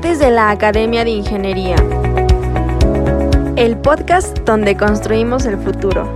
Martes 0.00 0.18
de 0.18 0.30
la 0.30 0.50
Academia 0.50 1.04
de 1.04 1.10
Ingeniería. 1.10 1.76
El 3.54 3.78
podcast 3.82 4.38
donde 4.46 4.74
construimos 4.74 5.44
el 5.44 5.58
futuro. 5.58 6.10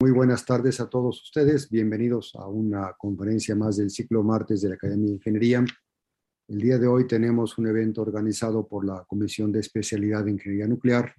Muy 0.00 0.10
buenas 0.10 0.46
tardes 0.46 0.80
a 0.80 0.88
todos 0.88 1.22
ustedes. 1.22 1.68
Bienvenidos 1.68 2.34
a 2.34 2.48
una 2.48 2.94
conferencia 2.96 3.54
más 3.54 3.76
del 3.76 3.90
ciclo 3.90 4.22
Martes 4.22 4.62
de 4.62 4.70
la 4.70 4.76
Academia 4.76 5.08
de 5.08 5.16
Ingeniería. 5.16 5.66
El 6.48 6.58
día 6.58 6.78
de 6.78 6.86
hoy 6.86 7.06
tenemos 7.06 7.58
un 7.58 7.66
evento 7.66 8.00
organizado 8.00 8.66
por 8.66 8.86
la 8.86 9.04
Comisión 9.04 9.52
de 9.52 9.60
Especialidad 9.60 10.24
de 10.24 10.30
Ingeniería 10.30 10.66
Nuclear 10.66 11.14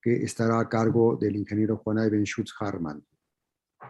que 0.00 0.22
estará 0.22 0.58
a 0.58 0.70
cargo 0.70 1.18
del 1.20 1.36
ingeniero 1.36 1.76
Juan 1.84 1.98
Ivan 1.98 2.24
Schutz 2.24 2.54
Harman. 2.58 3.04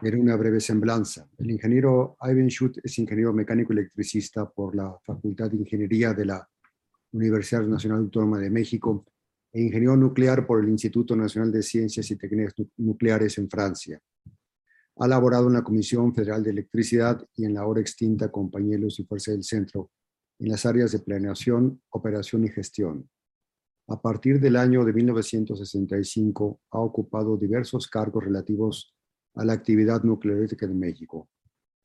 Era 0.02 0.16
una 0.18 0.36
breve 0.36 0.60
semblanza. 0.60 1.28
El 1.36 1.50
ingeniero 1.50 2.16
Ivan 2.22 2.48
Schutz 2.48 2.80
es 2.82 2.98
ingeniero 2.98 3.32
mecánico 3.34 3.72
electricista 3.72 4.48
por 4.48 4.74
la 4.74 4.96
Facultad 5.04 5.50
de 5.50 5.58
Ingeniería 5.58 6.14
de 6.14 6.24
la 6.24 6.48
Universidad 7.12 7.62
Nacional 7.62 7.98
Autónoma 7.98 8.38
de 8.38 8.50
México 8.50 9.04
e 9.52 9.60
ingeniero 9.60 9.96
nuclear 9.96 10.46
por 10.46 10.62
el 10.62 10.70
Instituto 10.70 11.14
Nacional 11.16 11.52
de 11.52 11.62
Ciencias 11.62 12.10
y 12.10 12.16
Técnicas 12.16 12.54
Nucleares 12.78 13.36
en 13.38 13.50
Francia. 13.50 14.00
Ha 14.96 15.08
laborado 15.08 15.48
en 15.48 15.54
la 15.54 15.62
Comisión 15.62 16.14
Federal 16.14 16.42
de 16.42 16.50
Electricidad 16.50 17.22
y 17.36 17.44
en 17.44 17.54
la 17.54 17.60
ahora 17.60 17.80
extinta 17.80 18.30
Compañía 18.30 18.78
Luz 18.78 19.00
y 19.00 19.04
Fuerza 19.04 19.32
del 19.32 19.44
Centro 19.44 19.90
en 20.38 20.48
las 20.48 20.64
áreas 20.64 20.92
de 20.92 21.00
planeación, 21.00 21.82
operación 21.90 22.44
y 22.44 22.48
gestión. 22.48 23.08
A 23.88 24.00
partir 24.00 24.40
del 24.40 24.56
año 24.56 24.84
de 24.84 24.92
1965 24.92 26.60
ha 26.70 26.78
ocupado 26.78 27.36
diversos 27.36 27.88
cargos 27.88 28.24
relativos 28.24 28.94
a 29.34 29.44
la 29.44 29.52
actividad 29.52 30.02
nuclearística 30.02 30.66
de 30.66 30.74
México. 30.74 31.28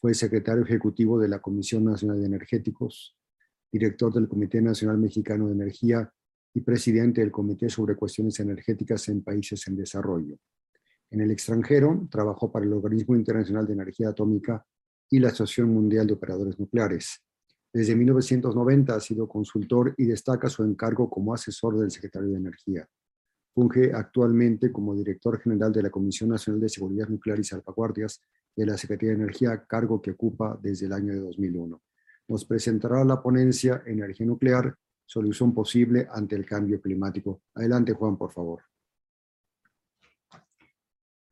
Fue 0.02 0.14
secretario 0.14 0.64
ejecutivo 0.64 1.20
de 1.20 1.28
la 1.28 1.40
Comisión 1.40 1.86
Nacional 1.86 2.20
de 2.20 2.28
Energéticos, 2.28 3.16
director 3.72 4.14
del 4.14 4.28
Comité 4.28 4.62
Nacional 4.62 4.98
Mexicano 4.98 5.48
de 5.48 5.54
Energía 5.54 6.12
y 6.54 6.62
presidente 6.62 7.22
del 7.22 7.32
Comité 7.32 7.70
sobre 7.70 7.96
Cuestiones 7.96 8.40
Energéticas 8.40 9.10
en 9.10 9.24
Países 9.24 9.68
en 9.68 9.76
Desarrollo. 9.76 10.38
En 11.12 11.22
el 11.22 11.32
extranjero, 11.32 12.08
trabajó 12.10 12.52
para 12.52 12.66
el 12.66 12.74
Organismo 12.74 13.16
Internacional 13.16 13.68
de 13.68 13.74
Energía 13.74 14.10
Atómica 14.10 14.66
y 15.10 15.20
la 15.20 15.30
Asociación 15.30 15.70
Mundial 15.70 16.08
de 16.08 16.14
Operadores 16.14 16.60
Nucleares. 16.60 17.22
Desde 17.72 17.96
1990 17.96 18.96
ha 18.96 19.00
sido 19.00 19.28
consultor 19.28 19.94
y 19.98 20.06
destaca 20.06 20.50
su 20.50 20.64
encargo 20.64 21.10
como 21.10 21.34
asesor 21.34 21.78
del 21.78 21.92
secretario 21.92 22.30
de 22.30 22.38
Energía. 22.38 22.88
Funge 23.56 23.92
actualmente 23.94 24.72
como 24.72 24.94
director 24.94 25.40
general 25.40 25.72
de 25.72 25.82
la 25.82 25.90
Comisión 25.90 26.30
Nacional 26.30 26.62
de 26.62 26.70
Seguridad 26.70 27.08
Nuclear 27.08 27.40
y 27.40 27.44
Salvaguardias 27.44 28.22
de 28.56 28.66
la 28.66 28.78
Secretaría 28.78 29.16
de 29.16 29.24
Energía, 29.24 29.66
cargo 29.66 30.02
que 30.02 30.12
ocupa 30.12 30.60
desde 30.62 30.86
el 30.86 30.94
año 30.94 31.14
de 31.14 31.22
2001. 31.22 31.82
Nos 32.28 32.46
presentará 32.46 33.04
la 33.04 33.22
ponencia 33.22 33.82
Energía 33.86 34.28
Nuclear, 34.28 34.76
solución 35.06 35.54
posible 35.54 36.08
ante 36.12 36.36
el 36.36 36.46
cambio 36.46 36.82
climático. 36.82 37.42
Adelante, 37.54 37.94
Juan, 37.94 38.18
por 38.18 38.32
favor. 38.32 38.62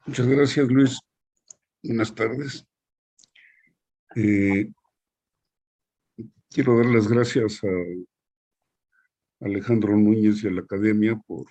Muchas 0.05 0.25
gracias, 0.25 0.67
Luis. 0.69 0.99
Buenas 1.83 2.15
tardes. 2.15 2.65
Eh, 4.15 4.71
Quiero 6.53 6.77
dar 6.77 6.85
las 6.85 7.07
gracias 7.07 7.63
a 7.63 7.67
Alejandro 9.43 9.97
Núñez 9.97 10.43
y 10.43 10.47
a 10.47 10.51
la 10.51 10.61
Academia 10.61 11.15
por 11.25 11.47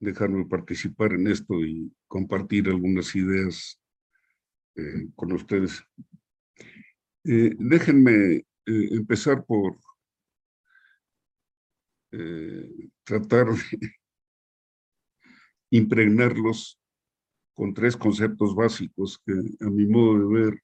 dejarme 0.00 0.46
participar 0.46 1.12
en 1.12 1.26
esto 1.28 1.54
y 1.64 1.92
compartir 2.08 2.68
algunas 2.68 3.14
ideas 3.14 3.80
eh, 4.76 5.08
con 5.14 5.32
ustedes. 5.32 5.82
Eh, 7.24 7.54
déjenme 7.58 8.36
eh, 8.36 8.44
empezar 8.66 9.44
por 9.44 9.78
tratar 13.02 13.46
de 13.46 13.56
impregnarlos 15.70 16.78
con 17.54 17.74
tres 17.74 17.96
conceptos 17.96 18.54
básicos 18.54 19.18
que 19.26 19.32
a 19.32 19.68
mi 19.68 19.84
modo 19.86 20.20
de 20.20 20.42
ver 20.44 20.62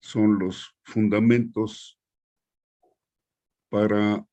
son 0.00 0.38
los 0.38 0.74
fundamentos 0.82 1.98
para 3.68 4.26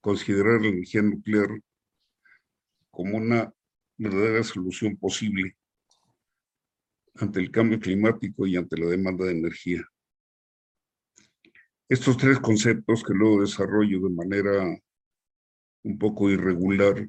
considerar 0.00 0.60
la 0.60 0.68
energía 0.68 1.02
nuclear 1.02 1.60
como 2.96 3.18
una 3.18 3.52
verdadera 3.98 4.42
solución 4.42 4.96
posible 4.96 5.54
ante 7.16 7.40
el 7.40 7.50
cambio 7.50 7.78
climático 7.78 8.46
y 8.46 8.56
ante 8.56 8.78
la 8.78 8.86
demanda 8.86 9.26
de 9.26 9.32
energía. 9.32 9.84
Estos 11.90 12.16
tres 12.16 12.38
conceptos 12.40 13.04
que 13.04 13.12
luego 13.12 13.42
desarrollo 13.42 14.00
de 14.00 14.08
manera 14.08 14.78
un 15.82 15.98
poco 15.98 16.30
irregular 16.30 17.06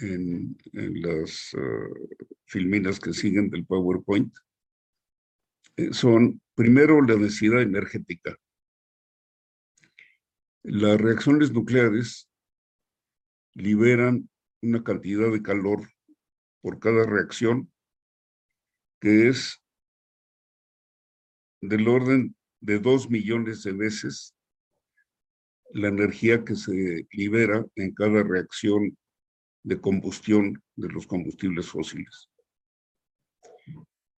en, 0.00 0.58
las 0.72 1.54
uh, 1.54 2.08
filminas 2.44 2.98
que 2.98 3.12
siguen 3.12 3.48
del 3.48 3.64
PowerPoint, 3.64 4.34
eh, 5.76 5.92
son, 5.92 6.40
primero, 6.54 7.00
la 7.00 7.14
densidad 7.14 7.62
energética. 7.62 8.36
Las 10.64 11.00
reacciones 11.00 11.52
nucleares 11.52 12.28
liberan 13.54 14.28
una 14.62 14.82
cantidad 14.82 15.30
de 15.30 15.42
calor 15.42 15.88
por 16.60 16.78
cada 16.78 17.04
reacción 17.04 17.72
que 19.00 19.28
es 19.28 19.62
del 21.60 21.88
orden 21.88 22.36
de 22.60 22.78
dos 22.78 23.08
millones 23.10 23.62
de 23.62 23.72
veces 23.72 24.34
la 25.70 25.88
energía 25.88 26.44
que 26.44 26.56
se 26.56 27.06
libera 27.12 27.64
en 27.76 27.94
cada 27.94 28.22
reacción 28.22 28.96
de 29.62 29.80
combustión 29.80 30.62
de 30.76 30.88
los 30.88 31.06
combustibles 31.06 31.68
fósiles. 31.68 32.28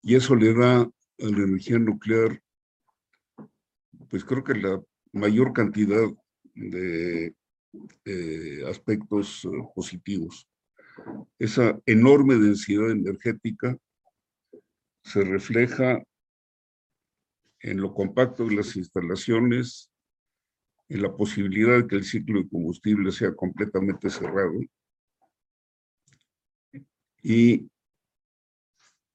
Y 0.01 0.15
eso 0.15 0.35
le 0.35 0.53
da 0.53 0.81
a 0.81 0.91
la 1.17 1.43
energía 1.43 1.79
nuclear, 1.79 2.41
pues 4.09 4.23
creo 4.23 4.43
que 4.43 4.53
la 4.53 4.79
mayor 5.11 5.53
cantidad 5.53 6.07
de 6.53 7.35
eh, 8.05 8.63
aspectos 8.67 9.45
eh, 9.45 9.49
positivos. 9.75 10.47
Esa 11.37 11.79
enorme 11.85 12.35
densidad 12.35 12.91
energética 12.91 13.77
se 15.03 15.23
refleja 15.23 16.03
en 17.61 17.81
lo 17.81 17.93
compacto 17.93 18.45
de 18.45 18.55
las 18.55 18.75
instalaciones, 18.75 19.91
en 20.87 21.01
la 21.01 21.15
posibilidad 21.15 21.77
de 21.77 21.87
que 21.87 21.95
el 21.97 22.03
ciclo 22.03 22.41
de 22.41 22.49
combustible 22.49 23.11
sea 23.11 23.33
completamente 23.35 24.09
cerrado 24.09 24.59
y 27.21 27.69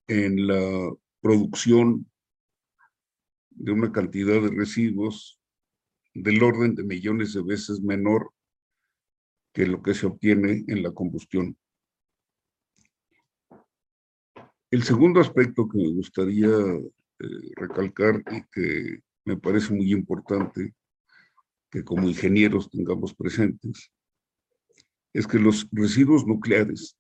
en 0.06 0.46
la 0.46 0.92
producción 1.20 2.06
de 3.50 3.72
una 3.72 3.90
cantidad 3.90 4.40
de 4.40 4.50
residuos 4.50 5.40
del 6.12 6.42
orden 6.42 6.74
de 6.74 6.84
millones 6.84 7.32
de 7.32 7.42
veces 7.42 7.80
menor 7.80 8.30
que 9.54 9.66
lo 9.66 9.80
que 9.80 9.94
se 9.94 10.06
obtiene 10.06 10.64
en 10.66 10.82
la 10.82 10.92
combustión. 10.92 11.56
El 14.70 14.82
segundo 14.82 15.20
aspecto 15.20 15.68
que 15.68 15.78
me 15.78 15.92
gustaría 15.94 16.48
eh, 16.48 17.52
recalcar 17.54 18.20
y 18.32 18.42
que 18.50 19.00
me 19.24 19.36
parece 19.36 19.72
muy 19.72 19.92
importante 19.92 20.74
que 21.70 21.84
como 21.84 22.08
ingenieros 22.08 22.68
tengamos 22.68 23.14
presentes 23.14 23.92
es 25.12 25.26
que 25.28 25.38
los 25.38 25.68
residuos 25.70 26.26
nucleares 26.26 26.96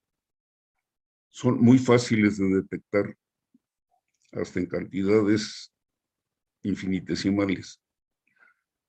son 1.30 1.60
muy 1.60 1.78
fáciles 1.78 2.38
de 2.38 2.48
detectar 2.62 3.16
hasta 4.30 4.60
en 4.60 4.66
cantidades 4.66 5.72
infinitesimales, 6.62 7.80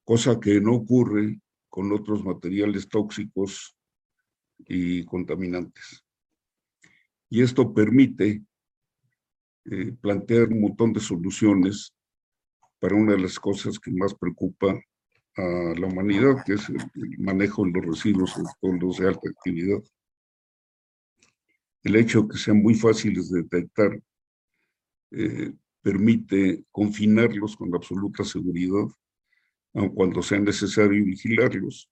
cosa 0.04 0.40
que 0.40 0.62
no 0.62 0.76
ocurre 0.76 1.42
con 1.76 1.92
otros 1.92 2.24
materiales 2.24 2.88
tóxicos 2.88 3.76
y 4.60 5.04
contaminantes. 5.04 6.06
Y 7.30 7.42
esto 7.42 7.74
permite 7.74 8.42
eh, 9.66 9.92
plantear 10.00 10.48
un 10.48 10.62
montón 10.62 10.94
de 10.94 11.02
soluciones 11.02 11.94
para 12.80 12.96
una 12.96 13.12
de 13.12 13.20
las 13.20 13.38
cosas 13.38 13.78
que 13.78 13.92
más 13.92 14.14
preocupa 14.14 14.74
a 15.36 15.74
la 15.78 15.88
humanidad, 15.88 16.46
que 16.46 16.54
es 16.54 16.70
el, 16.70 16.78
manejo 17.18 17.66
de 17.66 17.72
los 17.72 17.86
residuos, 17.88 18.30
sobre 18.30 18.54
todo 18.62 18.72
los 18.72 18.98
de 18.98 19.08
alta 19.10 19.30
actividad. 19.30 19.84
El 21.84 21.98
hecho 21.98 22.22
de 22.22 22.30
que 22.30 22.38
sean 22.38 22.62
muy 22.62 22.76
fáciles 22.76 23.30
de 23.30 23.42
detectar 23.42 24.02
eh, 25.12 25.52
permite 25.82 26.64
confinarlos 26.72 27.58
con 27.58 27.76
absoluta 27.76 28.24
seguridad, 28.24 28.88
aun 29.76 29.90
cuando 29.90 30.24
sea 30.24 30.40
necesario 30.40 31.06
vigilarlos 31.06 31.90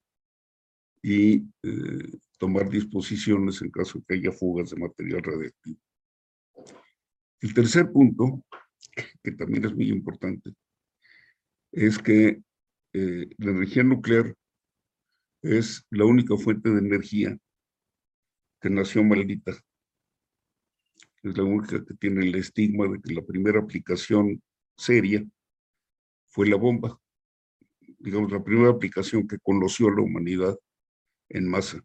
y 1.01 1.43
eh, 1.63 2.17
tomar 2.39 2.69
disposiciones 2.69 3.61
en 3.61 3.69
caso 3.69 3.99
de 3.99 4.05
que 4.05 4.13
haya 4.15 4.31
fugas 4.31 4.71
de 4.71 4.77
material 4.77 5.21
radiactivo. 5.21 5.79
El 7.41 7.53
tercer 7.53 7.91
punto 7.91 8.43
que 9.21 9.31
también 9.31 9.65
es 9.65 9.73
muy 9.73 9.89
importante, 9.89 10.53
es 11.71 11.97
que 11.97 12.41
eh, 12.93 13.29
la 13.37 13.51
energía 13.51 13.83
nuclear 13.83 14.35
es 15.41 15.85
la 15.89 16.05
única 16.05 16.37
fuente 16.37 16.69
de 16.69 16.79
energía 16.79 17.37
que 18.61 18.69
nació 18.69 19.03
maldita. 19.03 19.51
Es 21.23 21.37
la 21.37 21.43
única 21.43 21.83
que 21.83 21.93
tiene 21.95 22.25
el 22.25 22.35
estigma 22.35 22.87
de 22.87 23.01
que 23.01 23.13
la 23.13 23.21
primera 23.21 23.59
aplicación 23.59 24.41
seria 24.77 25.23
fue 26.27 26.47
la 26.47 26.55
bomba. 26.55 26.99
Digamos, 28.03 28.33
la 28.33 28.43
primera 28.43 28.69
aplicación 28.69 29.25
que 29.25 29.39
conoció 29.39 29.89
la 29.89 30.01
humanidad 30.01 30.59
en 31.29 31.49
masa. 31.49 31.81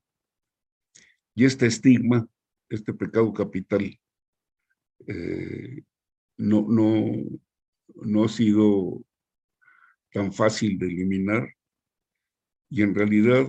Y 1.37 1.45
este 1.45 1.67
estigma, 1.67 2.29
este 2.69 2.93
pecado 2.93 3.33
capital, 3.33 3.97
eh, 5.07 5.85
no, 6.37 6.67
no, 6.69 7.13
no 7.95 8.25
ha 8.25 8.29
sido 8.29 9.01
tan 10.13 10.33
fácil 10.33 10.77
de 10.77 10.87
eliminar 10.87 11.49
y 12.69 12.83
en 12.83 12.97
realidad, 12.97 13.47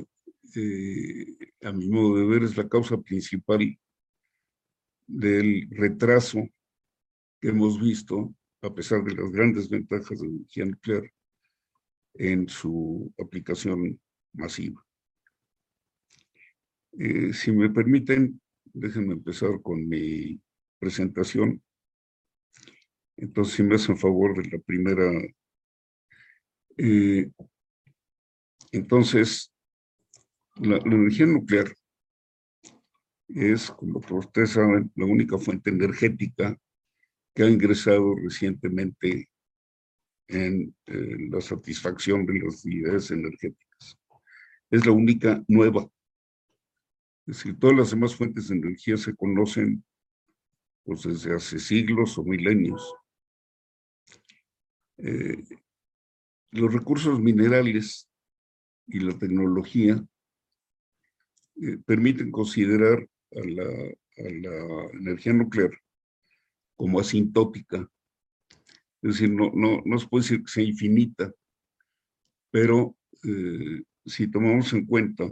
eh, 0.56 1.25
a 1.63 1.71
mi 1.71 1.89
modo 1.89 2.18
de 2.18 2.25
ver, 2.27 2.44
es 2.44 2.56
la 2.56 2.69
causa 2.69 3.01
principal 3.01 3.77
del 5.07 5.68
retraso 5.71 6.48
que 7.42 7.50
hemos 7.50 7.81
visto, 7.81 8.31
a 8.62 8.71
pesar 8.71 9.04
de 9.04 9.16
las 9.16 9.31
grandes 9.31 9.69
ventajas 9.69 10.19
de 10.19 10.27
la 10.27 10.33
energía 10.36 10.66
nuclear, 10.66 11.12
en 12.19 12.50
su 12.50 13.13
aplicación 13.18 14.00
masiva. 14.33 14.86
Eh, 16.92 17.33
si 17.33 17.51
me 17.54 17.69
permiten, 17.69 18.42
déjenme 18.66 19.13
empezar 19.13 19.62
con 19.62 19.88
mi 19.88 20.39
presentación. 20.80 21.63
Entonces, 23.16 23.56
si 23.56 23.63
me 23.63 23.75
hacen 23.75 23.98
favor 23.98 24.42
de 24.42 24.50
la 24.50 24.60
primera. 24.60 25.10
Eh, 26.77 27.31
entonces, 28.74 29.54
la, 30.57 30.77
energía 30.77 31.25
nuclear 31.25 31.74
es, 33.30 33.71
como 33.71 34.01
ustedes 34.10 34.51
saben, 34.51 34.92
la 34.95 35.06
única 35.06 35.38
fuente 35.38 35.69
energética 35.69 36.57
que 37.33 37.44
ha 37.44 37.50
ingresado 37.50 38.13
recientemente 38.16 39.28
en 40.29 40.73
la 41.31 41.41
satisfacción 41.41 42.25
de 42.25 42.33
las 42.35 42.65
necesidades 42.65 43.11
energéticas. 43.11 43.97
Es 44.69 44.85
la 44.85 44.91
única 44.91 45.43
nueva. 45.47 45.89
Es 47.25 47.37
decir, 47.37 47.59
todas 47.59 47.77
las 47.77 47.91
demás 47.91 48.15
fuentes 48.15 48.47
de 48.47 48.55
energía 48.55 48.97
se 48.97 49.15
conocen 49.15 49.83
pues, 50.83 51.03
desde 51.03 51.35
hace 51.35 51.59
siglos 51.59 52.17
o 52.17 52.23
milenios. 52.23 52.93
Eh, 54.97 55.43
los 56.51 56.73
recursos 56.73 57.19
minerales 57.19 58.09
y 58.87 58.99
la 58.99 59.17
tecnología 59.17 60.03
eh, 61.61 61.77
permiten 61.85 62.31
considerar 62.31 63.07
a 63.31 63.39
la, 63.45 63.95
energía 64.93 65.31
nuclear 65.31 65.71
como 66.75 66.99
asintótica. 66.99 67.89
Es 69.01 69.13
decir, 69.13 69.31
no, 69.31 69.51
no, 69.53 69.81
no 69.85 69.97
se 69.97 70.07
puede 70.07 70.23
decir 70.23 70.43
que 70.43 70.51
sea 70.51 70.63
infinita, 70.63 71.31
pero 72.51 72.97
eh, 73.23 73.83
si 74.05 74.29
tomamos 74.29 74.73
en 74.73 74.85
cuenta 74.85 75.29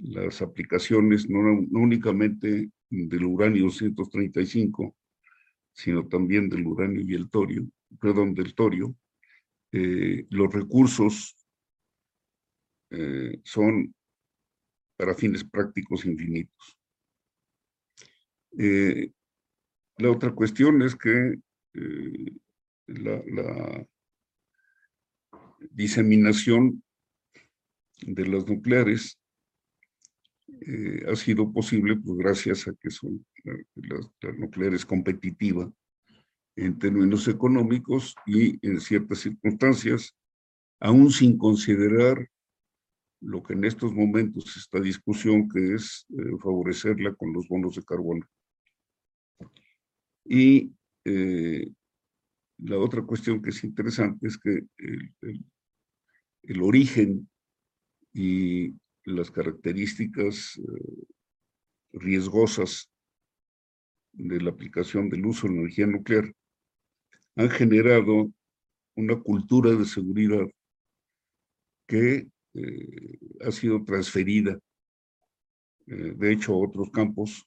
las 0.00 0.42
aplicaciones 0.42 1.28
no, 1.30 1.42
no 1.42 1.80
únicamente 1.80 2.70
del 2.90 3.24
uranio 3.24 3.64
235, 3.64 4.94
sino 5.72 6.06
también 6.08 6.48
del 6.48 6.66
uranio 6.66 7.02
y 7.02 7.14
el 7.14 7.30
torio, 7.30 7.66
perdón, 8.00 8.34
del 8.34 8.54
torio, 8.54 8.94
eh, 9.72 10.26
los 10.30 10.52
recursos 10.52 11.34
eh, 12.90 13.40
son 13.44 13.94
para 14.96 15.14
fines 15.14 15.44
prácticos 15.44 16.04
infinitos. 16.04 16.78
La 19.98 20.10
otra 20.10 20.34
cuestión 20.34 20.80
es 20.82 20.94
que 20.94 21.36
la, 22.86 23.22
la, 23.26 23.86
diseminación 25.70 26.82
de 28.02 28.26
las 28.26 28.46
nucleares 28.46 29.18
eh, 30.60 31.04
ha 31.10 31.16
sido 31.16 31.52
posible 31.52 31.96
pues, 31.96 32.16
gracias 32.18 32.68
a 32.68 32.74
que 32.80 32.90
son 32.90 33.24
las, 33.74 34.10
nucleares 34.38 34.84
competitiva 34.84 35.70
en 36.56 36.78
términos 36.78 37.28
económicos 37.28 38.14
y 38.26 38.58
en 38.66 38.80
ciertas 38.80 39.18
circunstancias, 39.18 40.14
aún 40.80 41.10
sin 41.10 41.36
considerar 41.36 42.28
lo 43.20 43.42
que 43.42 43.52
en 43.52 43.64
estos 43.64 43.92
momentos 43.92 44.56
está 44.56 44.80
discusión, 44.80 45.48
que 45.48 45.74
es 45.74 46.06
eh, 46.10 46.36
favorecerla 46.42 47.14
con 47.14 47.32
los 47.32 47.46
bonos 47.48 47.76
de 47.76 47.84
carbono. 47.84 48.26
Y 50.24 50.72
eh, 51.08 51.70
la 52.58 52.78
otra 52.78 53.02
cuestión 53.02 53.40
que 53.40 53.50
es 53.50 53.62
interesante 53.62 54.26
es 54.26 54.36
que 54.36 54.66
el, 56.42 56.62
origen 56.62 57.30
y 58.12 58.74
las 59.04 59.30
características 59.30 60.58
eh, 60.58 61.06
riesgosas 61.92 62.90
de 64.14 64.40
la 64.40 64.50
aplicación 64.50 65.08
del 65.08 65.26
uso 65.26 65.46
de 65.46 65.54
energía 65.54 65.86
nuclear 65.86 66.32
han 67.36 67.50
generado 67.50 68.32
una 68.96 69.20
cultura 69.20 69.70
de 69.70 69.84
seguridad 69.84 70.46
que 71.86 72.26
eh, 72.54 73.18
ha 73.44 73.52
sido 73.52 73.84
transferida, 73.84 74.58
de 75.86 76.32
hecho, 76.32 76.52
a 76.52 76.66
otros 76.66 76.90
campos, 76.90 77.46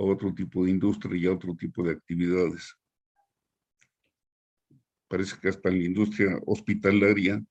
a 0.00 0.04
otro 0.04 0.32
tipo 0.32 0.64
de 0.64 0.70
industria 0.70 1.16
y 1.16 1.26
a 1.26 1.32
otro 1.32 1.54
tipo 1.54 1.82
de 1.82 1.92
actividades. 1.92 2.74
Parece 5.08 5.38
que 5.38 5.48
hasta 5.48 5.68
en 5.68 5.78
la 5.78 5.84
industria 5.84 6.38
hospitalaria 6.46 7.44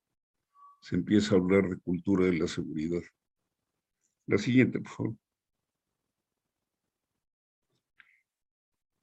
se 0.81 0.95
empieza 0.95 1.35
a 1.35 1.37
hablar 1.37 1.69
de 1.69 1.79
cultura 1.79 2.25
de 2.25 2.39
la 2.39 2.47
seguridad. 2.47 3.01
La 4.25 4.37
siguiente, 4.37 4.79
por 4.79 4.89
favor. 4.91 5.15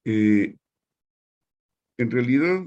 Eh, 0.05 0.57
en 1.99 2.11
realidad, 2.11 2.67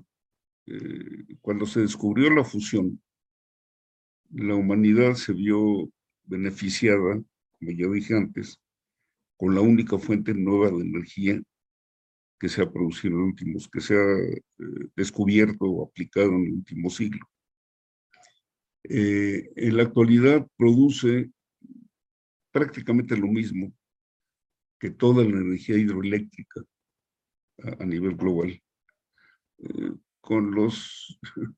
eh, 0.68 1.38
cuando 1.42 1.66
se 1.66 1.82
descubrió 1.82 2.30
la 2.30 2.44
fusión, 2.46 3.02
la 4.32 4.56
humanidad 4.56 5.16
se 5.16 5.34
vio 5.34 5.90
beneficiada, 6.24 7.22
como 7.60 7.72
ya 7.72 7.88
dije 7.88 8.16
antes, 8.16 8.60
con 9.40 9.56
la 9.56 9.62
única 9.62 9.98
fuente 9.98 10.34
nueva 10.34 10.70
de 10.70 10.84
energía 10.84 11.42
que 12.38 12.50
se 12.50 12.62
ha 12.62 12.70
producido 12.70 13.16
en 13.16 13.24
últimos, 13.24 13.70
que 13.70 13.80
se 13.80 13.96
ha 13.96 14.18
eh, 14.18 14.42
descubierto 14.98 15.64
o 15.66 15.88
aplicado 15.88 16.28
en 16.28 16.46
el 16.46 16.54
último 16.56 16.90
siglo. 16.90 17.26
Eh, 18.84 19.50
en 19.56 19.78
la 19.78 19.84
actualidad 19.84 20.46
produce 20.58 21.32
prácticamente 22.52 23.16
lo 23.16 23.28
mismo 23.28 23.72
que 24.78 24.90
toda 24.90 25.24
la 25.24 25.38
energía 25.38 25.78
hidroeléctrica 25.78 26.62
a, 27.80 27.86
nivel 27.86 28.18
global. 28.18 28.62
Eh, 29.60 29.92
con 30.20 30.52
los 30.52 31.18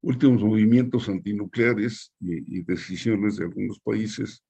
últimos 0.00 0.44
movimientos 0.44 1.08
antinucleares 1.08 2.12
y, 2.20 2.62
decisiones 2.62 3.36
de 3.36 3.46
algunos 3.46 3.80
países, 3.80 4.44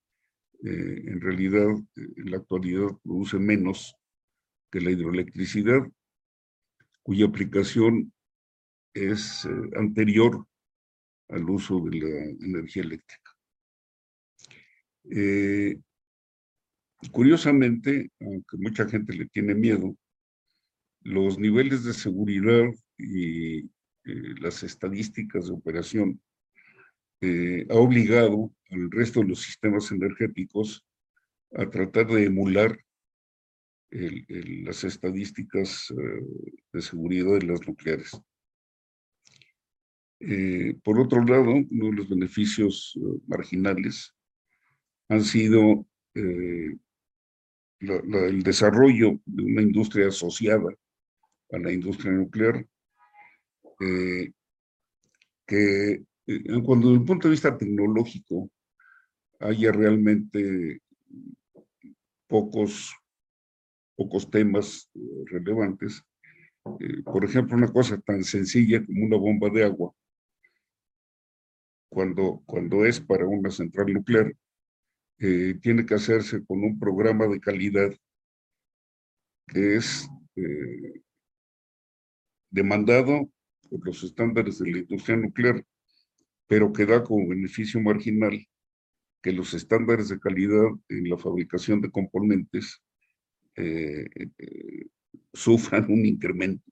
eh, 0.64 1.02
en 1.06 1.20
realidad 1.20 1.68
en 1.96 2.30
la 2.30 2.38
actualidad 2.38 2.88
produce 3.02 3.38
menos 3.38 3.96
que 4.70 4.80
la 4.80 4.90
hidroelectricidad, 4.90 5.80
cuya 7.02 7.26
aplicación 7.26 8.12
es 8.92 9.46
anterior 9.76 10.46
al 11.28 11.48
uso 11.48 11.80
de 11.80 11.98
la 11.98 12.46
energía 12.46 12.82
eléctrica. 12.82 13.36
Eh, 15.10 15.78
curiosamente, 17.10 18.10
aunque 18.20 18.56
mucha 18.56 18.88
gente 18.88 19.12
le 19.12 19.26
tiene 19.26 19.54
miedo, 19.54 19.96
los 21.02 21.38
niveles 21.38 21.84
de 21.84 21.94
seguridad 21.94 22.64
y 22.98 23.58
eh, 23.58 23.68
las 24.40 24.62
estadísticas 24.62 25.46
de 25.46 25.52
operación 25.52 26.20
eh, 27.20 27.66
ha 27.70 27.74
obligado 27.74 28.52
al 28.70 28.90
resto 28.90 29.20
de 29.20 29.28
los 29.28 29.42
sistemas 29.42 29.90
energéticos 29.92 30.84
a 31.52 31.68
tratar 31.68 32.06
de 32.06 32.24
emular 32.24 32.78
las 33.90 34.84
estadísticas 34.84 35.92
de 36.72 36.82
seguridad 36.82 37.38
de 37.38 37.46
las 37.46 37.66
nucleares. 37.66 38.20
Eh, 40.20 40.74
por 40.82 40.98
otro 40.98 41.24
lado, 41.24 41.52
uno 41.52 41.86
de 41.86 41.92
los 41.92 42.08
beneficios 42.08 42.94
eh, 42.96 43.20
marginales 43.26 44.14
han 45.08 45.22
sido 45.22 45.86
eh, 46.14 46.76
el 47.80 48.42
desarrollo 48.42 49.20
de 49.26 49.42
una 49.42 49.62
industria 49.62 50.08
asociada 50.08 50.74
a 51.52 51.58
la 51.58 51.72
industria 51.72 52.12
nuclear, 52.12 52.66
eh, 53.80 54.32
que 55.46 56.04
eh, 56.26 56.62
cuando 56.64 56.88
desde 56.88 57.00
el 57.00 57.06
punto 57.06 57.28
de 57.28 57.32
vista 57.32 57.56
tecnológico 57.56 58.50
haya 59.40 59.72
realmente 59.72 60.80
pocos, 62.26 62.94
pocos 63.96 64.30
temas 64.30 64.90
eh, 64.94 65.00
relevantes, 65.26 66.02
por 67.04 67.24
ejemplo, 67.24 67.56
una 67.56 67.72
cosa 67.72 67.98
tan 68.00 68.24
sencilla 68.24 68.84
como 68.84 69.04
una 69.04 69.16
bomba 69.16 69.48
de 69.50 69.64
agua, 69.64 69.92
cuando, 71.88 72.42
cuando 72.44 72.84
es 72.84 73.00
para 73.00 73.26
una 73.26 73.50
central 73.50 73.92
nuclear, 73.92 74.34
tiene 75.16 75.86
que 75.86 75.94
hacerse 75.94 76.44
con 76.44 76.62
un 76.64 76.78
programa 76.78 77.26
de 77.26 77.40
calidad 77.40 77.90
que 79.46 79.76
es 79.76 80.08
demandado 82.50 83.30
por 83.70 83.86
los 83.86 84.02
estándares 84.02 84.58
de 84.58 84.70
la 84.70 84.78
industria 84.78 85.16
nuclear, 85.16 85.64
pero 86.46 86.72
que 86.72 86.86
da 86.86 87.02
como 87.02 87.28
beneficio 87.28 87.80
marginal 87.80 88.46
que 89.26 89.32
los 89.32 89.54
estándares 89.54 90.08
de 90.08 90.20
calidad 90.20 90.68
en 90.88 91.10
la 91.10 91.18
fabricación 91.18 91.80
de 91.80 91.90
componentes 91.90 92.80
eh, 93.56 94.06
eh, 94.38 94.86
sufran 95.32 95.90
un 95.90 96.06
incremento, 96.06 96.70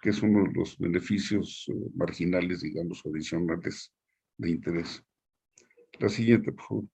que 0.00 0.08
es 0.08 0.22
uno 0.22 0.44
de 0.44 0.52
los 0.54 0.78
beneficios 0.78 1.66
eh, 1.68 1.74
marginales, 1.94 2.62
digamos, 2.62 3.04
adicionales 3.04 3.92
de 4.38 4.50
interés. 4.50 5.04
La 5.98 6.08
siguiente, 6.08 6.52
por 6.52 6.64
favor. 6.64 6.84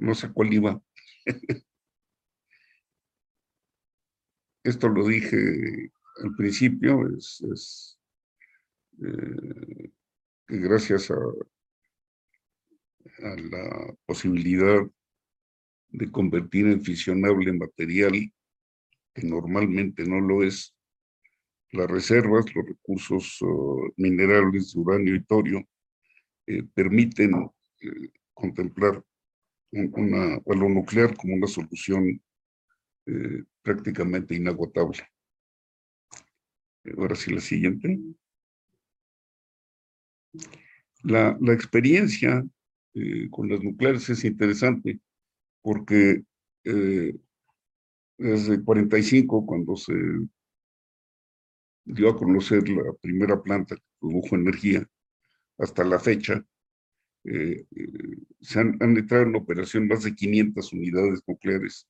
no, 0.00 0.14
sé 0.14 0.32
cuál 0.32 0.52
iba. 0.54 0.80
Esto 4.68 4.88
lo 4.90 5.08
dije 5.08 5.90
al 6.22 6.36
principio, 6.36 7.08
es, 7.16 7.98
eh, 9.02 9.90
gracias 10.46 11.10
a, 11.10 11.14
a, 11.14 13.34
la 13.36 13.96
posibilidad 14.04 14.86
de 15.88 16.12
convertir 16.12 16.66
en 16.66 16.82
fisionable 16.82 17.50
material 17.54 18.12
que 19.14 19.26
normalmente 19.26 20.04
no 20.04 20.20
lo 20.20 20.42
es, 20.42 20.76
las 21.72 21.90
reservas, 21.90 22.54
los 22.54 22.66
recursos 22.66 23.40
uh, 23.40 23.90
minerales 23.96 24.76
uranio 24.76 25.14
y 25.14 25.24
torio 25.24 25.66
eh, 26.46 26.62
permiten 26.74 27.50
eh, 27.80 28.10
contemplar 28.34 29.02
una, 29.70 30.42
lo 30.44 30.68
nuclear 30.68 31.16
como 31.16 31.36
una 31.36 31.46
solución 31.46 32.20
eh, 33.08 33.44
prácticamente 33.62 34.34
inagotable. 34.34 34.98
Ahora 36.96 37.14
sí, 37.14 37.32
la 37.32 37.40
siguiente. 37.40 37.98
La, 41.02 41.36
experiencia 41.52 42.44
eh, 42.94 43.28
con 43.30 43.48
las 43.48 43.62
nucleares 43.62 44.08
es 44.10 44.24
interesante 44.24 45.00
porque 45.62 46.22
eh, 46.64 47.14
desde 48.18 48.62
45, 48.62 49.46
cuando 49.46 49.76
se 49.76 49.94
dio 51.84 52.10
a 52.10 52.16
conocer 52.16 52.68
la 52.68 52.92
primera 53.00 53.40
planta 53.42 53.76
que 53.76 53.82
produjo 54.00 54.36
energía, 54.36 54.86
hasta 55.58 55.84
la 55.84 55.98
fecha, 55.98 56.44
eh, 57.24 57.66
se 58.40 58.60
han, 58.60 58.78
entrado 58.80 59.24
en 59.24 59.36
operación 59.36 59.88
más 59.88 60.04
de 60.04 60.14
500 60.14 60.72
unidades 60.72 61.22
nucleares. 61.26 61.86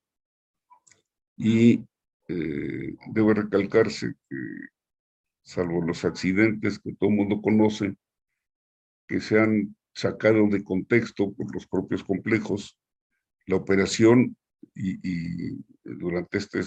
Y 1.39 1.85
eh, 2.29 2.97
debe 3.13 3.35
recalcarse 3.35 4.15
que, 4.29 4.37
salvo 5.43 5.81
los 5.81 6.05
accidentes 6.05 6.79
que 6.79 6.95
todo 6.95 7.09
el 7.09 7.17
mundo 7.17 7.41
conoce, 7.41 7.97
que 9.07 9.21
se 9.21 9.41
han 9.41 9.75
sacado 9.95 10.47
de 10.49 10.63
contexto 10.63 11.33
por 11.33 11.53
los 11.55 11.67
propios 11.67 12.05
complejos, 12.05 12.77
la 13.47 13.57
operación 13.57 14.37
y, 14.75 15.65
durante 15.83 16.39
este 16.39 16.61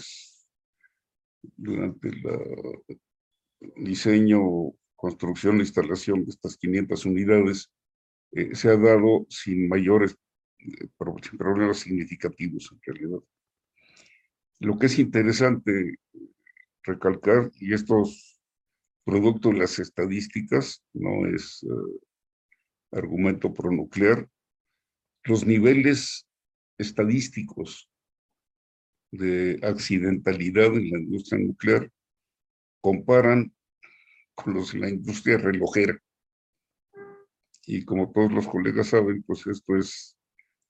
durante 1.56 2.10
el 2.10 2.24
diseño, 3.76 4.42
construcción 4.96 5.58
e 5.58 5.62
instalación 5.62 6.26
de 6.26 6.32
estas 6.32 6.58
500 6.58 7.06
unidades, 7.06 7.72
eh, 8.32 8.56
se 8.56 8.70
ha 8.70 8.78
dado 8.78 9.26
sin 9.30 9.68
mayores 9.68 10.16
eh, 10.60 10.88
problemas 11.38 11.80
significativos 11.80 12.72
en 12.72 12.80
realidad. 12.86 13.20
Lo 14.62 14.78
que 14.78 14.86
es 14.86 15.00
interesante 15.00 15.96
recalcar, 16.84 17.50
y 17.56 17.74
esto 17.74 18.04
es 18.04 18.40
producto 19.04 19.50
de 19.50 19.58
las 19.58 19.80
estadísticas, 19.80 20.84
no 20.94 21.26
es 21.26 21.64
uh, 21.64 22.00
argumento 22.92 23.52
pronuclear, 23.56 24.30
los 25.24 25.48
niveles 25.48 26.28
estadísticos 26.78 27.90
de 29.10 29.60
accidentalidad 29.64 30.68
en 30.76 30.92
la 30.92 31.00
industria 31.00 31.40
nuclear 31.44 31.92
comparan 32.82 33.52
con 34.36 34.54
los 34.54 34.74
de 34.74 34.80
la 34.80 34.90
industria 34.90 35.40
relojera 35.40 36.00
y 37.66 37.84
como 37.84 38.12
todos 38.12 38.32
los 38.32 38.48
colegas 38.48 38.90
saben, 38.90 39.24
pues 39.24 39.48
esto 39.48 39.76
es 39.76 40.16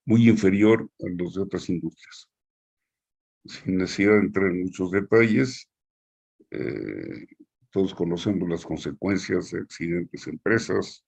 muy 0.06 0.30
inferior 0.30 0.90
a 1.00 1.10
los 1.10 1.36
de 1.36 1.42
otras 1.42 1.68
industrias. 1.68 2.31
Sin 3.46 3.78
necesidad 3.78 4.14
de 4.14 4.20
entrar 4.20 4.48
en 4.48 4.64
muchos 4.64 4.92
detalles, 4.92 5.68
eh, 6.52 7.26
todos 7.72 7.94
conocemos 7.94 8.48
las 8.50 8.66
consecuencias 8.66 9.52
de 9.52 9.60
accidentes 9.60 10.28
en 10.28 10.34
empresas, 10.34 11.06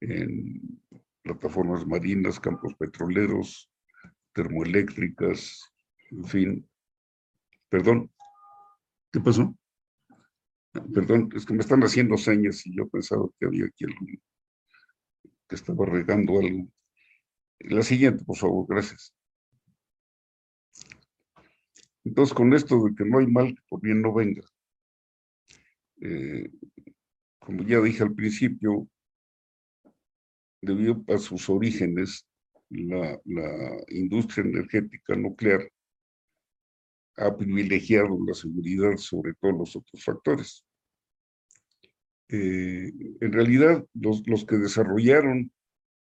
en 0.00 0.80
plataformas 1.22 1.86
marinas, 1.86 2.40
campos 2.40 2.74
petroleros, 2.74 3.70
termoeléctricas, 4.32 5.60
en 6.10 6.24
fin. 6.24 6.70
Perdón, 7.68 8.10
¿qué 9.12 9.20
pasó? 9.20 9.54
Perdón, 10.94 11.28
es 11.34 11.44
que 11.44 11.54
me 11.54 11.60
están 11.60 11.82
haciendo 11.82 12.16
señas 12.16 12.64
y 12.66 12.76
yo 12.76 12.88
pensaba 12.88 13.26
que 13.38 13.46
había 13.46 13.66
aquí 13.66 13.84
algún 13.84 14.20
que 15.48 15.56
estaba 15.56 15.86
regando 15.86 16.38
algo. 16.38 16.68
La 17.60 17.82
siguiente, 17.82 18.24
por 18.24 18.36
favor, 18.36 18.66
gracias. 18.68 19.14
Entonces, 22.08 22.34
con 22.34 22.54
esto 22.54 22.82
de 22.84 22.94
que 22.94 23.04
no 23.04 23.18
hay 23.18 23.26
mal 23.26 23.54
que 23.54 23.60
por 23.68 23.82
bien 23.82 24.00
no 24.00 24.14
venga, 24.14 24.40
eh, 26.00 26.50
como 27.38 27.62
ya 27.64 27.82
dije 27.82 28.02
al 28.02 28.14
principio, 28.14 28.88
debido 30.62 31.04
a 31.08 31.18
sus 31.18 31.50
orígenes, 31.50 32.26
la, 32.70 33.20
industria 33.88 34.44
energética 34.44 35.16
nuclear 35.16 35.70
ha 37.16 37.36
privilegiado 37.36 38.18
la 38.26 38.32
seguridad 38.32 38.96
sobre 38.96 39.34
todos 39.34 39.58
los 39.58 39.76
otros 39.76 40.02
factores. 40.02 40.64
Eh, 42.30 42.90
en 43.20 43.32
realidad 43.32 43.84
los 43.92 44.46
que 44.46 44.56
desarrollaron 44.56 45.52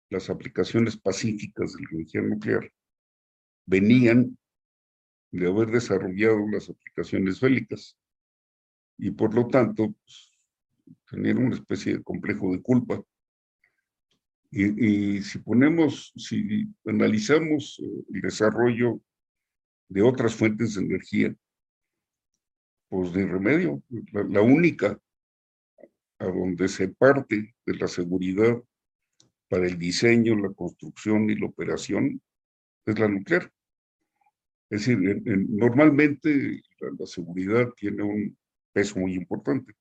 las 0.10 0.30
aplicaciones 0.30 0.98
pacíficas 0.98 1.74
de 1.74 1.84
la 1.84 1.90
energía 1.92 2.22
nuclear 2.22 2.72
venían 3.66 4.38
de 5.32 5.48
haber 5.48 5.70
desarrollado 5.70 6.40
las 6.52 6.70
aplicaciones 6.70 7.40
bélicas 7.40 7.98
y 8.98 9.12
por 9.12 9.34
lo 9.34 9.48
tanto 9.48 9.94
pues, 9.94 10.32
tenían 11.10 11.38
una 11.38 11.56
especie 11.56 11.98
de 11.98 12.04
complejo 12.04 12.52
de 12.52 12.62
culpa. 12.62 13.02
Y, 14.52 15.18
y, 15.18 15.22
si 15.22 15.40
ponemos, 15.40 16.14
si 16.16 16.68
analizamos 16.86 17.80
eh, 17.84 18.04
el 18.14 18.22
desarrollo 18.22 19.02
de 19.90 20.02
otras 20.02 20.34
fuentes 20.36 20.76
de 20.76 20.86
energía, 20.86 21.36
pues 22.88 23.12
de 23.12 23.26
remedio, 23.26 23.84
la, 24.14 24.24
la 24.24 24.42
única 24.42 24.98
a 26.20 26.26
donde 26.26 26.68
se 26.70 26.88
parte 26.90 27.56
de 27.66 27.76
la 27.76 27.88
seguridad 27.88 28.62
para 29.50 29.68
el 29.68 29.78
diseño, 29.78 30.36
la 30.36 30.54
construcción 30.54 31.30
y 31.30 31.36
la 31.36 31.48
operación 31.48 32.22
es 32.86 33.00
la 33.00 33.08
nuclear. 33.08 33.52
Es 34.70 34.86
decir, 34.86 35.22
normalmente 35.50 36.62
la, 36.80 37.06
seguridad 37.06 37.70
tiene 37.76 38.04
un 38.04 38.38
peso 38.74 39.00
muy 39.00 39.14
importante 39.14 39.74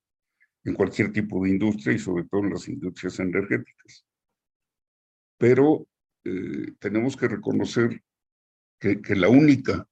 en 0.65 0.75
cualquier 0.75 1.13
tipo 1.13 1.43
de 1.43 1.51
industria 1.51 1.95
y 1.95 1.99
sobre 1.99 2.25
todo 2.25 2.43
en 2.43 2.51
las 2.51 2.69
industrias 2.69 3.19
energéticas. 3.19 4.05
Pero 5.39 5.87
eh, 6.25 6.73
tenemos 6.79 7.17
que 7.17 7.29
reconocer 7.29 8.03
que, 8.79 9.01
la 9.17 9.29
única 9.29 9.89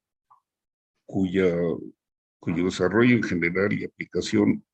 cuya, 1.07 1.55
cuyo 2.39 2.65
desarrollo 2.67 3.17
en 3.17 3.23
general 3.23 3.73
y 3.73 3.85
aplicación 3.85 4.65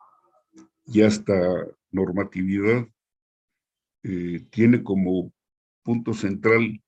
y 0.87 1.03
hasta 1.03 1.67
normatividad 1.91 2.87
eh, 4.03 4.47
tiene 4.51 4.83
como 4.83 5.33
punto 5.83 6.13
central 6.13 6.83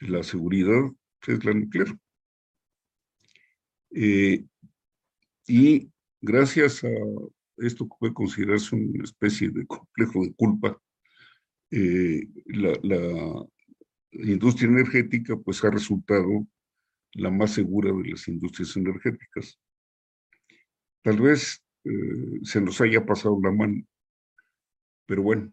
la 0.00 0.22
seguridad 0.22 0.90
es 1.26 1.44
la 1.44 1.52
nuclear. 1.52 1.88
Eh, 3.92 4.44
y 5.46 5.90
gracias 6.20 6.84
a 6.84 6.88
esto 7.56 7.86
que 7.86 7.96
puede 7.98 8.14
considerarse 8.14 8.76
una 8.76 9.04
especie 9.04 9.50
de 9.50 9.66
complejo 9.66 10.24
de 10.24 10.34
culpa, 10.34 10.80
eh, 11.70 12.26
la, 12.46 12.72
la, 12.82 13.46
industria 14.12 14.68
energética 14.68 15.36
pues 15.36 15.62
ha 15.64 15.70
resultado 15.70 16.44
la 17.12 17.30
más 17.30 17.52
segura 17.54 17.92
de 17.92 18.10
las 18.10 18.26
industrias 18.26 18.76
energéticas. 18.76 19.58
Tal 21.02 21.20
vez 21.20 21.64
eh, 21.84 22.40
se 22.42 22.60
nos 22.60 22.80
haya 22.80 23.06
pasado 23.06 23.38
la 23.42 23.52
mano, 23.52 23.84
pero 25.06 25.22
bueno, 25.22 25.52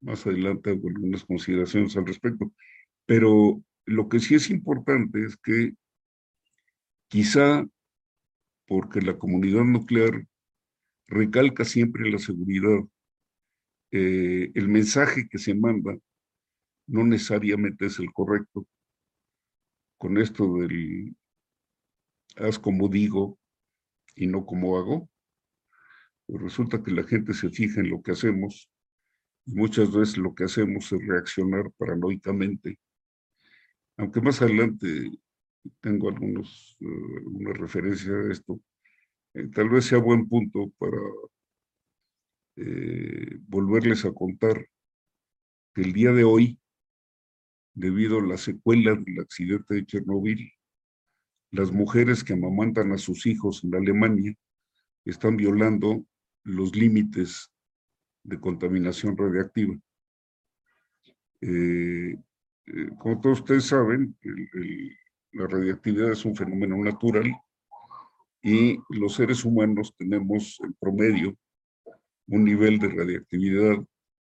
más 0.00 0.26
adelante 0.26 0.70
hago 0.70 0.88
algunas 0.88 1.24
consideraciones 1.24 1.96
al 1.96 2.06
respecto. 2.06 2.52
Pero 3.06 3.62
lo 3.86 4.08
que 4.08 4.18
sí 4.20 4.34
es 4.34 4.50
importante 4.50 5.24
es 5.24 5.36
que 5.36 5.74
quizá 7.08 7.64
porque 8.66 9.00
la 9.00 9.16
comunidad 9.16 9.64
nuclear 9.64 10.26
recalca 11.06 11.64
siempre 11.64 12.10
la 12.10 12.18
seguridad, 12.18 12.80
eh, 13.92 14.50
el 14.54 14.68
mensaje 14.68 15.28
que 15.28 15.38
se 15.38 15.54
manda 15.54 15.96
no 16.88 17.04
necesariamente 17.04 17.86
es 17.86 17.98
el 18.00 18.12
correcto. 18.12 18.66
Con 19.98 20.18
esto 20.18 20.58
del 20.58 21.16
haz 22.36 22.58
como 22.58 22.88
digo 22.88 23.38
y 24.16 24.26
no 24.26 24.44
como 24.44 24.78
hago, 24.78 25.08
pues 26.26 26.42
resulta 26.42 26.82
que 26.82 26.90
la 26.90 27.04
gente 27.04 27.34
se 27.34 27.50
fija 27.50 27.80
en 27.80 27.90
lo 27.90 28.02
que 28.02 28.12
hacemos 28.12 28.68
y 29.46 29.54
muchas 29.54 29.94
veces 29.94 30.18
lo 30.18 30.34
que 30.34 30.44
hacemos 30.44 30.92
es 30.92 31.06
reaccionar 31.06 31.70
paranoicamente 31.78 32.80
aunque 33.96 34.20
más 34.20 34.42
adelante 34.42 35.10
tengo 35.80 36.08
algunos, 36.08 36.76
uh, 36.80 37.18
algunas 37.18 37.56
referencias 37.56 38.12
a 38.12 38.32
esto, 38.32 38.60
eh, 39.34 39.48
tal 39.48 39.68
vez 39.68 39.86
sea 39.86 39.98
buen 39.98 40.28
punto 40.28 40.70
para 40.78 40.98
eh, 42.56 43.38
volverles 43.48 44.04
a 44.04 44.12
contar 44.12 44.66
que 45.74 45.82
el 45.82 45.92
día 45.92 46.12
de 46.12 46.24
hoy, 46.24 46.58
debido 47.74 48.18
a 48.18 48.26
la 48.26 48.38
secuela 48.38 48.94
del 48.94 49.20
accidente 49.20 49.74
de 49.74 49.84
Chernobyl, 49.84 50.50
las 51.50 51.70
mujeres 51.70 52.24
que 52.24 52.32
amamantan 52.32 52.92
a 52.92 52.98
sus 52.98 53.26
hijos 53.26 53.62
en 53.64 53.74
Alemania 53.74 54.34
están 55.04 55.36
violando 55.36 56.04
los 56.44 56.74
límites 56.74 57.50
de 58.24 58.40
contaminación 58.40 59.16
radiactiva. 59.16 59.76
Eh, 62.66 62.88
como 62.98 63.20
todos 63.20 63.40
ustedes 63.40 63.66
saben, 63.66 64.16
la 65.32 65.46
radiactividad 65.46 66.12
es 66.12 66.24
un 66.24 66.34
fenómeno 66.34 66.76
natural 66.76 67.32
y 68.42 68.78
los 68.90 69.14
seres 69.14 69.44
humanos 69.44 69.94
tenemos 69.96 70.58
en 70.62 70.72
promedio 70.74 71.36
un 72.28 72.44
nivel 72.44 72.78
de 72.78 72.88
radiactividad 72.88 73.76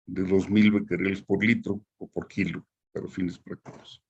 de 0.06 0.24
2.000 0.24 0.74
becquereles 0.74 1.22
por 1.22 1.44
litro 1.44 1.82
o 1.98 2.08
por 2.08 2.28
kilo, 2.28 2.66
para 2.92 3.08
fines 3.08 3.40
prácticos. 3.40 4.02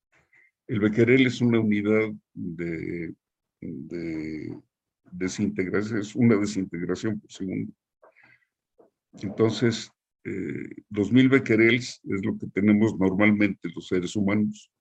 El 0.68 0.80
becquerel 0.80 1.27
es 1.27 1.42
una 1.42 1.60
unidad 1.60 2.10
de, 2.34 3.13
de 3.60 4.58
desintegración, 5.12 6.00
es 6.00 6.15
una 6.15 6.36
desintegración 6.36 7.20
por 7.20 7.32
segundo. 7.32 7.74
Entonces, 9.22 9.92
eh, 10.25 10.84
2000 10.89 11.30
becquerels 11.30 12.01
es 12.03 12.26
lo 12.26 12.38
que 12.38 12.47
tenemos 12.47 12.97
normalmente 12.97 13.69
los 13.76 13.88
seres 13.88 14.15
humanos. 14.15 14.71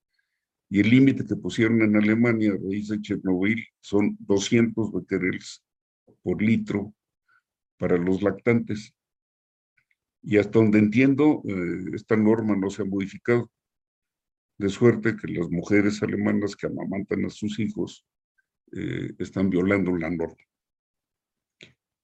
Y 0.69 0.81
el 0.81 0.91
límite 0.91 1.25
que 1.27 1.37
pusieron 1.37 1.83
en 1.83 1.97
Alemania 1.97 2.53
a 2.53 2.57
raíz 2.57 2.89
de 2.89 3.01
Chernobyl 3.01 3.63
son 3.81 4.17
200 4.21 4.93
becquerels 4.93 5.63
por 6.23 6.41
litro 6.41 6.95
para 7.77 7.99
los 7.99 8.23
lactantes. 8.23 8.95
Y 10.23 10.39
hasta 10.39 10.59
donde 10.61 10.79
entiendo, 10.79 11.43
eh, 11.45 11.91
esta 11.95 12.17
norma 12.17 12.57
no 12.57 12.71
se 12.71 12.83
ha 12.83 12.85
modificado. 12.85 13.51
De 14.57 14.69
suerte 14.69 15.17
que 15.17 15.27
las 15.29 15.51
mujeres 15.51 16.03
alemanas 16.03 16.55
que 16.55 16.69
amamantan 16.69 17.25
a 17.25 17.31
sus 17.31 17.59
hijos 17.59 18.07
eh, 18.73 19.13
están 19.19 19.51
violando 19.51 19.95
la 19.97 20.09
norma. 20.09 20.37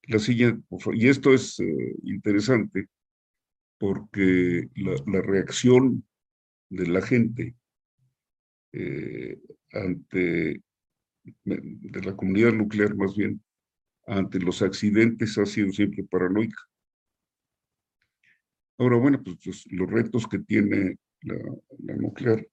La 0.03 0.19
siguiente, 0.19 0.67
y 0.95 1.09
esto 1.09 1.33
es 1.33 1.61
eh, 1.61 1.95
interesante 2.03 2.89
porque 3.79 4.69
la, 4.75 5.23
reacción 5.23 6.05
de 6.69 6.87
la 6.89 7.01
gente 7.01 7.55
eh, 8.73 9.41
ante, 9.73 10.63
de 11.45 12.03
la 12.03 12.17
comunidad 12.17 12.53
nuclear 12.53 12.95
más 12.97 13.17
bien, 13.17 13.43
ante 14.07 14.41
los 14.41 14.63
accidentes 14.63 15.39
ha 15.39 15.47
sido 15.47 15.71
siempre 15.73 16.03
paranoica. 16.03 16.59
Ahora, 18.79 18.97
bueno, 18.97 19.23
pues 19.23 19.67
los, 19.71 19.91
retos 19.91 20.27
que 20.27 20.39
tiene 20.41 20.97
la, 21.23 21.37
la 21.79 21.97
nuclear 21.97 22.47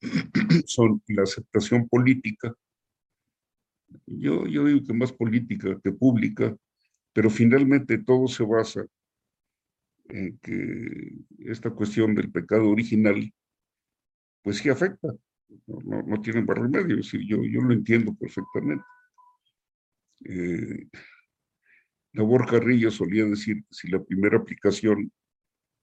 son 0.66 1.02
la 1.08 1.22
aceptación 1.22 1.88
política. 1.88 2.54
Yo, 4.06 4.46
yo 4.46 4.64
digo 4.64 4.86
que 4.86 4.92
más 4.92 5.12
política 5.12 5.78
que 5.82 5.92
pública, 5.92 6.56
pero 7.12 7.30
finalmente 7.30 7.98
todo 7.98 8.26
se 8.26 8.44
basa 8.44 8.86
en 10.12 10.38
que 10.38 11.50
esta 11.50 11.70
cuestión 11.70 12.14
del 12.14 12.30
pecado 12.30 12.68
original, 12.68 13.32
pues 14.42 14.58
sí 14.58 14.68
afecta, 14.68 15.08
no, 15.66 16.02
no, 16.02 16.20
tienen 16.20 16.44
más 16.44 16.58
remedio, 16.58 17.00
yo, 17.00 17.44
yo 17.44 17.60
lo 17.60 17.72
entiendo 17.72 18.14
perfectamente. 18.14 18.84
Eh, 20.24 20.88
Carrillo 22.48 22.90
solía 22.90 23.24
decir 23.24 23.64
si 23.70 23.88
la 23.88 24.02
primera 24.02 24.36
aplicación 24.36 25.10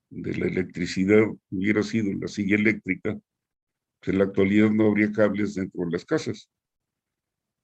de 0.10 0.38
la 0.38 0.48
electricidad 0.48 1.24
hubiera 1.50 1.84
sido 1.84 2.14
la 2.14 2.28
silla 2.28 2.56
eléctrica, 2.56 3.18
pues 4.00 4.10
en 4.14 4.20
la 4.20 4.26
actualidad 4.26 4.70
no 4.70 4.88
habría 4.88 5.12
cables 5.12 5.56
dentro 5.56 5.86
de 5.86 5.92
las 5.92 6.06
casas. 6.06 6.50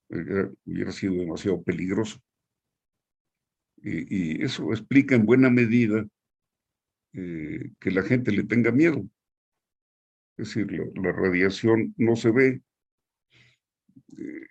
hubiera 0.08 0.92
sido 0.92 1.14
demasiado 1.14 1.62
peligroso. 1.62 2.20
y, 3.82 4.42
eso 4.42 4.72
explica 4.72 5.14
en 5.14 5.26
buena 5.26 5.48
medida 5.50 6.04
eh, 7.18 7.72
que 7.80 7.90
la 7.90 8.02
gente 8.02 8.30
le 8.30 8.44
tenga 8.44 8.70
miedo. 8.70 9.08
Es 10.36 10.48
decir, 10.48 10.70
la, 10.70 11.12
radiación 11.12 11.94
no 11.96 12.14
se 12.14 12.30
ve, 12.30 12.62
eh, 14.18 14.46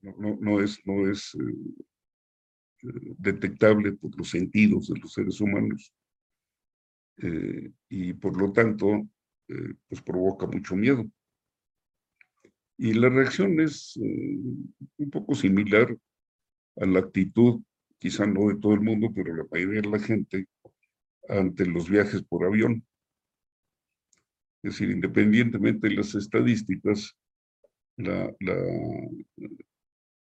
no, 0.00 0.62
es, 0.62 0.80
no 0.86 1.06
es 1.10 1.34
eh, 1.34 3.14
detectable 3.18 3.92
por 3.92 4.16
los 4.16 4.30
sentidos 4.30 4.88
de 4.88 4.98
los 5.00 5.12
seres 5.12 5.38
humanos 5.40 5.92
y 7.90 8.12
por 8.12 8.40
lo 8.40 8.52
tanto, 8.52 9.04
pues 9.88 10.00
provoca 10.02 10.46
mucho 10.46 10.76
miedo. 10.76 11.04
Y 12.76 12.94
la 12.94 13.08
reacción 13.08 13.58
es 13.58 13.96
un 13.96 15.10
poco 15.10 15.34
similar 15.34 15.98
a 16.76 16.86
la 16.86 17.00
actitud, 17.00 17.60
quizá 17.98 18.24
no 18.24 18.48
de 18.48 18.56
todo 18.60 18.74
el 18.74 18.82
mundo, 18.82 19.10
pero 19.12 19.34
la 19.34 19.44
mayoría 19.50 19.80
de 19.80 19.88
la 19.88 19.98
gente, 19.98 20.46
ante 21.28 21.66
los 21.66 21.88
viajes 21.88 22.22
por 22.22 22.44
avión. 22.44 22.84
Es 24.62 24.72
decir, 24.72 24.90
independientemente 24.90 25.88
de 25.88 25.94
las 25.94 26.14
estadísticas, 26.14 27.16
la, 27.96 28.34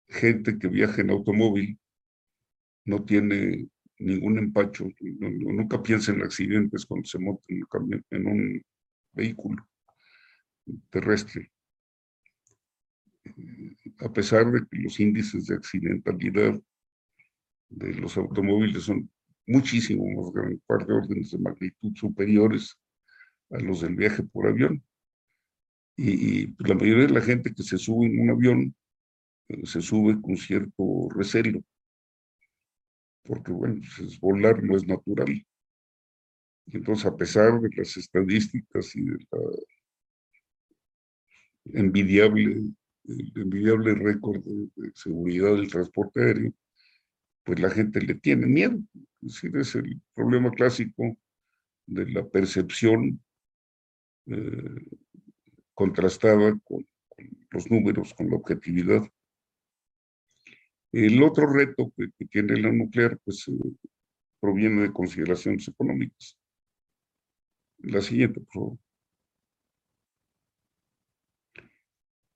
gente 0.08 0.58
que 0.58 0.68
viaja 0.68 1.00
en 1.00 1.10
automóvil 1.10 1.78
no 2.84 3.04
tiene 3.04 3.68
ningún 3.98 4.38
empacho, 4.38 4.86
nunca 5.00 5.82
piensa 5.82 6.12
en 6.12 6.22
accidentes 6.22 6.84
cuando 6.86 7.06
se 7.06 7.18
monta 7.18 7.42
en, 7.48 8.04
en 8.10 8.26
un 8.26 8.62
vehículo 9.12 9.66
terrestre. 10.90 11.50
A 14.00 14.12
pesar 14.12 14.50
de 14.52 14.66
que 14.66 14.78
los 14.78 15.00
índices 15.00 15.46
de 15.46 15.56
accidentalidad 15.56 16.60
de 17.70 17.94
los 17.94 18.16
automóviles 18.16 18.84
son 18.84 19.10
muchísimo 19.46 20.04
más 20.22 20.33
grande, 20.33 20.61
par 20.66 20.87
de 20.87 20.94
órdenes 20.94 21.30
de 21.30 21.38
magnitud 21.38 21.94
superiores 21.94 22.76
a 23.50 23.59
los 23.59 23.80
del 23.80 23.94
viaje 23.96 24.22
por 24.22 24.46
avión. 24.46 24.83
Y, 25.96 26.48
pues, 26.48 26.68
la 26.68 26.74
mayoría 26.74 27.07
de 27.07 27.12
la 27.12 27.20
gente 27.20 27.54
que 27.54 27.62
se 27.62 27.78
sube 27.78 28.07
en 28.07 28.20
un 28.20 28.30
avión 28.30 28.74
eh, 29.48 29.66
se 29.66 29.80
sube 29.80 30.20
con 30.20 30.37
cierto 30.37 31.09
recelo, 31.14 31.62
porque 33.22 33.52
bueno, 33.52 33.80
pues, 33.96 34.18
volar 34.18 34.62
no 34.62 34.76
es 34.76 34.87
natural. 34.87 35.30
Y 36.66 36.76
entonces, 36.76 37.07
a 37.07 37.16
pesar 37.16 37.61
de 37.61 37.68
las 37.76 37.96
estadísticas 37.96 38.96
y 38.96 39.04
de 39.04 39.18
envidiable, 41.74 42.72
envidiable 43.37 43.94
récord 43.94 44.42
de 44.42 44.90
seguridad 44.94 45.54
del 45.54 45.70
transporte 45.70 46.22
aéreo, 46.22 46.52
pues 47.44 47.61
la 47.61 47.70
gente 47.70 48.00
le 48.00 48.14
tiene 48.14 48.46
miedo. 48.46 48.78
Es 49.24 49.34
decir, 49.34 49.56
es 49.56 49.74
el 49.74 50.02
problema 50.14 50.50
clásico 50.50 51.16
de 51.87 52.10
la 52.10 52.28
percepción 52.28 53.22
eh, 54.26 54.98
contrastada 55.72 56.58
con, 56.62 56.87
los 57.50 57.70
números, 57.70 58.12
con 58.12 58.28
la 58.28 58.37
objetividad. 58.37 59.02
El 60.92 61.22
otro 61.22 61.50
reto 61.50 61.90
que, 61.96 62.26
tiene 62.26 62.60
la 62.60 62.70
nuclear, 62.70 63.18
pues, 63.24 63.48
eh, 63.48 63.52
proviene 64.40 64.82
de 64.82 64.92
consideraciones 64.92 65.68
económicas. 65.68 66.37
La 67.78 68.02
siguiente, 68.02 68.40
por 68.40 68.52
favor. 68.52 68.78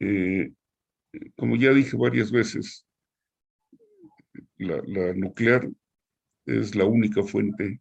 Eh, 0.01 0.53
como 1.37 1.57
ya 1.57 1.73
dije 1.73 1.97
varias 1.97 2.31
veces, 2.31 2.87
la, 4.57 5.13
nuclear 5.15 5.69
es 6.49 6.75
la 6.75 6.85
única 6.85 7.23
fuente 7.23 7.81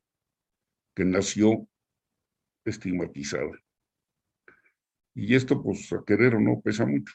que 0.93 1.05
nació 1.05 1.67
estigmatizada. 2.65 3.51
Y 5.15 5.35
esto, 5.35 5.61
pues, 5.63 5.91
a 5.93 6.03
querer 6.05 6.35
o 6.35 6.39
no, 6.39 6.61
pesa 6.61 6.85
mucho. 6.85 7.13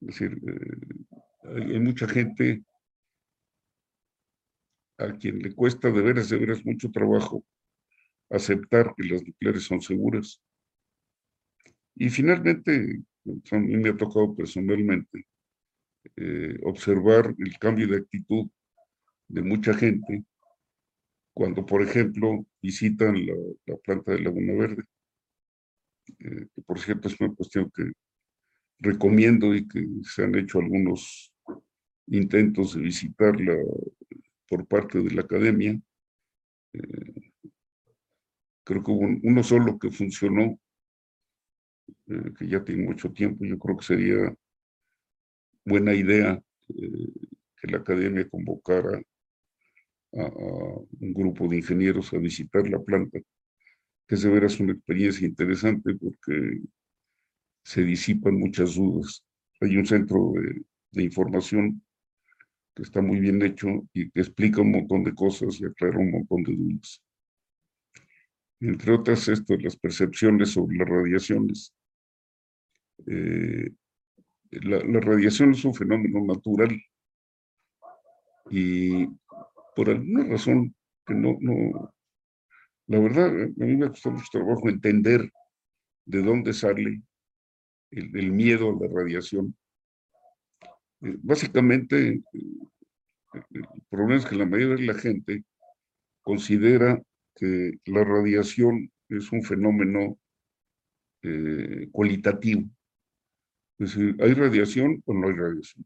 Es 0.00 0.08
decir, 0.08 0.38
eh, 0.46 1.72
hay, 1.72 1.80
mucha 1.80 2.06
gente 2.06 2.62
a 4.98 5.12
quien 5.12 5.38
le 5.38 5.54
cuesta 5.54 5.90
de 5.90 6.02
veras, 6.02 6.28
de 6.28 6.38
veras 6.38 6.64
mucho 6.64 6.90
trabajo 6.90 7.44
aceptar 8.30 8.94
que 8.96 9.04
las 9.04 9.24
nucleares 9.24 9.64
son 9.64 9.80
seguras. 9.80 10.40
Y 11.96 12.10
finalmente, 12.10 13.02
a 13.50 13.58
mí 13.58 13.76
me 13.76 13.90
ha 13.90 13.96
tocado 13.96 14.34
personalmente 14.36 15.26
eh, 16.16 16.58
observar 16.64 17.34
el 17.38 17.58
cambio 17.58 17.88
de 17.88 17.96
actitud 17.96 18.48
de 19.28 19.42
mucha 19.42 19.74
gente 19.74 20.24
cuando, 21.34 21.66
por 21.66 21.82
ejemplo, 21.82 22.46
visitan 22.62 23.26
la, 23.26 23.76
planta 23.78 24.12
de 24.12 24.20
Laguna 24.20 24.54
Verde, 24.54 24.84
eh, 26.20 26.46
que 26.54 26.62
por 26.62 26.78
cierto 26.78 27.08
es 27.08 27.20
una 27.20 27.34
cuestión 27.34 27.70
que 27.74 27.90
recomiendo 28.78 29.54
y 29.54 29.66
que 29.66 29.84
se 30.04 30.24
han 30.24 30.34
hecho 30.36 30.60
algunos 30.60 31.32
intentos 32.06 32.74
de 32.74 32.82
visitarla 32.82 33.56
por 34.48 34.66
parte 34.66 35.00
de 35.00 35.10
la 35.10 35.22
academia. 35.22 35.80
Eh, 36.72 37.32
creo 38.62 38.84
que 38.84 38.90
hubo 38.92 39.06
uno 39.22 39.42
solo 39.42 39.78
que 39.78 39.90
funcionó, 39.90 40.58
eh, 42.06 42.32
que 42.38 42.46
ya 42.46 42.62
tiene 42.62 42.84
mucho 42.84 43.12
tiempo. 43.12 43.44
Yo 43.44 43.58
creo 43.58 43.76
que 43.76 43.84
sería 43.84 44.34
buena 45.64 45.94
idea 45.94 46.40
que 46.68 47.66
la 47.68 47.78
academia 47.78 48.28
convocara 48.28 49.02
a, 50.16 50.26
un 51.00 51.12
grupo 51.14 51.48
de 51.48 51.56
ingenieros 51.58 52.12
a 52.12 52.18
visitar 52.18 52.68
la 52.68 52.80
planta, 52.80 53.18
que 54.06 54.16
se 54.16 54.28
verá 54.28 54.46
es 54.46 54.60
una 54.60 54.72
experiencia 54.72 55.26
interesante 55.26 55.94
porque 55.94 56.60
se 57.64 57.82
disipan 57.82 58.38
muchas 58.38 58.74
dudas. 58.74 59.24
Hay 59.60 59.76
un 59.76 59.86
centro 59.86 60.32
de 60.90 61.02
información 61.02 61.82
que 62.74 62.82
está 62.82 63.00
muy 63.00 63.20
bien 63.20 63.40
hecho 63.42 63.68
y 63.92 64.10
que 64.10 64.20
explica 64.20 64.60
un 64.60 64.72
montón 64.72 65.04
de 65.04 65.14
cosas 65.14 65.60
y 65.60 65.64
aclara 65.64 65.98
un 65.98 66.10
montón 66.10 66.42
de 66.42 66.54
dudas. 66.54 67.00
Entre 68.60 68.92
otras, 68.92 69.28
esto, 69.28 69.56
las 69.58 69.76
percepciones 69.76 70.50
sobre 70.50 70.78
las 70.78 70.88
radiaciones. 70.88 71.74
Eh, 73.06 73.70
la, 74.50 75.00
radiación 75.00 75.52
es 75.52 75.64
un 75.64 75.74
fenómeno 75.74 76.24
natural 76.24 76.80
y 78.50 79.06
por 79.74 79.90
alguna 79.90 80.24
razón 80.24 80.74
que 81.06 81.14
no, 81.14 81.36
no, 81.40 81.94
la 82.86 82.98
verdad, 82.98 83.28
a 83.28 83.64
mí 83.64 83.76
me 83.76 83.88
costó 83.88 84.10
mucho 84.10 84.26
trabajo 84.30 84.68
entender 84.68 85.30
de 86.06 86.22
dónde 86.22 86.52
sale 86.52 87.02
el, 87.90 88.32
miedo 88.32 88.70
a 88.70 88.84
la 88.84 88.92
radiación 88.92 89.56
eh, 91.00 91.16
básicamente, 91.22 92.22
el 93.32 93.66
problema 93.88 94.16
es 94.16 94.26
que 94.26 94.36
la 94.36 94.46
mayoría 94.46 94.76
de 94.76 94.92
la 94.92 94.94
gente 94.94 95.44
considera 96.22 97.02
que 97.34 97.72
la 97.86 98.04
radiación 98.04 98.90
es 99.08 99.30
un 99.32 99.42
fenómeno 99.42 100.18
eh, 101.22 101.88
cualitativo. 101.90 102.62
Es 103.78 103.94
decir, 103.94 104.16
¿hay 104.22 104.34
radiación 104.34 105.02
o 105.04 105.14
no 105.14 105.28
hay 105.28 105.34
radiación? 105.34 105.84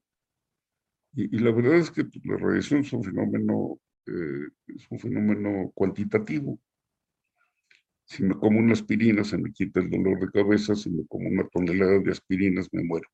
Y, 1.18 1.36
la 1.40 1.50
verdad 1.50 1.74
es 1.78 1.90
que 1.90 2.04
pues, 2.04 2.24
la 2.24 2.36
radiación 2.36 2.82
es 2.82 2.92
un 2.92 3.02
fenómeno, 3.02 3.80
eh, 4.06 4.48
es 4.68 4.86
un 4.88 5.00
fenómeno 5.00 5.72
cuantitativo. 5.74 6.60
Si 8.04 8.22
me 8.22 8.36
como 8.36 8.60
una 8.60 8.74
aspirina 8.74 9.24
se 9.24 9.36
me 9.36 9.52
quita 9.52 9.80
el 9.80 9.90
dolor 9.90 10.20
de 10.20 10.30
cabeza, 10.30 10.76
si 10.76 10.90
me 10.90 11.04
como 11.08 11.28
una 11.28 11.48
tonelada 11.48 11.98
de 11.98 12.12
aspirinas 12.12 12.68
me 12.72 12.84
muero. 12.84 13.08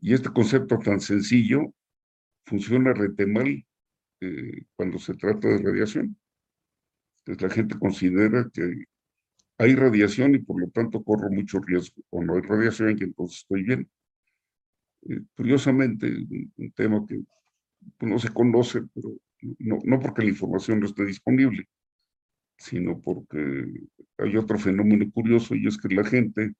Y 0.00 0.12
este 0.12 0.28
concepto 0.30 0.76
tan 0.80 1.00
sencillo 1.00 1.72
funciona 2.44 2.92
rete 2.92 3.26
mal 3.26 3.64
eh, 4.20 4.66
cuando 4.74 4.98
se 4.98 5.14
trata 5.14 5.46
de 5.46 5.58
radiación. 5.58 6.18
Entonces 7.18 7.42
la 7.42 7.50
gente 7.54 7.78
considera 7.78 8.50
que 8.52 8.86
hay 9.58 9.74
radiación 9.76 10.34
y 10.34 10.38
por 10.40 10.60
lo 10.60 10.68
tanto 10.70 11.04
corro 11.04 11.30
mucho 11.30 11.60
riesgo, 11.60 12.02
o 12.10 12.24
no 12.24 12.34
hay 12.34 12.42
radiación 12.42 12.98
y 12.98 13.04
entonces 13.04 13.38
estoy 13.38 13.62
bien. 13.62 13.88
Eh, 15.08 15.20
curiosamente, 15.36 16.06
un, 16.56 16.72
tema 16.74 17.04
que 17.06 17.20
no 18.06 18.18
se 18.18 18.32
conoce, 18.32 18.82
pero 18.94 19.16
no, 19.58 20.00
porque 20.00 20.22
la 20.22 20.30
información 20.30 20.80
no 20.80 20.86
esté 20.86 21.04
disponible, 21.04 21.68
sino 22.58 23.00
porque 23.00 23.66
hay 24.18 24.36
otro 24.36 24.58
fenómeno 24.58 25.10
curioso 25.12 25.54
y 25.54 25.66
es 25.66 25.78
que 25.78 25.94
la 25.94 26.04
gente, 26.04 26.54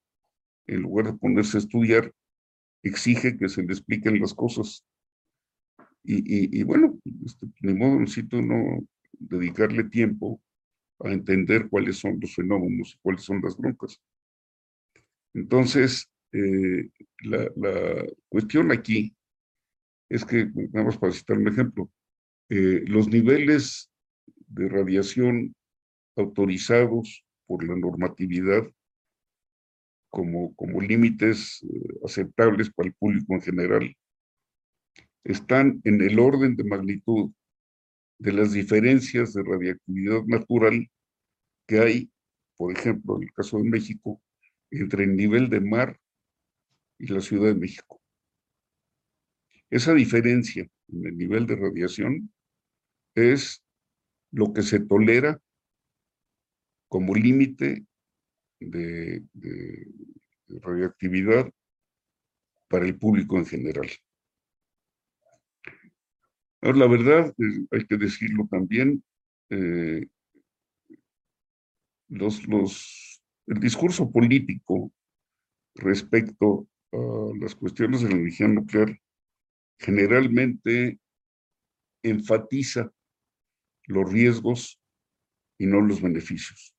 en 0.67 0.83
lugar 0.83 1.07
de 1.07 1.19
ponerse 1.19 1.57
a 1.57 1.61
estudiar, 1.61 2.13
exige 2.83 3.37
que 3.37 3.49
se 3.49 3.63
le 3.63 3.73
expliquen 3.73 4.21
las 4.21 4.35
cosas. 4.35 4.85
Y, 6.09 6.63
bueno, 6.63 6.97
este, 7.25 7.75
modo 7.75 7.99
necesito 7.99 8.41
no 8.41 8.87
dedicarle 9.19 9.85
tiempo 9.85 10.41
a 11.01 11.11
entender 11.11 11.69
cuáles 11.69 11.99
son 11.99 12.19
los 12.21 12.33
fenómenos 12.33 12.95
y 12.95 12.99
cuáles 13.03 13.23
son 13.23 13.41
las 13.43 13.57
broncas. 13.57 14.01
Entonces, 15.35 16.09
eh, 16.33 16.91
la, 17.23 18.07
cuestión 18.29 18.73
aquí 18.73 19.15
es 20.09 20.25
que, 20.25 20.47
nada 20.73 20.87
más 20.87 20.99
para 20.99 21.13
citar 21.13 21.39
un 21.39 21.49
ejemplo, 21.49 21.91
eh, 22.49 22.83
los 22.87 23.09
niveles 23.09 23.91
de 24.49 24.69
radiación 24.69 25.55
autorizados 26.17 27.25
por 27.47 27.67
la 27.67 27.77
normatividad 27.77 28.65
como, 30.11 30.55
como 30.55 30.81
límites 30.81 31.63
eh, 31.65 31.99
aceptables 32.05 32.71
para 32.71 32.89
el 32.89 32.95
público 32.95 33.35
en 33.35 33.43
general, 33.43 33.97
están 35.25 35.81
en 35.85 36.01
el 36.01 36.19
orden 36.19 36.57
de 36.57 36.65
magnitud 36.65 37.33
de 38.19 38.33
las 38.33 38.53
diferencias 38.53 39.35
de 39.35 39.43
radiactividad 39.43 40.23
natural 40.25 40.89
que 41.67 41.81
hay, 41.81 42.11
por 42.57 42.73
ejemplo, 42.73 43.17
en 43.17 43.25
el 43.25 43.33
caso 43.33 43.59
de 43.59 43.65
México, 43.65 44.23
entre 44.71 45.05
el 45.05 45.17
nivel 45.17 45.51
de 45.51 45.61
mar 45.61 45.99
y 46.99 47.07
la 47.09 47.21
Ciudad 47.21 47.49
de 47.49 47.61
México. 47.61 48.01
Esa 49.71 49.95
diferencia 49.95 50.69
en 50.89 51.07
el 51.07 51.17
nivel 51.17 51.47
de 51.47 51.57
radiación 51.57 52.33
es 53.15 53.63
lo 54.31 54.53
que 54.53 54.63
se 54.63 54.81
tolera 54.81 55.41
como 56.89 57.15
límite 57.15 57.85
de, 58.61 59.25
radioactividad 60.49 61.51
para 62.69 62.87
el 62.87 62.97
público 62.97 63.37
en 63.39 63.47
general. 63.47 63.89
Ahora, 66.63 66.79
la 66.79 66.87
verdad, 66.87 67.35
hay 67.71 67.87
que 67.87 67.97
decirlo 67.97 68.47
también, 68.51 69.05
eh, 69.51 70.07
los, 72.09 72.47
los, 72.47 73.23
el 73.47 73.61
discurso 73.61 74.11
político 74.11 74.93
respecto 75.75 76.69
las 77.39 77.55
cuestiones 77.55 78.03
de 78.03 78.09
la 78.09 78.17
energía 78.17 78.49
nuclear 78.49 79.01
generalmente 79.79 80.99
enfatiza 82.03 82.93
los 83.87 84.11
riesgos 84.11 84.81
y 85.59 85.67
no 85.67 85.81
los 85.81 86.01
beneficios. 86.01 86.75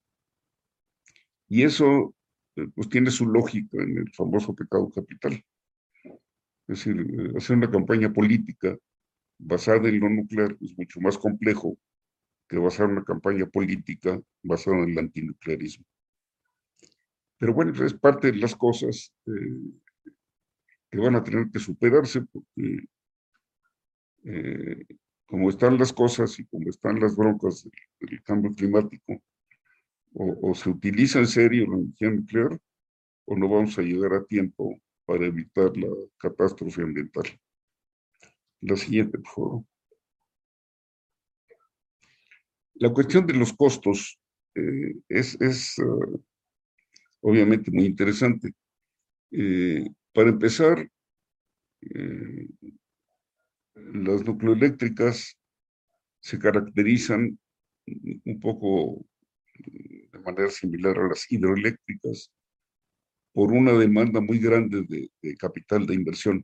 Y 1.47 1.63
eso 1.63 2.13
eh, 2.55 2.67
pues 2.75 2.89
tiene 2.89 3.11
su 3.11 3.25
lógica 3.25 3.81
en 3.81 3.97
el 3.99 4.11
famoso 4.13 4.53
pecado 4.53 4.89
capital. 4.89 5.43
Es 6.03 6.85
decir, 6.85 6.99
eh, 6.99 7.37
hacer 7.37 7.55
una 7.55 7.71
campaña 7.71 8.11
política 8.11 8.77
basada 9.39 9.87
en 9.87 9.99
lo 9.99 10.09
nuclear 10.09 10.57
es 10.59 10.77
mucho 10.77 10.99
más 10.99 11.17
complejo 11.17 11.77
que 12.47 12.57
basar 12.57 12.87
una 12.87 13.03
campaña 13.03 13.45
política 13.45 14.19
basada 14.43 14.77
en 14.83 14.91
el 14.91 14.99
antinuclearismo. 14.99 15.85
Pero 17.37 17.53
bueno, 17.53 17.71
es 17.85 17.93
parte 17.93 18.31
de 18.31 18.37
las 18.37 18.55
cosas 18.55 19.13
eh, 19.25 19.31
que 20.89 20.97
van 20.99 21.15
a 21.15 21.23
tener 21.23 21.49
que 21.51 21.59
superarse 21.59 22.21
porque 22.21 22.87
como 25.27 25.49
están 25.49 25.77
las 25.77 25.93
cosas 25.93 26.39
y 26.39 26.45
como 26.45 26.69
están 26.69 26.99
las 26.99 27.15
broncas 27.15 27.67
del 27.99 28.23
cambio 28.23 28.51
climático, 28.51 29.21
o, 30.13 30.55
se 30.55 30.69
utiliza 30.69 31.19
en 31.19 31.27
serio 31.27 31.67
la 31.67 31.77
energía 31.77 32.09
nuclear 32.09 32.59
o 33.25 33.35
no 33.35 33.49
vamos 33.49 33.77
a 33.77 33.81
llegar 33.81 34.13
a 34.13 34.25
tiempo 34.25 34.79
para 35.05 35.25
evitar 35.25 35.75
la 35.77 35.89
catástrofe 36.17 36.81
ambiental. 36.81 37.25
La 38.61 38.75
siguiente, 38.75 39.19
por 39.19 39.31
favor. 39.31 39.63
La 42.75 42.91
cuestión 42.91 43.27
de 43.27 43.33
los 43.33 43.53
costos 43.53 44.19
eh, 44.55 44.95
es, 45.09 45.75
ah, 45.79 46.19
obviamente 47.21 47.69
muy 47.69 47.85
interesante. 47.85 48.53
Eh, 49.31 49.85
para 50.17 50.31
empezar, 50.31 50.89
eh, 51.81 52.47
las 53.75 54.25
nucleoeléctricas 54.25 55.37
se 56.19 56.39
caracterizan 56.39 57.37
un 57.85 58.39
poco 58.39 59.05
de 59.53 60.19
manera 60.25 60.49
similar 60.49 60.97
a 60.97 61.09
las 61.09 61.31
hidroeléctricas 61.31 62.31
por 63.31 63.51
una 63.51 63.73
demanda 63.73 64.19
muy 64.19 64.39
grande 64.39 64.87
de, 64.89 65.37
capital 65.37 65.85
de 65.85 65.93
inversión. 65.93 66.43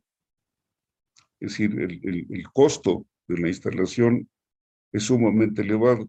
Es 1.40 1.54
decir, 1.54 1.72
el, 1.82 2.44
costo 2.54 3.08
de 3.28 3.40
la 3.40 3.48
instalación 3.48 4.30
es 4.92 5.02
sumamente 5.02 5.64
elevado, 5.64 6.08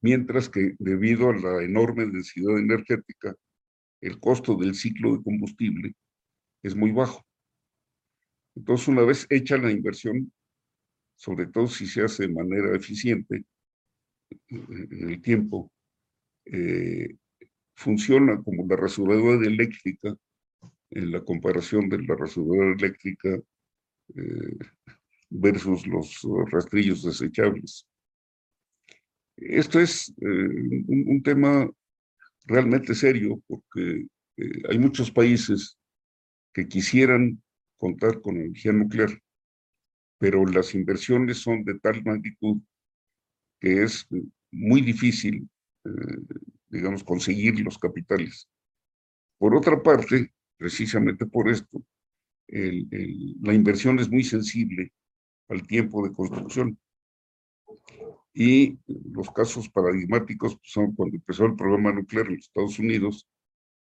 mientras 0.00 0.48
que 0.48 0.74
debido 0.78 1.28
a 1.28 1.36
la 1.36 1.62
enorme 1.62 2.06
densidad 2.06 2.56
energética, 2.56 3.36
el 4.00 4.18
costo 4.20 4.56
del 4.56 4.74
ciclo 4.74 5.16
de 5.16 5.22
combustible 5.22 5.94
es 6.62 6.74
muy 6.74 6.92
bajo. 6.92 7.24
Entonces, 8.54 8.88
una 8.88 9.02
vez 9.02 9.26
hecha 9.30 9.56
la 9.56 9.70
inversión, 9.70 10.32
sobre 11.16 11.46
todo 11.46 11.66
si 11.66 11.86
se 11.86 12.02
hace 12.02 12.26
de 12.26 12.34
manera 12.34 12.76
eficiente 12.76 13.44
en 14.48 15.10
el 15.10 15.20
tiempo, 15.20 15.70
eh, 16.44 17.16
funciona 17.74 18.42
como 18.42 18.66
la 18.66 18.76
rasuradora 18.76 19.46
eléctrica 19.46 20.14
en 20.90 21.12
la 21.12 21.22
comparación 21.22 21.88
de 21.88 22.02
la 22.02 22.16
rasuradora 22.16 22.74
eléctrica 22.74 23.40
eh, 24.14 24.58
versus 25.30 25.86
los 25.86 26.22
rastrillos 26.50 27.02
desechables. 27.02 27.86
Esto 29.36 29.78
es 29.78 30.12
eh, 30.20 30.84
un, 30.88 31.22
tema 31.22 31.70
realmente 32.48 32.94
serio 32.94 33.40
porque 33.46 34.06
hay 34.68 34.78
muchos 34.78 35.10
países 35.10 35.78
que 36.52 36.66
quisieran 36.66 37.42
contar 37.76 38.20
con 38.20 38.36
energía 38.36 38.72
nuclear, 38.72 39.10
pero 40.18 40.44
las 40.46 40.74
inversiones 40.74 41.38
son 41.38 41.64
de 41.64 41.78
tal 41.78 42.02
magnitud 42.04 42.60
que 43.60 43.82
es 43.82 44.06
muy 44.50 44.80
difícil, 44.80 45.48
eh, 45.84 45.90
digamos, 46.68 47.04
conseguir 47.04 47.60
los 47.60 47.78
capitales. 47.78 48.48
Por 49.38 49.54
otra 49.54 49.82
parte, 49.82 50.32
precisamente 50.56 51.26
por 51.26 51.48
esto, 51.48 51.84
la 52.48 53.52
inversión 53.52 53.98
es 53.98 54.08
muy 54.08 54.24
sensible 54.24 54.92
al 55.48 55.66
tiempo 55.66 56.06
de 56.06 56.14
construcción. 56.14 56.78
Y 58.40 58.78
los 58.86 59.32
casos 59.32 59.68
paradigmáticos 59.68 60.54
pues, 60.54 60.70
son 60.70 60.94
cuando 60.94 61.16
empezó 61.16 61.44
el 61.44 61.56
programa 61.56 61.90
nuclear 61.90 62.28
en 62.28 62.36
los 62.36 62.44
Estados 62.44 62.78
Unidos, 62.78 63.26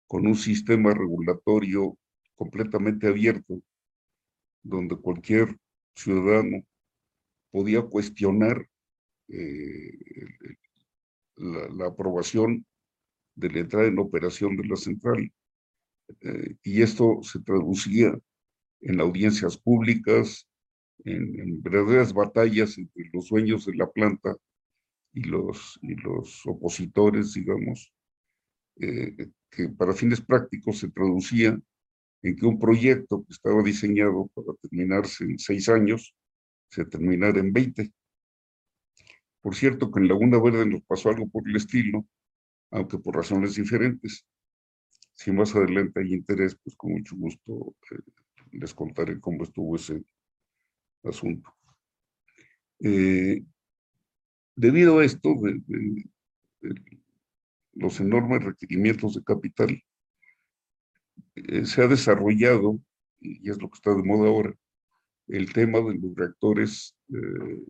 con 0.05 0.27
un 0.27 0.35
sistema 0.35 0.93
regulatorio 0.93 1.97
completamente 2.35 3.07
abierto, 3.07 3.59
donde 4.61 4.97
cualquier 4.97 5.57
ciudadano 5.95 6.63
podía 7.49 7.81
cuestionar 7.81 8.69
eh, 9.29 9.97
la, 11.37 11.87
aprobación 11.87 12.67
de 13.33 13.49
la 13.49 13.59
entrada 13.61 13.87
en 13.87 13.97
operación 13.97 14.57
de 14.57 14.67
la 14.67 14.75
central. 14.75 15.33
Eh, 16.21 16.55
y 16.61 16.83
esto 16.83 17.17
se 17.23 17.39
traducía 17.39 18.15
en 18.81 19.01
audiencias 19.01 19.57
públicas, 19.57 20.47
en, 21.05 21.61
verdaderas 21.61 22.13
batallas 22.13 22.77
entre 22.77 23.09
los 23.13 23.29
dueños 23.29 23.65
de 23.65 23.75
la 23.75 23.89
planta 23.89 24.35
y 25.13 25.23
los, 25.23 25.79
y 25.81 25.95
los 25.95 26.45
opositores, 26.45 27.33
digamos, 27.33 27.93
eh, 28.77 29.29
que 29.49 29.69
para 29.69 29.93
fines 29.93 30.19
prácticos 30.19 30.79
se 30.79 30.89
traducía 30.89 31.57
en 32.21 32.35
que 32.35 32.45
un 32.45 32.59
proyecto 32.59 33.23
que 33.23 33.33
estaba 33.33 33.61
diseñado 33.63 34.27
para 34.33 34.53
terminarse 34.61 35.23
en 35.23 35.37
seis 35.37 35.69
años, 35.69 36.13
se 36.69 36.83
terminara 36.85 37.39
en 37.39 37.53
20. 37.53 37.93
Por 39.41 39.55
cierto, 39.55 39.91
que 39.91 39.99
en 39.99 40.07
Laguna 40.07 40.41
Verde 40.41 40.65
nos 40.65 40.81
pasó 40.81 41.09
algo 41.09 41.27
por 41.29 41.47
el 41.47 41.55
estilo, 41.55 42.05
aunque 42.71 42.97
por 42.97 43.15
razones 43.15 43.55
diferentes. 43.55 44.25
Si 45.13 45.31
más 45.31 45.55
adelante 45.55 46.01
hay 46.01 46.13
interés, 46.13 46.57
pues 46.61 46.75
con 46.75 46.93
mucho 46.93 47.15
gusto 47.15 47.75
eh, 47.91 47.99
les 48.51 48.73
contaré 48.73 49.19
cómo 49.19 49.43
estuvo 49.43 49.75
ese 49.75 50.03
asunto. 51.07 51.53
Eh, 52.79 53.43
debido 54.55 54.99
a 54.99 55.05
esto, 55.05 55.35
los 57.73 57.99
enormes 57.99 58.43
requerimientos 58.43 59.15
de 59.15 59.23
capital, 59.23 59.83
eh, 61.35 61.65
se 61.65 61.81
ha 61.81 61.87
desarrollado, 61.87 62.79
y 63.19 63.49
es 63.49 63.61
lo 63.61 63.69
que 63.69 63.75
está 63.75 63.93
de 63.93 64.03
moda 64.03 64.29
ahora, 64.29 64.55
el 65.27 65.51
tema 65.51 65.79
de 65.79 65.95
los 65.95 66.15
reactores 66.15 66.95
eh, 67.09 67.63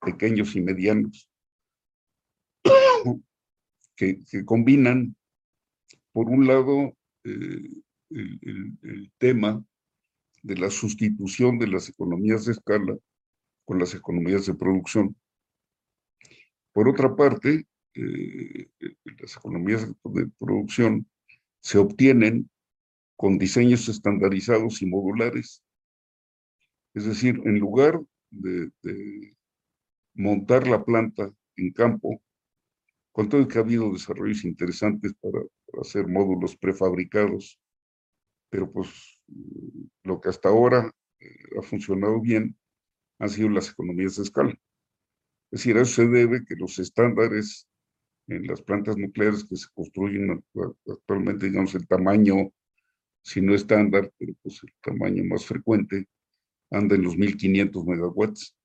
pequeños 0.00 0.56
y 0.56 0.60
medianos, 0.60 1.28
que, 3.96 4.44
combinan, 4.44 5.16
por 6.12 6.28
un 6.28 6.46
lado, 6.46 6.96
eh, 7.24 7.82
el, 8.10 9.10
tema 9.18 9.64
de 10.46 10.56
la 10.56 10.70
sustitución 10.70 11.58
de 11.58 11.66
las 11.66 11.88
economías 11.88 12.44
de 12.44 12.52
escala 12.52 12.96
con 13.64 13.80
las 13.80 13.94
economías 13.94 14.46
de 14.46 14.54
producción. 14.54 15.16
Por 16.72 16.88
otra 16.88 17.16
parte, 17.16 17.66
las 17.94 19.36
economías 19.36 19.88
de 20.04 20.28
producción 20.38 21.06
se 21.60 21.78
obtienen 21.78 22.48
con 23.16 23.38
diseños 23.38 23.88
estandarizados 23.88 24.82
y 24.82 24.86
modulares. 24.86 25.64
Es 26.94 27.06
decir, 27.06 27.40
en 27.44 27.58
lugar 27.58 28.00
de, 28.30 28.70
montar 30.14 30.68
la 30.68 30.84
planta 30.84 31.30
en 31.56 31.72
campo, 31.72 32.22
con 33.10 33.28
todo 33.28 33.48
que 33.48 33.58
ha 33.58 33.62
habido 33.62 33.92
desarrollos 33.92 34.44
interesantes 34.44 35.12
para, 35.20 35.42
hacer 35.80 36.06
módulos 36.06 36.56
prefabricados, 36.56 37.58
pero 38.48 38.70
pues 38.70 39.15
lo 40.02 40.20
que 40.20 40.28
hasta 40.28 40.48
ahora 40.48 40.92
eh, 41.20 41.36
ha 41.58 41.62
funcionado 41.62 42.20
bien 42.20 42.56
han 43.18 43.30
sido 43.30 43.48
las 43.48 43.70
economías 43.70 44.16
de 44.16 44.24
escala. 44.24 44.50
Es 45.50 45.60
decir, 45.60 45.76
a 45.76 45.82
eso 45.82 46.02
se 46.02 46.08
debe 46.08 46.44
que 46.44 46.56
los 46.56 46.78
estándares 46.78 47.66
en 48.28 48.46
las 48.46 48.60
plantas 48.62 48.96
nucleares 48.96 49.44
que 49.44 49.56
se 49.56 49.68
construyen 49.72 50.44
actualmente, 50.86 51.46
digamos, 51.46 51.74
el 51.74 51.86
tamaño 51.86 52.52
si 53.22 53.40
no 53.40 53.54
estándar, 53.54 54.12
pero 54.18 54.34
pues 54.42 54.62
el 54.62 54.72
tamaño 54.80 55.24
más 55.24 55.44
frecuente, 55.44 56.06
anda 56.70 56.94
en 56.94 57.02
los 57.02 57.16
1500 57.16 57.84
megawatts. 57.84 58.56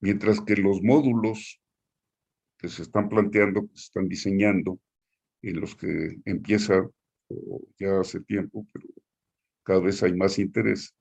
Mientras 0.00 0.42
que 0.42 0.56
los 0.56 0.82
módulos 0.82 1.58
que 2.58 2.68
se 2.68 2.82
están 2.82 3.08
planteando, 3.08 3.62
que 3.62 3.76
se 3.76 3.84
están 3.84 4.08
diseñando, 4.08 4.78
en 5.40 5.58
los 5.58 5.74
que 5.74 6.20
empieza 6.26 6.86
ya 7.78 8.00
hace 8.00 8.20
tiempo, 8.20 8.66
pero 8.72 8.86
cada 9.62 9.80
vez 9.80 10.02
hay 10.02 10.14
más 10.14 10.38
interés, 10.38 10.94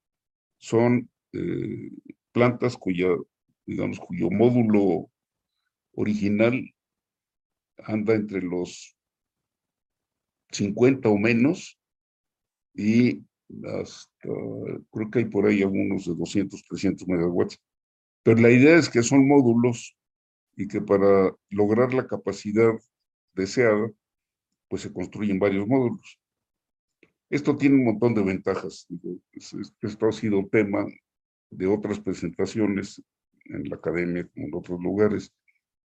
son 0.58 1.10
eh, 1.34 1.92
plantas 2.32 2.78
cuya, 2.78 3.08
digamos, 3.66 4.00
cuyo 4.00 4.30
módulo 4.30 5.10
original 5.94 6.74
anda 7.78 8.14
entre 8.16 8.42
los 8.42 8.96
50 10.52 11.10
o 11.10 11.18
menos 11.18 11.80
y 12.74 13.24
hasta, 13.66 14.30
creo 14.92 15.12
que 15.12 15.20
hay 15.20 15.26
por 15.26 15.46
ahí 15.46 15.62
algunos 15.62 16.06
de 16.06 16.16
200, 16.16 16.64
300 16.64 17.08
megawatts. 17.08 17.60
Pero 18.24 18.42
la 18.42 18.52
idea 18.52 18.78
es 18.78 18.90
que 18.90 19.02
son 19.04 19.28
módulos 19.28 19.96
y 20.56 20.68
que 20.68 20.82
para 20.82 21.34
lograr 21.50 21.94
la 21.94 22.08
capacidad 22.08 22.74
deseada, 23.34 23.92
pues 24.68 24.84
se 24.84 24.94
construyen 24.94 25.40
varios 25.40 25.68
módulos. 25.68 26.20
Esto 27.30 27.56
tiene 27.56 27.76
un 27.76 27.86
montón 27.86 28.16
de 28.16 28.24
ventajas. 28.24 28.88
Esto 29.82 30.08
ha 30.08 30.12
sido 30.12 30.48
tema 30.48 30.86
de 31.52 31.68
otras 31.68 32.00
presentaciones 32.00 33.02
en 33.46 33.70
la 33.70 33.76
academia, 33.76 34.28
como 34.28 34.48
en 34.48 34.54
otros 34.56 34.80
lugares. 34.82 35.34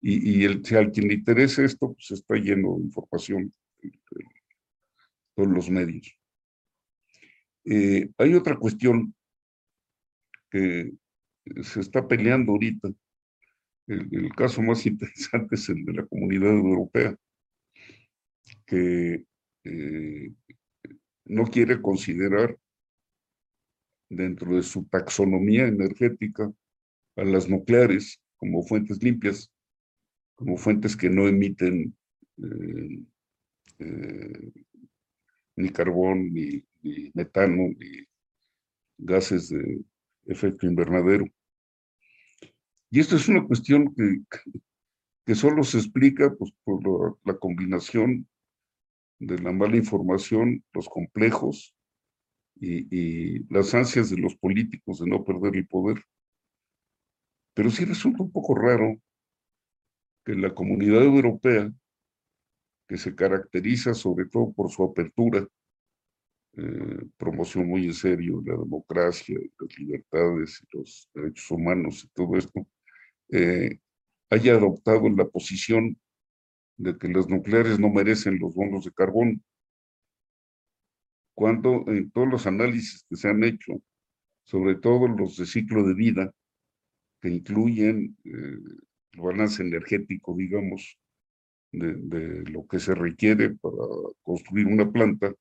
Y, 0.00 0.44
el, 0.44 0.64
si 0.64 0.74
a 0.74 0.90
quien 0.90 1.08
le 1.08 1.14
interese 1.14 1.64
esto, 1.64 1.92
pues 1.92 2.10
está 2.10 2.34
lleno 2.34 2.76
de 2.76 2.84
información 2.84 3.52
en 3.82 3.92
todos 5.36 5.48
los 5.48 5.70
medios. 5.70 6.18
Eh, 7.64 8.10
hay 8.18 8.34
otra 8.34 8.56
cuestión 8.56 9.14
que 10.50 10.92
se 11.62 11.80
está 11.80 12.06
peleando 12.06 12.52
ahorita 12.52 12.88
El, 13.86 14.30
caso 14.34 14.60
más 14.62 14.84
interesante 14.86 15.54
es 15.54 15.68
el 15.68 15.84
de 15.84 15.92
la 15.92 16.06
comunidad 16.06 16.50
europea, 16.50 17.16
que 18.66 19.24
eh, 19.64 20.32
no 21.24 21.44
quiere 21.44 21.80
considerar 21.80 22.58
dentro 24.08 24.56
de 24.56 24.62
su 24.62 24.84
taxonomía 24.84 25.66
energética 25.66 26.52
a 27.16 27.24
las 27.24 27.48
nucleares 27.48 28.20
como 28.36 28.62
fuentes 28.62 29.02
limpias, 29.02 29.50
como 30.34 30.56
fuentes 30.56 30.96
que 30.96 31.08
no 31.08 31.28
emiten 31.28 31.96
eh, 32.38 33.04
eh, 33.78 34.52
ni 35.56 35.68
carbón, 35.70 36.32
ni, 36.32 36.64
metano, 37.14 37.68
ni 37.78 38.06
gases 38.98 39.48
de 39.48 39.82
efecto 40.26 40.66
invernadero. 40.66 41.26
Y 42.90 43.00
esto 43.00 43.16
es 43.16 43.28
una 43.28 43.46
cuestión 43.46 43.94
que, 43.94 44.22
que 45.24 45.34
solo 45.34 45.62
se 45.62 45.78
explica 45.78 46.34
pues, 46.34 46.52
por 46.64 47.18
la 47.24 47.38
combinación 47.38 48.26
de 49.22 49.38
la 49.38 49.52
mala 49.52 49.76
información, 49.76 50.64
los 50.72 50.88
complejos 50.88 51.76
y, 52.56 53.44
las 53.52 53.72
ansias 53.74 54.10
de 54.10 54.18
los 54.18 54.34
políticos 54.36 54.98
de 54.98 55.06
no 55.06 55.24
perder 55.24 55.56
el 55.56 55.66
poder. 55.66 56.02
Pero 57.54 57.70
sí 57.70 57.84
resulta 57.84 58.22
un 58.22 58.32
poco 58.32 58.54
raro 58.54 59.00
que 60.24 60.34
la 60.34 60.52
comunidad 60.54 61.02
europea, 61.02 61.72
que 62.88 62.96
se 62.98 63.14
caracteriza 63.14 63.94
sobre 63.94 64.26
todo 64.26 64.52
por 64.52 64.70
su 64.70 64.82
apertura, 64.82 65.46
eh, 66.54 67.06
promoción 67.16 67.68
muy 67.68 67.86
en 67.86 67.94
serio 67.94 68.42
la 68.44 68.56
democracia, 68.56 69.38
las 69.58 69.78
libertades 69.78 70.62
y 70.62 70.76
los 70.76 71.08
derechos 71.14 71.50
humanos 71.50 72.04
y 72.04 72.08
todo 72.08 72.36
esto, 72.36 72.66
eh, 73.30 73.78
haya 74.30 74.54
adoptado 74.54 75.08
la 75.10 75.26
posición 75.26 75.96
de 76.82 76.98
que 76.98 77.08
las 77.08 77.28
nucleares 77.28 77.78
no 77.78 77.90
merecen 77.90 78.38
los 78.40 78.54
bonos 78.54 78.84
de 78.84 78.92
carbón, 78.92 79.42
cuando 81.34 81.84
en 81.86 82.10
todos 82.10 82.28
los 82.28 82.46
análisis 82.46 83.06
que 83.08 83.16
se 83.16 83.28
han 83.28 83.44
hecho, 83.44 83.80
sobre 84.44 84.74
todo 84.74 85.06
los 85.06 85.36
de 85.36 85.46
ciclo 85.46 85.86
de 85.86 85.94
vida, 85.94 86.32
que 87.20 87.28
incluyen 87.28 88.16
eh, 88.24 88.58
el 89.12 89.20
balance 89.20 89.62
energético, 89.62 90.34
digamos, 90.36 90.98
de, 91.70 91.94
de, 91.94 92.50
lo 92.50 92.66
que 92.66 92.80
se 92.80 92.94
requiere 92.94 93.50
para 93.50 93.76
construir 94.22 94.66
una 94.66 94.90
planta 94.90 95.32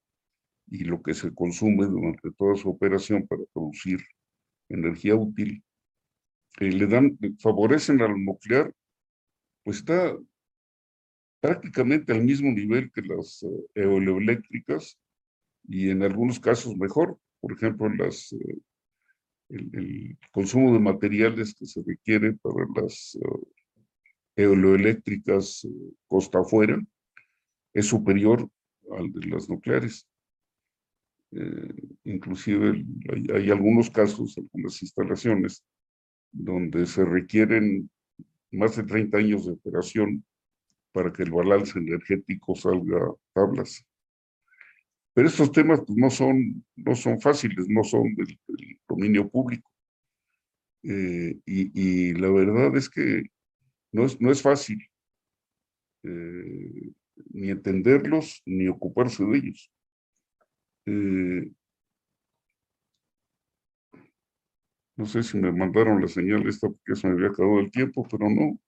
y 0.67 0.83
lo 0.83 1.01
que 1.01 1.13
se 1.13 1.33
consume 1.33 1.87
durante 1.87 2.31
toda 2.31 2.55
su 2.55 2.69
operación 2.69 3.25
para 3.27 3.41
producir 3.51 3.99
energía 4.69 5.15
útil, 5.15 5.63
eh, 6.59 6.71
le 6.71 6.85
dan, 6.85 7.17
favorecen 7.39 8.01
al 8.01 8.23
nuclear, 8.23 8.71
pues 9.63 9.77
está 9.77 10.15
prácticamente 11.41 12.13
al 12.13 12.23
mismo 12.23 12.51
nivel 12.51 12.91
que 12.91 13.01
las 13.01 13.43
eh, 13.75 14.41
y 15.67 15.89
en 15.89 16.03
algunos 16.03 16.39
casos 16.39 16.77
mejor. 16.77 17.17
Por 17.41 17.53
ejemplo, 17.53 17.87
eh, 17.87 18.57
el, 19.49 20.17
consumo 20.31 20.71
de 20.73 20.79
materiales 20.79 21.55
que 21.55 21.65
se 21.65 21.81
requiere 21.85 22.33
para 22.33 22.65
las 22.75 23.15
uh, 23.15 23.47
eoeléctricas 24.35 25.67
costa 26.07 26.39
afuera 26.39 26.79
es 27.73 27.87
superior 27.87 28.47
al 28.91 29.11
de 29.11 29.27
las 29.27 29.49
nucleares. 29.49 30.07
inclusive 32.03 32.85
hay, 33.11 33.25
hay, 33.33 33.49
algunos 33.49 33.89
casos, 33.89 34.37
algunas 34.37 34.81
instalaciones, 34.81 35.63
donde 36.31 36.85
se 36.85 37.03
requieren 37.03 37.89
más 38.51 38.75
de 38.75 38.83
30 38.83 39.17
años 39.17 39.45
de 39.45 39.53
operación 39.53 40.23
para 40.91 41.11
que 41.11 41.23
el 41.23 41.31
balance 41.31 41.77
energético 41.77 42.55
salga 42.55 43.13
tablas. 43.33 43.85
Pero 45.13 45.27
estos 45.27 45.51
temas 45.51 45.81
pues, 45.85 45.97
no, 45.97 46.09
son, 46.09 46.65
no 46.75 46.95
son 46.95 47.19
fáciles, 47.19 47.67
no 47.67 47.83
son 47.83 48.15
del, 48.15 48.39
dominio 48.87 49.29
público. 49.29 49.69
Eh, 50.83 51.37
y, 51.45 52.13
la 52.13 52.29
verdad 52.29 52.75
es 52.75 52.89
que 52.89 53.23
no 53.91 54.05
es, 54.05 54.19
no 54.19 54.31
es 54.31 54.41
fácil 54.41 54.79
eh, 56.03 56.91
ni 57.33 57.49
entenderlos 57.49 58.41
ni 58.45 58.67
ocuparse 58.67 59.23
de 59.23 59.37
ellos. 59.37 59.71
Eh, 60.85 61.51
no 64.95 65.05
sé 65.05 65.23
si 65.23 65.37
me 65.37 65.51
mandaron 65.51 66.01
la 66.01 66.07
señal 66.07 66.47
esta 66.47 66.67
porque 66.67 66.95
se 66.99 67.07
me 67.07 67.13
había 67.13 67.27
acabado 67.27 67.59
el 67.59 67.71
tiempo, 67.71 68.07
pero 68.09 68.29
no. 68.29 68.59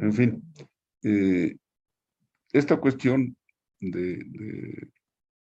En 0.00 0.12
fin, 0.14 0.42
eh, 1.02 1.56
esta 2.52 2.80
cuestión 2.80 3.36
de, 3.80 4.88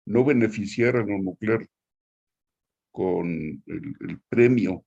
no 0.06 0.26
beneficiar 0.26 0.98
a 0.98 1.06
lo 1.06 1.18
nuclear 1.18 1.66
con 2.92 3.64
el, 3.66 4.22
premio 4.28 4.84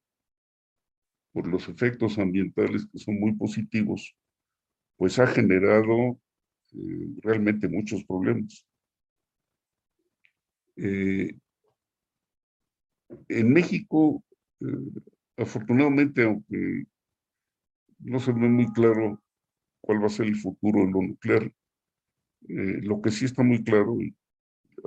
por 1.33 1.47
los 1.47 1.69
efectos 1.71 2.19
ambientales 2.19 2.87
que 2.92 2.99
son 2.99 3.19
muy 3.19 3.33
positivos, 3.33 4.14
pues 4.97 5.19
ha 5.19 5.27
generado 5.27 6.21
eh, 6.73 7.09
realmente 7.23 7.66
muchos 7.66 8.05
problemas. 8.05 8.66
Eh, 10.77 11.35
en 13.29 13.53
México, 13.55 14.23
afortunadamente, 15.38 16.25
aunque 16.25 16.85
no 18.01 18.21
se 18.21 18.33
ve 18.33 18.49
muy 18.49 18.71
claro 18.73 19.23
cuál 19.87 20.03
va 20.03 20.07
a 20.07 20.11
ser 20.11 20.27
el 20.27 20.37
futuro 20.37 20.85
de 20.85 20.90
lo 20.90 21.03
nuclear. 21.03 21.44
Eh, 22.49 22.81
lo 22.83 23.01
que 23.01 23.11
sí 23.11 23.25
está 23.25 23.42
muy 23.42 23.62
claro, 23.62 24.01
y 24.01 24.14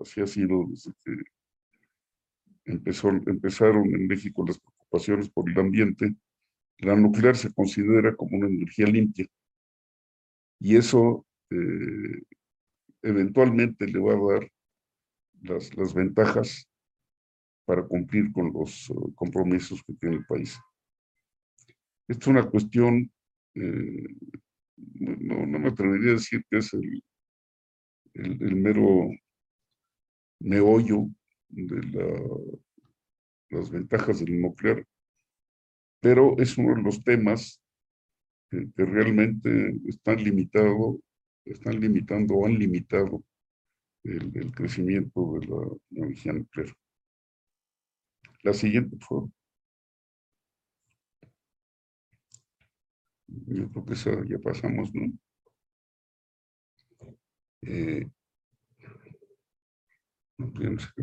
así 0.02 0.22
ha 0.22 0.28
sido 0.28 0.66
desde 0.70 0.92
que 1.04 1.12
empezó, 2.66 3.10
empezaron 3.10 3.86
en 3.96 4.08
México 4.08 4.46
las 4.46 4.60
preocupaciones 4.60 5.30
por 5.30 5.50
el 5.50 5.58
ambiente, 5.58 6.16
la 6.80 6.96
nuclear 6.96 7.36
se 7.36 7.54
considera 7.54 8.16
como 8.16 8.38
una 8.38 8.48
energía 8.48 8.86
limpia. 8.86 9.26
Y 10.60 10.76
eso 10.76 11.26
eh, 11.50 12.22
eventualmente 13.02 13.88
le 13.88 14.00
va 14.00 14.14
a 14.14 14.34
dar 14.34 14.52
las, 15.42 15.76
las 15.76 15.94
ventajas 15.94 16.70
para 17.66 17.84
cumplir 17.84 18.32
con 18.32 18.52
los 18.52 18.90
uh, 18.90 19.14
compromisos 19.14 19.84
que 19.84 19.94
tiene 19.94 20.18
el 20.18 20.26
país. 20.26 20.60
Esto 22.08 22.24
es 22.24 22.28
una 22.28 22.50
cuestión 22.50 23.12
eh, 23.54 24.08
no, 25.00 25.46
no 25.46 25.60
me 25.60 25.70
atrevería 25.70 26.12
a 26.12 26.14
decir 26.14 26.44
que 26.50 26.58
es 26.58 26.74
el, 26.74 27.04
mero 28.56 29.10
meollo 30.40 31.08
de 31.50 31.82
la, 31.84 32.08
las 33.50 33.70
ventajas 33.70 34.20
del 34.20 34.42
nuclear, 34.42 34.86
pero 36.02 36.38
es 36.38 36.58
uno 36.58 36.76
de 36.76 36.82
los 36.82 37.04
temas 37.04 37.62
que, 38.50 38.68
realmente 38.78 39.80
están 39.88 40.24
limitado, 40.24 41.00
están 41.46 41.80
limitando 41.80 42.36
o 42.36 42.46
han 42.46 42.58
limitado 42.58 43.24
el, 44.04 44.36
el 44.36 44.52
crecimiento 44.52 45.40
de 45.40 45.48
la 45.48 45.68
energía 45.92 46.34
nuclear. 46.34 46.74
La 48.44 48.54
siguiente, 48.54 48.96
por 48.98 49.08
favor. 49.08 49.39
Yo 53.48 53.70
creo 53.70 53.86
que 53.86 53.94
eso 53.94 54.24
ya 54.24 54.40
pasamos, 54.40 54.94
¿no? 54.94 55.12
Eh, 57.62 58.10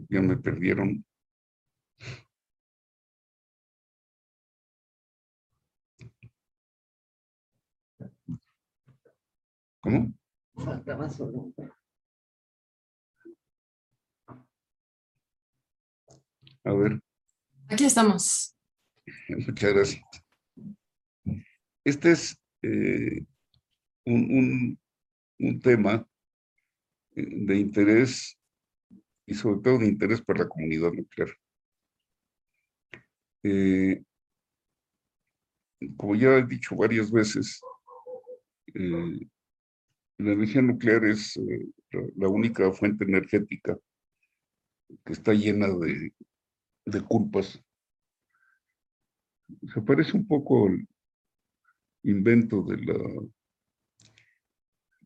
ya 0.09 0.21
me 0.23 0.37
perdieron. 0.37 1.05
¿Cómo? 9.81 10.13
Faltaba 10.57 11.09
solo. 11.09 11.53
A 16.65 16.73
ver. 16.73 17.01
Aquí 17.69 17.85
estamos. 17.85 18.57
Muchas 19.29 19.73
gracias. 19.73 20.26
Este 21.87 22.11
es 22.11 22.37
eh, 22.63 23.25
un, 24.07 24.77
tema 25.63 26.05
eh, 27.15 27.29
de 27.47 27.57
interés 27.61 28.37
y 29.25 29.35
sobre 29.35 29.61
todo 29.61 29.79
de 29.79 29.87
interés 29.87 30.21
para 30.21 30.41
la 30.41 30.49
comunidad 30.49 30.91
nuclear. 30.91 31.29
Eh, 33.45 34.03
como 35.97 36.17
ya 36.17 36.39
he 36.39 36.47
dicho 36.47 36.75
varias 36.75 37.09
veces, 37.13 37.61
la 38.75 40.33
energía 40.33 40.63
nuclear 40.63 41.05
es 41.05 41.39
la, 42.17 42.29
única 42.29 42.73
fuente 42.73 43.05
energética 43.05 43.79
que 45.05 45.13
está 45.13 45.33
llena 45.35 45.69
de, 45.69 46.13
de 46.85 47.01
culpas. 47.03 47.63
Se 49.73 49.81
parece 49.83 50.17
un 50.17 50.27
poco 50.27 50.69
invento 52.07 52.63
de 52.63 52.77
la, 52.79 52.99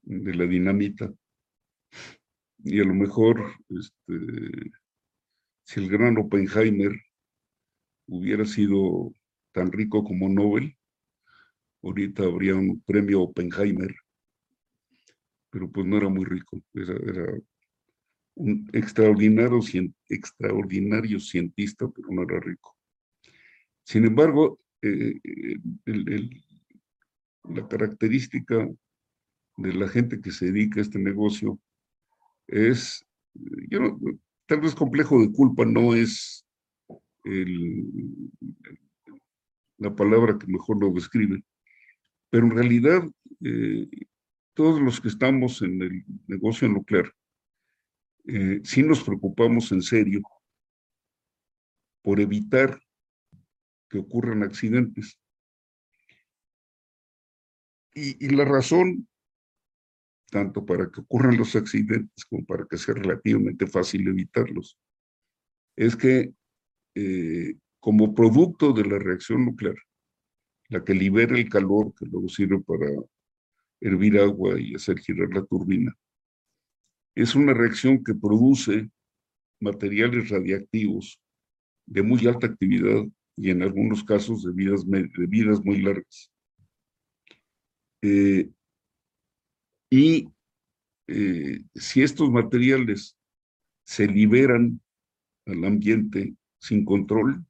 de 0.02 0.34
la 0.34 0.46
dinamita. 0.46 1.12
Y 2.62 2.80
a 2.80 2.84
lo 2.84 2.94
mejor, 2.94 3.54
este, 3.70 4.70
si 5.64 5.80
el 5.80 5.88
gran 5.88 6.18
Oppenheimer 6.18 6.92
hubiera 8.06 8.44
sido 8.44 9.12
tan 9.52 9.72
rico 9.72 10.04
como 10.04 10.28
Nobel, 10.28 10.76
ahorita 11.82 12.24
habría 12.24 12.54
un 12.54 12.80
premio 12.82 13.22
Oppenheimer, 13.22 13.94
pero 15.48 15.70
pues 15.70 15.86
no 15.86 15.96
era 15.96 16.08
muy 16.10 16.26
rico, 16.26 16.60
era, 16.74 17.32
un 18.34 18.68
extraordinario, 18.72 19.60
extraordinario 20.08 21.18
cientista, 21.18 21.88
pero 21.88 22.08
no 22.10 22.22
era 22.22 22.40
rico. 22.40 22.76
Sin 23.84 24.04
embargo, 24.04 24.60
eh, 24.82 25.18
la 27.44 27.66
característica 27.66 28.68
de 29.56 29.72
la 29.72 29.88
gente 29.88 30.20
que 30.20 30.30
se 30.30 30.46
dedica 30.46 30.80
a 30.80 30.82
este 30.82 30.98
negocio 30.98 31.58
es, 32.46 33.04
yo 33.68 33.80
no, 33.80 34.00
tal 34.46 34.60
vez 34.60 34.74
complejo 34.74 35.20
de 35.20 35.32
culpa 35.32 35.64
no 35.64 35.94
es 35.94 36.44
la 39.78 39.94
palabra 39.94 40.38
que 40.38 40.46
mejor 40.46 40.80
lo 40.80 40.90
describe, 40.90 41.42
pero 42.30 42.46
en 42.46 42.52
realidad 42.52 43.02
eh, 43.44 43.88
todos 44.54 44.80
los 44.80 45.00
que 45.00 45.08
estamos 45.08 45.62
en 45.62 45.82
el 45.82 46.04
negocio 46.26 46.68
nuclear, 46.68 47.12
eh, 48.26 48.60
sí 48.64 48.82
nos 48.82 49.02
preocupamos 49.02 49.72
en 49.72 49.82
serio 49.82 50.20
por 52.02 52.20
evitar 52.20 52.80
que 53.88 53.98
ocurran 53.98 54.42
accidentes. 54.42 55.18
Y, 57.94 58.28
la 58.28 58.44
razón, 58.44 59.08
tanto 60.30 60.64
para 60.64 60.90
que 60.90 61.00
ocurran 61.00 61.36
los 61.36 61.56
accidentes 61.56 62.24
como 62.24 62.44
para 62.44 62.66
que 62.66 62.78
sea 62.78 62.94
relativamente 62.94 63.66
fácil 63.66 64.06
evitarlos, 64.06 64.78
es 65.76 65.96
que 65.96 66.32
eh, 66.94 67.54
como 67.80 68.14
producto 68.14 68.72
de 68.72 68.84
la 68.84 68.98
reacción 68.98 69.44
nuclear, 69.44 69.76
la 70.68 70.84
que 70.84 70.94
libera 70.94 71.36
el 71.36 71.48
calor 71.48 71.92
que 71.98 72.06
luego 72.06 72.28
sirve 72.28 72.60
para 72.60 72.86
hervir 73.80 74.18
agua 74.18 74.60
y 74.60 74.74
hacer 74.74 74.98
girar 74.98 75.30
la 75.34 75.44
turbina, 75.44 75.92
es 77.14 77.34
una 77.34 77.54
reacción 77.54 78.04
que 78.04 78.14
produce 78.14 78.88
materiales 79.60 80.28
radiactivos 80.28 81.20
de 81.86 82.02
muy 82.02 82.24
alta 82.26 82.46
actividad 82.46 83.04
y 83.36 83.50
en 83.50 83.62
algunos 83.62 84.04
casos 84.04 84.44
de 84.44 84.52
vidas, 84.52 84.88
de 84.88 85.26
vidas 85.26 85.64
muy 85.64 85.82
largas. 85.82 86.29
Eh, 88.02 88.48
y 89.90 90.28
eh, 91.08 91.62
si 91.74 92.02
estos 92.02 92.30
materiales 92.30 93.16
se 93.84 94.06
liberan 94.06 94.80
al 95.46 95.64
ambiente 95.64 96.34
sin 96.58 96.84
control, 96.84 97.44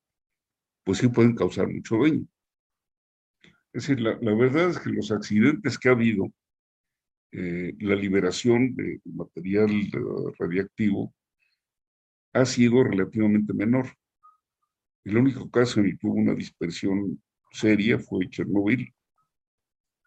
pues 0.85 0.99
sí 0.99 1.09
pueden 1.09 1.35
causar 1.35 1.69
mucho 1.69 1.99
daño. 1.99 2.27
Es 3.73 3.87
decir, 3.87 4.01
la, 4.01 4.17
verdad 4.35 4.71
es 4.71 4.79
que 4.81 4.91
los 4.91 5.13
accidentes 5.13 5.79
que 5.79 5.89
ha 5.89 5.93
habido, 5.93 6.33
eh, 7.33 7.75
la 7.79 7.95
liberación 7.95 8.75
de 8.75 9.01
material 9.05 9.71
radiactivo 10.39 11.15
ha 12.33 12.45
sido 12.45 12.83
relativamente 12.83 13.53
menor. 13.53 13.89
El 15.05 15.17
único 15.17 15.51
caso 15.51 15.81
en 15.81 15.87
el 15.87 15.99
que 15.99 16.07
hubo 16.07 16.15
una 16.15 16.35
dispersión 16.35 17.23
seria 17.53 17.99
fue 17.99 18.29
Chernobyl. 18.29 18.93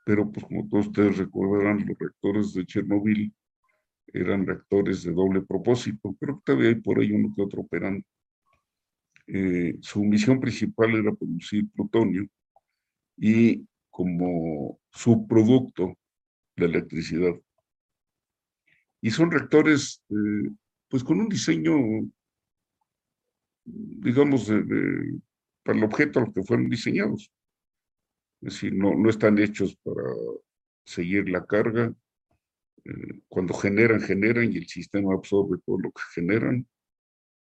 Pero, 0.06 0.30
pues 0.32 0.46
como 0.46 0.68
todos 0.68 0.88
ustedes 0.88 1.18
recordarán, 1.18 1.86
los 1.88 1.98
reactores 1.98 2.54
de 2.54 2.66
Chernobyl 2.66 3.34
eran 4.08 4.46
reactores 4.46 5.04
de 5.04 5.14
doble 5.14 5.42
propósito. 5.42 6.16
Creo 6.20 6.38
que 6.38 6.44
todavía 6.46 6.70
hay 6.70 6.76
por 6.76 7.00
ahí 7.00 7.12
uno 7.12 7.34
que 7.36 7.42
otro 7.42 7.62
operando. 7.62 8.06
Eh, 9.28 9.78
su 9.82 10.04
misión 10.04 10.40
principal 10.40 10.94
era 10.96 11.14
producir 11.14 11.70
plutonio 11.72 12.28
y 13.16 13.66
como 13.90 14.80
subproducto 14.92 15.98
la 16.58 16.66
electricidad. 16.66 17.34
Y 19.02 19.12
son 19.12 19.32
reactores, 19.32 20.04
eh, 20.10 20.50
pues 20.90 21.04
con 21.04 21.20
un 21.20 21.30
diseño 21.30 21.76
digamos, 23.66 24.52
para 25.64 25.78
el 25.78 25.84
objeto 25.84 26.20
a 26.20 26.26
lo 26.26 26.34
que 26.34 26.44
fueron 26.44 26.70
diseñados. 26.70 27.32
Es 28.44 28.56
decir, 28.56 28.74
no, 28.76 28.94
no 28.94 29.10
están 29.10 29.40
hechos 29.40 29.78
para 29.78 30.04
seguir 30.86 31.30
la 31.30 31.46
carga. 31.46 31.96
Eh, 32.84 33.22
cuando 33.30 33.54
generan, 33.54 34.02
generan 34.02 34.52
y 34.52 34.58
el 34.58 34.68
sistema 34.68 35.14
absorbe 35.14 35.60
todo 35.66 35.80
lo 35.80 35.92
que 35.92 36.02
generan. 36.14 36.68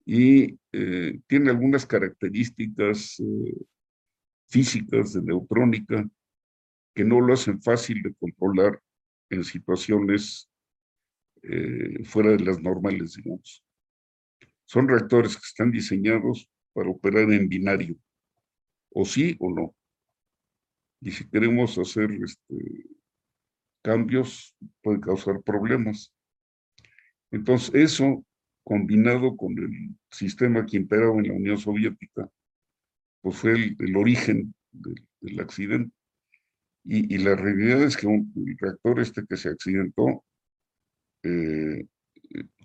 Y 0.04 0.58
eh, 0.72 1.20
tiene 1.26 1.48
algunas 1.48 1.86
características 1.86 3.18
eh, 3.20 3.54
físicas 4.48 5.14
de 5.14 5.22
neutrónica 5.22 6.06
que 6.94 7.04
no 7.04 7.18
lo 7.22 7.32
hacen 7.32 7.62
fácil 7.62 8.02
de 8.02 8.14
controlar 8.14 8.78
en 9.30 9.42
situaciones 9.42 10.50
fuera 12.04 12.30
de 12.30 12.40
las 12.40 12.58
normales, 12.58 13.16
digamos. 13.16 13.62
Son 14.64 14.88
reactores 14.88 15.36
que 15.36 15.42
están 15.44 15.70
diseñados 15.70 16.48
para 16.72 16.88
operar 16.88 17.30
en 17.30 17.50
binario, 17.50 17.96
o 18.90 19.04
sí 19.04 19.36
o 19.38 19.50
no. 19.50 19.74
Y 21.04 21.10
si 21.10 21.28
queremos 21.28 21.76
hacer 21.76 22.10
este, 22.12 22.86
cambios, 23.82 24.56
puede 24.82 25.00
causar 25.00 25.42
problemas. 25.42 26.10
Entonces, 27.30 27.74
eso 27.74 28.24
combinado 28.64 29.36
con 29.36 29.52
el 29.58 29.94
sistema 30.10 30.64
que 30.64 30.78
imperaba 30.78 31.18
en 31.18 31.28
la 31.28 31.34
Unión 31.34 31.58
Soviética, 31.58 32.30
pues 33.20 33.36
fue 33.36 33.52
el, 33.78 33.96
origen 33.96 34.54
del, 34.72 35.40
accidente. 35.40 35.94
Y, 36.84 37.18
la 37.18 37.36
realidad 37.36 37.82
es 37.82 37.98
que 37.98 38.06
un, 38.06 38.32
el 38.34 38.56
reactor 38.58 38.98
este 39.00 39.26
que 39.26 39.36
se 39.36 39.50
accidentó 39.50 40.24
eh, 41.22 41.86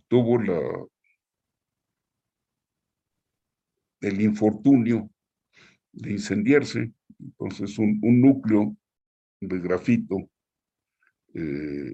tuvo 0.08 0.42
la, 0.42 0.62
el 4.00 4.22
infortunio 4.22 5.10
de 5.92 6.12
incendiarse. 6.12 6.94
Entonces, 7.20 7.78
un, 7.78 8.00
núcleo 8.02 8.76
de 9.42 9.60
grafito 9.60 10.30
eh, 11.34 11.94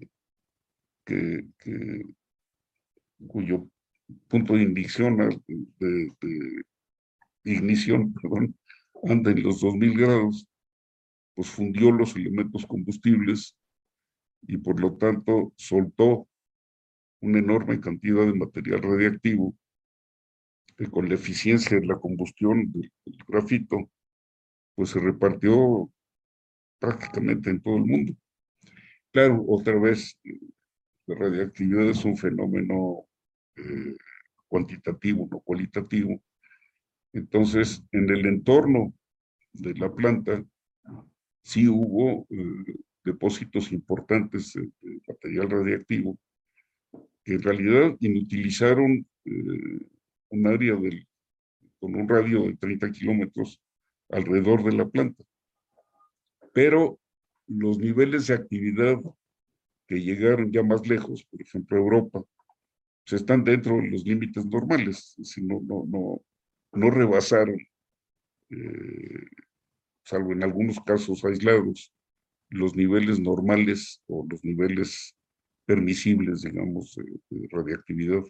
cuyo 3.28 3.68
punto 4.28 4.54
de 4.54 4.64
ignición, 4.64 5.18
de, 5.18 6.64
ignición, 7.44 8.14
perdón, 8.22 8.56
anda 9.04 9.32
en 9.32 9.44
los 9.44 9.62
2000 9.62 9.98
grados, 9.98 10.48
pues 11.34 11.50
fundió 11.50 11.92
los 11.92 12.16
elementos 12.16 12.66
combustibles 12.66 13.56
y 14.48 14.58
por 14.58 14.80
lo 14.80 14.96
tanto 14.98 15.54
soltó 15.58 16.28
una 17.22 17.40
enorme 17.40 17.80
cantidad 17.80 18.26
de 18.26 18.34
material 18.34 18.82
radiactivo 18.82 19.56
que 20.78 20.88
con 20.88 21.08
la 21.08 21.16
eficiencia 21.16 21.80
de 21.80 21.86
la 21.86 21.98
combustión 21.98 22.72
del, 22.72 22.92
grafito, 23.28 23.90
pues 24.76 24.90
se 24.90 25.00
repartió 25.00 25.90
prácticamente 26.80 27.50
en 27.50 27.62
todo 27.62 27.78
el 27.78 27.86
mundo. 27.86 28.14
Claro, 29.12 29.44
otra 29.48 29.80
vez, 29.80 30.20
la 31.08 31.16
radioactividad 31.16 31.90
es 31.90 32.04
un 32.04 32.18
fenómeno 32.18 33.06
eh, 33.56 33.96
cuantitativo, 34.48 35.28
no 35.32 35.40
cualitativo. 35.40 36.22
Entonces, 37.14 37.82
en 37.92 38.10
el 38.10 38.26
entorno 38.26 38.94
de 39.54 39.74
la 39.76 39.94
planta, 39.94 40.44
sí 41.44 41.68
hubo 41.70 42.28
eh, 42.30 42.76
depósitos 43.06 43.72
importantes 43.72 44.54
de, 44.54 44.70
material 45.08 45.50
radiactivo 45.50 46.18
que 47.24 47.36
en 47.36 47.42
realidad 47.42 47.96
inutilizaron 48.02 49.08
eh, 49.26 49.80
un 50.30 50.48
área 50.48 50.76
del, 50.76 51.08
con 51.80 51.96
un 51.96 52.08
radio 52.08 52.44
de 52.44 52.56
30 52.58 52.92
kilómetros 52.92 53.62
alrededor 54.16 54.63
de 54.63 54.72
la 54.72 54.88
planta. 54.88 55.24
Pero 56.53 56.99
los 57.47 57.78
niveles 57.78 58.28
de 58.28 58.36
actividad 58.36 58.97
que 59.88 60.01
llegaron 60.01 60.51
ya 60.51 60.63
más 60.63 60.88
lejos, 60.88 61.26
por 61.26 61.41
ejemplo 61.41 61.78
Europa, 61.78 62.24
pues 63.03 63.22
están 63.22 63.43
dentro 63.43 63.76
de 63.76 63.89
los 63.89 64.03
límites 64.03 64.45
normales, 64.45 65.16
no, 65.41 65.61
no, 65.61 65.86
no, 65.88 66.22
no 66.72 66.89
rebasaron, 66.89 67.59
eh, 68.49 69.26
salvo 70.03 70.32
en 70.32 70.43
algunos 70.43 70.80
casos 70.80 71.24
aislados, 71.26 71.93
los 72.49 72.76
niveles 72.76 73.20
normales 73.20 74.01
o 74.07 74.26
los 74.30 74.43
niveles 74.43 75.16
permisibles, 75.66 76.41
digamos, 76.41 76.95
de 77.30 77.47
radiactividad. 77.51 78.24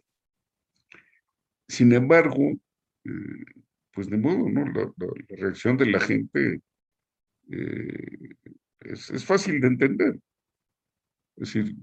Sin 1.67 1.93
embargo, 1.93 2.51
eh, 3.05 3.45
pues 3.95 4.09
de 4.09 4.17
modo, 4.17 4.49
¿no? 4.49 4.65
La, 4.65 4.91
reacción 5.29 5.77
de 5.77 5.85
la 5.87 6.01
gente 6.01 6.61
eh, 7.49 8.35
es, 8.81 9.09
es 9.09 9.25
fácil 9.25 9.61
de 9.61 9.67
entender. 9.67 10.19
Es 11.37 11.53
decir, 11.53 11.75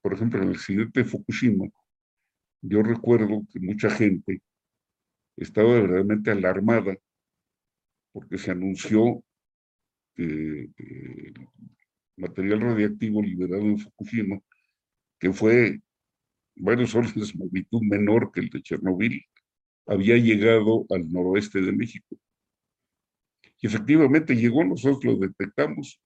por 0.00 0.14
ejemplo, 0.14 0.40
en 0.40 0.48
el 0.48 0.54
accidente 0.54 1.00
de 1.00 1.06
Fukushima, 1.06 1.66
yo 2.62 2.82
recuerdo 2.82 3.42
que 3.52 3.58
mucha 3.58 3.90
gente 3.90 4.40
estaba 5.36 5.74
verdaderamente 5.74 6.30
alarmada 6.30 6.96
porque 8.12 8.38
se 8.38 8.52
anunció 8.52 9.24
que 10.14 10.70
el 10.76 11.34
material 12.16 12.60
radiactivo 12.60 13.20
liberado 13.22 13.62
en 13.62 13.78
Fukushima, 13.78 14.38
que 15.18 15.32
fue 15.32 15.80
varios 16.54 16.94
órdenes 16.94 17.32
de 17.32 17.38
magnitud 17.40 17.82
menor 17.82 18.30
que 18.30 18.40
el 18.40 18.50
de 18.50 18.62
Chernobyl, 18.62 19.20
había 19.86 20.16
llegado 20.16 20.86
al 20.90 21.10
noroeste 21.10 21.60
de 21.60 21.72
México. 21.72 22.16
Y 23.60 23.66
efectivamente 23.66 24.34
llegó, 24.34 24.64
nosotros 24.64 25.04
lo 25.04 25.16
detectamos, 25.16 26.00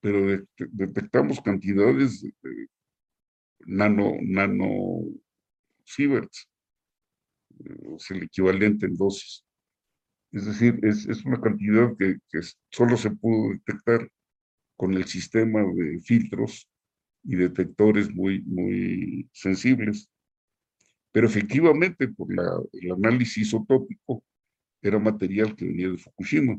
pero 0.00 0.44
detectamos 0.56 1.40
cantidades 1.40 2.22
de, 2.22 2.68
nano, 3.66 4.16
nano 4.22 5.04
sieverts, 5.84 6.48
es 7.96 8.10
el 8.10 8.24
equivalente 8.24 8.86
en 8.86 8.96
dosis. 8.96 9.44
Es 10.32 10.46
decir, 10.46 10.80
es, 10.82 11.06
es 11.06 11.24
una 11.24 11.40
cantidad 11.40 11.94
que, 11.98 12.16
que, 12.30 12.40
solo 12.70 12.96
se 12.96 13.10
pudo 13.10 13.52
detectar 13.52 14.08
con 14.76 14.94
el 14.94 15.04
sistema 15.04 15.60
de 15.62 16.00
filtros 16.00 16.68
y 17.22 17.36
detectores 17.36 18.12
muy, 18.12 18.42
muy 18.42 19.28
sensibles. 19.32 20.08
Pero 21.12 21.26
efectivamente, 21.26 22.08
por 22.08 22.34
la, 22.34 22.60
el 22.72 22.92
análisis 22.92 23.46
isotópico, 23.48 24.24
era 24.80 24.98
material 24.98 25.54
que 25.54 25.66
venía 25.66 25.90
de 25.90 25.98
Fukushima. 25.98 26.58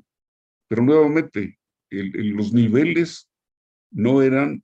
Pero 0.68 0.84
nuevamente, 0.84 1.60
el, 1.90 2.16
el, 2.16 2.30
los 2.30 2.54
niveles 2.54 3.30
no 3.92 4.22
eran 4.22 4.64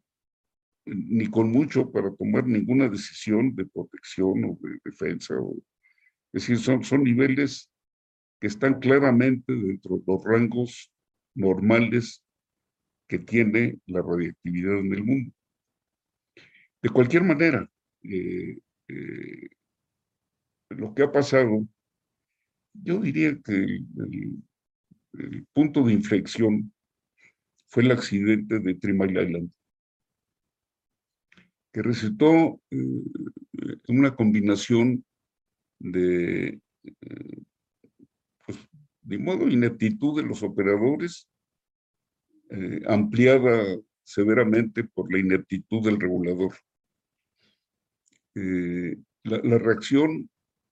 ni 0.86 1.28
con 1.28 1.52
mucho 1.52 1.92
para 1.92 2.14
tomar 2.16 2.48
ninguna 2.48 2.88
decisión 2.88 3.54
de 3.56 3.66
protección 3.66 4.44
o 4.46 4.58
de 4.62 4.80
defensa. 4.84 5.36
O, 5.40 5.56
es 6.34 6.44
decir, 6.44 6.58
son, 6.58 6.84
son 6.84 7.04
niveles 7.04 7.70
que 8.40 8.48
están 8.48 8.80
claramente 8.80 9.54
dentro 9.54 9.98
de 9.98 10.04
los 10.08 10.24
rangos 10.24 10.92
normales 11.36 12.24
que 13.08 13.20
tiene 13.20 13.80
la 13.88 14.02
radiactividad 14.02 14.80
en 14.80 14.94
el 14.94 15.04
mundo. 15.04 15.32
De 16.82 16.90
cualquier 16.90 17.24
manera, 17.24 17.70
eh, 18.04 18.58
eh, 18.88 19.50
lo 20.70 20.94
que 20.94 21.04
ha 21.04 21.12
pasado, 21.12 21.68
yo 22.74 23.00
diría 23.00 23.38
que 23.44 23.54
el, 23.54 24.44
punto 25.54 25.84
de 25.84 25.94
inflexión 25.94 26.72
fue 27.68 27.84
el 27.84 27.92
accidente 27.92 28.60
de 28.60 28.76
Three 28.76 28.94
Island, 28.94 29.52
que 31.74 31.82
resultó 31.82 32.62
eh, 32.70 33.04
una 33.88 34.16
combinación 34.16 35.04
de, 35.80 36.62
eh, 36.84 37.42
pues, 38.46 38.60
de 39.02 39.18
modo, 39.18 39.48
ineptitud 39.48 40.22
de 40.22 40.28
los 40.28 40.44
operadores, 40.44 41.28
eh, 42.52 42.82
ampliada 42.88 43.78
severamente 44.04 44.84
por 44.84 45.12
la 45.12 45.20
ineptitud 45.20 45.84
del 45.84 46.00
regulador. 46.00 46.54
La, 48.36 49.38
la, 49.44 49.58
reacción 49.58 50.30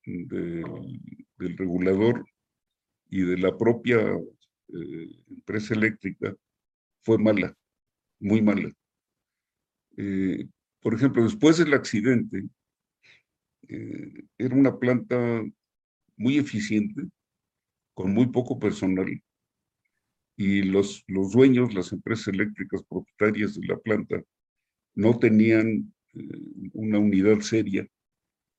de, 0.07 0.63
del 1.37 1.57
regulador 1.57 2.25
y 3.09 3.21
de 3.21 3.37
la 3.37 3.57
propia 3.57 3.99
eh, 3.99 5.23
empresa 5.29 5.73
eléctrica 5.73 6.35
fue 7.03 7.17
mala, 7.17 7.53
muy 8.19 8.41
mala. 8.41 8.71
Eh, 9.97 10.47
por 10.79 10.93
ejemplo, 10.93 11.23
después 11.23 11.57
del 11.57 11.73
accidente, 11.73 12.47
eh, 13.67 14.23
era 14.37 14.55
una 14.55 14.77
planta 14.77 15.43
muy 16.15 16.37
eficiente, 16.37 17.03
con 17.93 18.13
muy 18.13 18.27
poco 18.27 18.57
personal, 18.59 19.21
y 20.37 20.61
los, 20.61 21.03
los 21.07 21.31
dueños, 21.31 21.73
las 21.73 21.91
empresas 21.91 22.27
eléctricas 22.27 22.83
propietarias 22.87 23.55
de 23.55 23.67
la 23.67 23.77
planta, 23.77 24.21
no 24.93 25.17
tenían 25.17 25.93
una 26.73 26.99
unidad 26.99 27.39
seria 27.39 27.87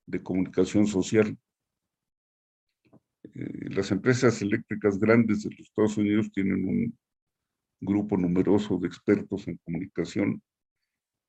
de 0.08 0.22
comunicación 0.22 0.86
social. 0.86 1.36
Eh, 3.34 3.70
las 3.70 3.90
empresas 3.90 4.40
eléctricas 4.40 4.98
grandes 4.98 5.42
de 5.42 5.50
los 5.50 5.60
Estados 5.60 5.96
Unidos 5.98 6.32
tienen 6.32 6.66
un 6.66 6.98
grupo 7.80 8.16
numeroso 8.16 8.78
de 8.78 8.88
expertos 8.88 9.46
en 9.46 9.58
comunicación 9.58 10.42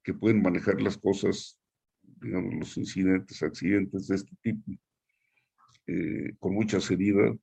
que 0.02 0.14
pueden 0.14 0.42
manejar 0.42 0.82
las 0.82 0.98
cosas, 0.98 1.60
digamos, 2.02 2.54
los 2.56 2.78
incidentes, 2.78 3.44
accidentes 3.44 4.08
de 4.08 4.16
este 4.16 4.36
tipo, 4.42 4.72
eh, 5.88 6.34
con 6.40 6.54
mucha 6.54 6.80
seriedad. 6.80 7.36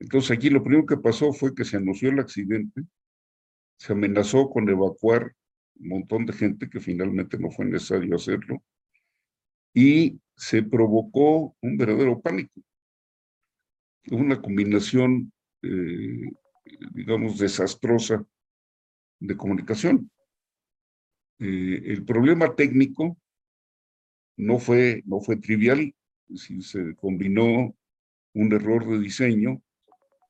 Entonces 0.00 0.30
aquí 0.30 0.48
lo 0.48 0.62
primero 0.62 0.86
que 0.86 0.96
pasó 0.96 1.32
fue 1.32 1.54
que 1.54 1.64
se 1.64 1.76
anunció 1.76 2.08
el 2.08 2.18
accidente, 2.18 2.82
se 3.78 3.92
amenazó 3.92 4.48
con 4.48 4.68
evacuar 4.68 5.34
un 5.78 5.88
montón 5.88 6.24
de 6.24 6.32
gente 6.32 6.70
que 6.70 6.80
finalmente 6.80 7.38
no 7.38 7.50
fue 7.50 7.66
necesario 7.66 8.16
hacerlo, 8.16 8.62
y 9.74 10.18
se 10.36 10.62
provocó 10.62 11.56
un 11.60 11.76
verdadero 11.76 12.20
pánico. 12.20 12.60
Una 14.10 14.40
combinación, 14.40 15.32
eh, 15.62 16.30
digamos, 16.92 17.38
desastrosa 17.38 18.24
de 19.18 19.36
comunicación. 19.36 20.10
Eh, 21.38 21.82
el 21.86 22.04
problema 22.04 22.54
técnico 22.54 23.16
no 24.36 24.58
fue, 24.58 25.02
no 25.06 25.20
fue 25.20 25.36
trivial, 25.36 25.94
se 26.34 26.94
combinó 26.96 27.74
un 28.34 28.52
error 28.52 28.86
de 28.86 28.98
diseño 28.98 29.62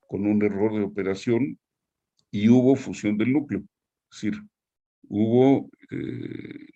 con 0.07 0.25
un 0.25 0.41
error 0.43 0.73
de 0.73 0.83
operación 0.83 1.59
y 2.31 2.49
hubo 2.49 2.75
fusión 2.75 3.17
del 3.17 3.33
núcleo. 3.33 3.63
Es 4.11 4.21
decir, 4.21 4.41
hubo 5.09 5.69
eh, 5.91 6.67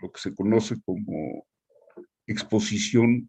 lo 0.00 0.12
que 0.12 0.20
se 0.20 0.34
conoce 0.34 0.76
como 0.84 1.46
exposición 2.26 3.28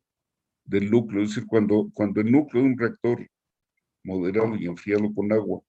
del 0.66 0.89
núcleo, 0.89 1.24
es 1.24 1.30
decir, 1.30 1.46
cuando, 1.48 1.89
cuando 1.94 2.22
el 2.22 2.32
núcleo 2.32 2.64
de 2.64 2.70
un 2.70 2.78
reactor 2.78 3.28
moderado 4.04 4.56
y 4.56 4.66
enfriado 4.66 5.14
con 5.14 5.32
agua 5.32 5.62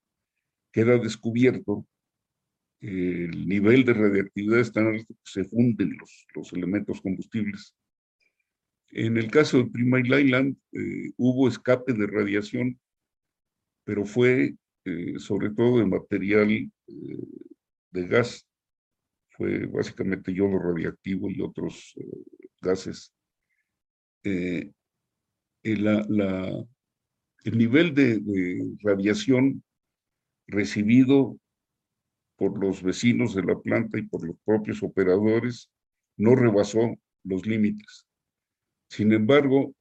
queda 0.72 0.98
descubierto, 0.98 1.86
el 2.80 3.48
nivel 3.48 3.84
de 3.84 3.94
radiactividad 3.94 4.60
es 4.60 4.72
tan 4.72 4.88
alto 4.88 5.14
que 5.14 5.20
se 5.24 5.44
funden 5.44 5.96
los, 5.98 6.26
los 6.34 6.52
elementos 6.52 7.00
combustibles. 7.00 7.74
En 8.90 9.16
el 9.16 9.30
caso 9.30 9.58
de 9.58 9.70
Prima 9.70 10.00
Island 10.00 10.56
eh, 10.72 11.12
hubo 11.16 11.48
escape 11.48 11.92
de 11.94 12.06
radiación, 12.06 12.78
pero 13.84 14.04
fue 14.04 14.56
eh, 14.84 15.18
sobre 15.18 15.50
todo 15.50 15.78
de 15.78 15.86
material 15.86 16.50
eh, 16.50 16.70
de 17.90 18.06
gas, 18.06 18.46
fue 19.30 19.66
básicamente 19.66 20.32
yodo 20.32 20.58
radiactivo 20.58 21.30
y 21.30 21.40
otros 21.40 21.94
eh, 22.64 22.68
gases. 22.68 23.12
La, 25.62 26.66
el 27.44 27.58
nivel 27.58 27.94
de, 27.94 28.76
radiación 28.82 29.62
recibido 30.46 31.38
por 32.36 32.58
los 32.58 32.82
vecinos 32.82 33.34
de 33.34 33.44
la 33.44 33.58
planta 33.58 33.98
y 33.98 34.02
por 34.02 34.26
los 34.26 34.36
propios 34.44 34.82
operadores 34.82 35.70
no 36.16 36.34
rebasó 36.34 36.96
los 37.22 37.46
límites. 37.46 38.06
Sin 38.88 39.12
embargo, 39.12 39.74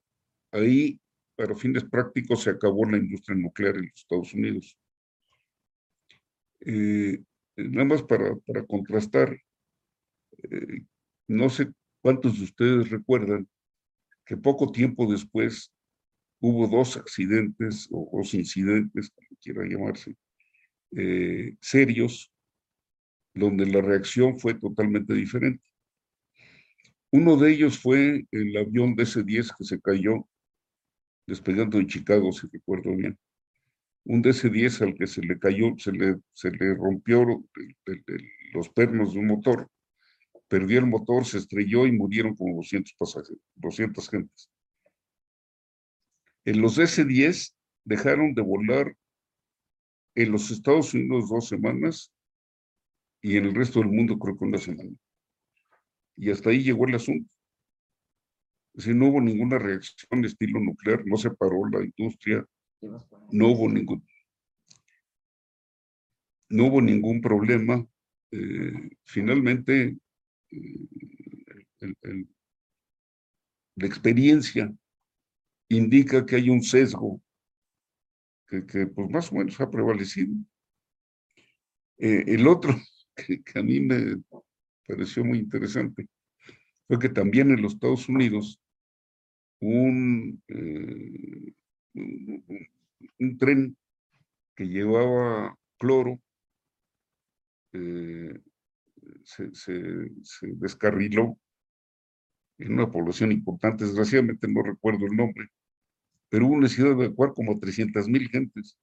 ahí, 0.51 0.99
para 1.35 1.55
fines 1.55 1.83
prácticos, 1.83 2.43
se 2.43 2.51
acabó 2.51 2.85
la 2.85 2.97
industria 2.97 3.37
nuclear 3.37 3.75
en 3.75 3.87
los 3.87 3.99
Estados 3.99 4.33
Unidos. 4.33 4.77
Eh, 6.59 7.21
nada 7.55 7.85
más 7.85 8.03
para, 8.03 8.35
contrastar, 8.67 9.37
eh, 10.43 10.85
no 11.27 11.49
sé 11.49 11.71
cuántos 12.03 12.37
de 12.37 12.43
ustedes 12.43 12.89
recuerdan 12.89 13.47
que 14.25 14.35
poco 14.35 14.71
tiempo 14.71 15.09
después 15.09 15.73
hubo 16.41 16.67
dos 16.67 16.97
accidentes 16.97 17.87
o 17.91 18.09
dos 18.11 18.33
incidentes, 18.33 19.09
como 19.09 19.29
quiera 19.41 19.63
llamarse, 19.63 20.15
eh, 20.91 21.55
serios 21.61 22.29
donde 23.33 23.65
la 23.65 23.81
reacción 23.81 24.37
fue 24.37 24.53
totalmente 24.53 25.13
diferente. 25.13 25.63
Uno 27.09 27.37
de 27.37 27.53
ellos 27.53 27.79
fue 27.79 28.25
el 28.31 28.57
avión 28.57 28.95
DC-10 28.95 29.55
que 29.57 29.63
se 29.63 29.79
cayó 29.79 30.27
despegando 31.25 31.77
de 31.77 31.87
Chicago, 31.87 32.33
si 32.33 32.47
recuerdo 32.51 32.95
bien. 32.95 33.17
Un 34.03 34.21
DC-10 34.21 34.81
al 34.81 34.95
que 34.95 35.07
se 35.07 35.21
le 35.21 35.39
cayó, 35.39 35.73
se 35.77 35.93
le, 35.93 36.17
se 36.33 36.51
le 36.51 36.75
rompió 36.75 37.25
los 38.53 38.69
pernos 38.69 39.13
de 39.13 39.19
un 39.19 39.27
motor, 39.27 39.69
perdió 40.47 40.79
el 40.79 40.87
motor, 40.87 41.25
se 41.25 41.37
estrelló 41.37 41.87
y 41.87 41.91
murieron 41.91 42.35
como 42.35 42.55
200 42.57 42.93
pasajeros, 42.97 43.41
200 43.55 44.09
gentes. 44.09 44.49
En 46.45 46.61
los 46.61 46.77
DC-10 46.77 47.53
dejaron 47.85 48.33
de 48.33 48.41
volar 48.41 48.95
en 50.15 50.31
los 50.31 50.51
Estados 50.51 50.93
Unidos 50.93 51.29
dos 51.29 51.47
semanas 51.47 52.13
y 53.21 53.37
en 53.37 53.45
el 53.45 53.55
resto 53.55 53.79
del 53.79 53.89
mundo 53.89 54.19
creo 54.19 54.37
que 54.37 54.45
una 54.45 54.57
semana. 54.57 54.91
Y 56.17 56.29
hasta 56.29 56.49
ahí 56.49 56.61
llegó 56.61 56.85
el 56.87 56.95
asunto. 56.95 57.29
Decir, 58.73 58.95
no 58.95 59.09
hubo 59.09 59.21
ninguna 59.21 59.57
reacción 59.57 60.21
de 60.21 60.27
estilo 60.27 60.59
nuclear, 60.59 61.05
no 61.05 61.15
se 61.17 61.31
paró 61.31 61.67
la 61.69 61.83
industria, 61.83 62.45
no 63.31 63.49
hubo 63.49 63.69
ningún, 63.69 64.05
no 66.49 66.65
hubo 66.67 66.81
ningún 66.81 67.21
problema. 67.21 67.85
Eh, 68.31 68.89
finalmente, 69.03 69.97
eh, 71.81 72.25
la 73.75 73.87
experiencia 73.87 74.73
indica 75.69 76.25
que 76.25 76.35
hay 76.35 76.49
un 76.49 76.61
sesgo 76.61 77.21
que, 78.47 78.65
que 78.65 78.87
pues 78.87 79.09
más 79.09 79.31
o 79.31 79.35
menos 79.35 79.59
ha 79.59 79.69
prevalecido. 79.69 80.33
Eh, 81.97 82.23
el 82.27 82.47
otro 82.47 82.75
que, 83.15 83.41
a 83.55 83.63
mí 83.63 83.79
me 83.79 84.21
pareció 84.87 85.23
muy 85.23 85.39
interesante 85.39 86.07
fue 86.87 86.99
que 86.99 87.09
también 87.09 87.51
en 87.51 87.61
los 87.61 87.73
Estados 87.73 88.09
Unidos 88.09 88.59
un, 89.61 90.41
eh, 90.49 91.53
un, 91.93 93.37
tren 93.37 93.77
que 94.55 94.67
llevaba 94.67 95.57
cloro 95.77 96.19
eh, 97.71 98.37
se, 99.23 99.53
se, 99.53 100.47
descarriló 100.55 101.37
en 102.57 102.73
una 102.73 102.91
población 102.91 103.31
importante, 103.31 103.85
desgraciadamente 103.85 104.47
no 104.47 104.63
recuerdo 104.63 105.05
el 105.05 105.15
nombre, 105.15 105.49
pero 106.29 106.47
hubo 106.47 106.59
necesidad 106.59 106.95
de 106.95 107.05
evacuar 107.05 107.33
como 107.33 107.59
300 107.59 108.07
mil 108.07 108.29
gentes 108.29 108.77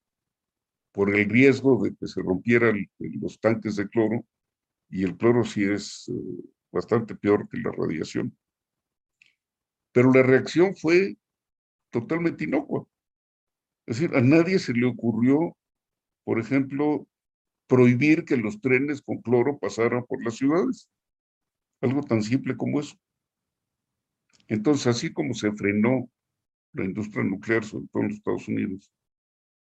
por 0.92 1.14
el 1.14 1.28
riesgo 1.28 1.82
de 1.82 1.94
que 1.94 2.06
se 2.06 2.20
rompieran 2.20 2.86
los 2.98 3.38
tanques 3.40 3.76
de 3.76 3.88
cloro, 3.88 4.24
y 4.88 5.04
el 5.04 5.16
cloro 5.16 5.44
sí 5.44 5.64
es 5.64 6.08
eh, 6.08 6.44
bastante 6.72 7.14
peor 7.14 7.48
que 7.48 7.58
la 7.58 7.70
radiación. 7.70 8.36
Pero 9.92 10.12
la 10.12 10.22
reacción 10.22 10.74
fue 10.76 11.16
totalmente 11.90 12.44
inocua. 12.44 12.86
Es 13.86 13.98
decir, 13.98 14.16
a 14.16 14.20
nadie 14.20 14.58
se 14.58 14.72
le 14.72 14.86
ocurrió, 14.86 15.56
por 16.24 16.38
ejemplo, 16.38 17.06
prohibir 17.70 18.24
que 18.24 18.36
los 18.36 18.60
trenes 18.60 19.00
con 19.00 19.22
cloro 19.22 19.56
pasaran 19.56 20.04
por 20.04 20.22
las 20.24 20.34
ciudades. 20.34 20.90
Algo 21.80 22.02
tan 22.02 22.20
simple 22.20 22.56
como 22.56 22.80
eso. 22.80 22.96
Entonces, 24.48 24.88
así 24.88 25.12
como 25.12 25.34
se 25.34 25.52
frenó 25.52 26.10
la 26.72 26.84
industria 26.84 27.22
nuclear, 27.22 27.64
sobre 27.64 27.86
todo 27.92 28.02
en 28.02 28.08
los 28.08 28.16
Estados 28.16 28.48
Unidos, 28.48 28.92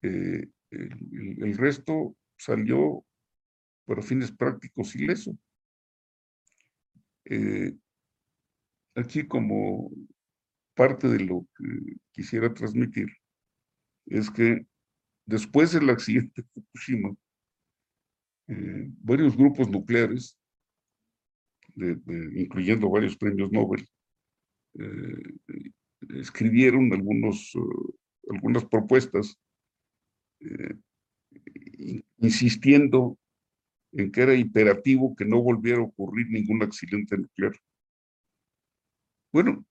eh, 0.03 0.47
el, 0.69 1.57
resto 1.57 2.15
salió 2.37 3.03
para 3.85 4.03
fines 4.03 4.31
prácticos 4.31 4.95
ileso. 4.95 5.35
Eh, 7.25 7.75
aquí 8.93 9.27
como 9.27 9.89
parte 10.75 11.07
de 11.07 11.21
lo 11.21 11.47
que 11.57 11.97
quisiera 12.11 12.53
transmitir 12.53 13.07
es 14.05 14.29
que 14.29 14.67
después 15.25 15.71
del 15.71 15.89
accidente 15.89 16.43
de 16.43 16.47
Fukushima, 16.53 17.15
eh, 18.47 18.87
varios 19.01 19.35
grupos 19.35 19.69
nucleares, 19.69 20.37
incluyendo 21.75 22.89
varios 22.89 23.15
premios 23.15 23.51
Nobel, 23.51 23.87
eh, 24.79 25.61
escribieron 26.15 26.91
algunos, 26.93 27.53
algunas 28.29 28.65
propuestas 28.65 29.37
eh, 30.39 30.75
insistiendo 32.17 33.17
en 33.91 34.11
que 34.11 34.21
era 34.21 34.35
imperativo 34.35 35.15
que 35.15 35.25
no 35.25 35.41
volviera 35.41 35.79
a 35.79 35.85
ocurrir 35.85 36.29
ningún 36.29 36.63
accidente 36.63 37.17
nuclear. 37.17 37.53
Bueno, 39.31 39.65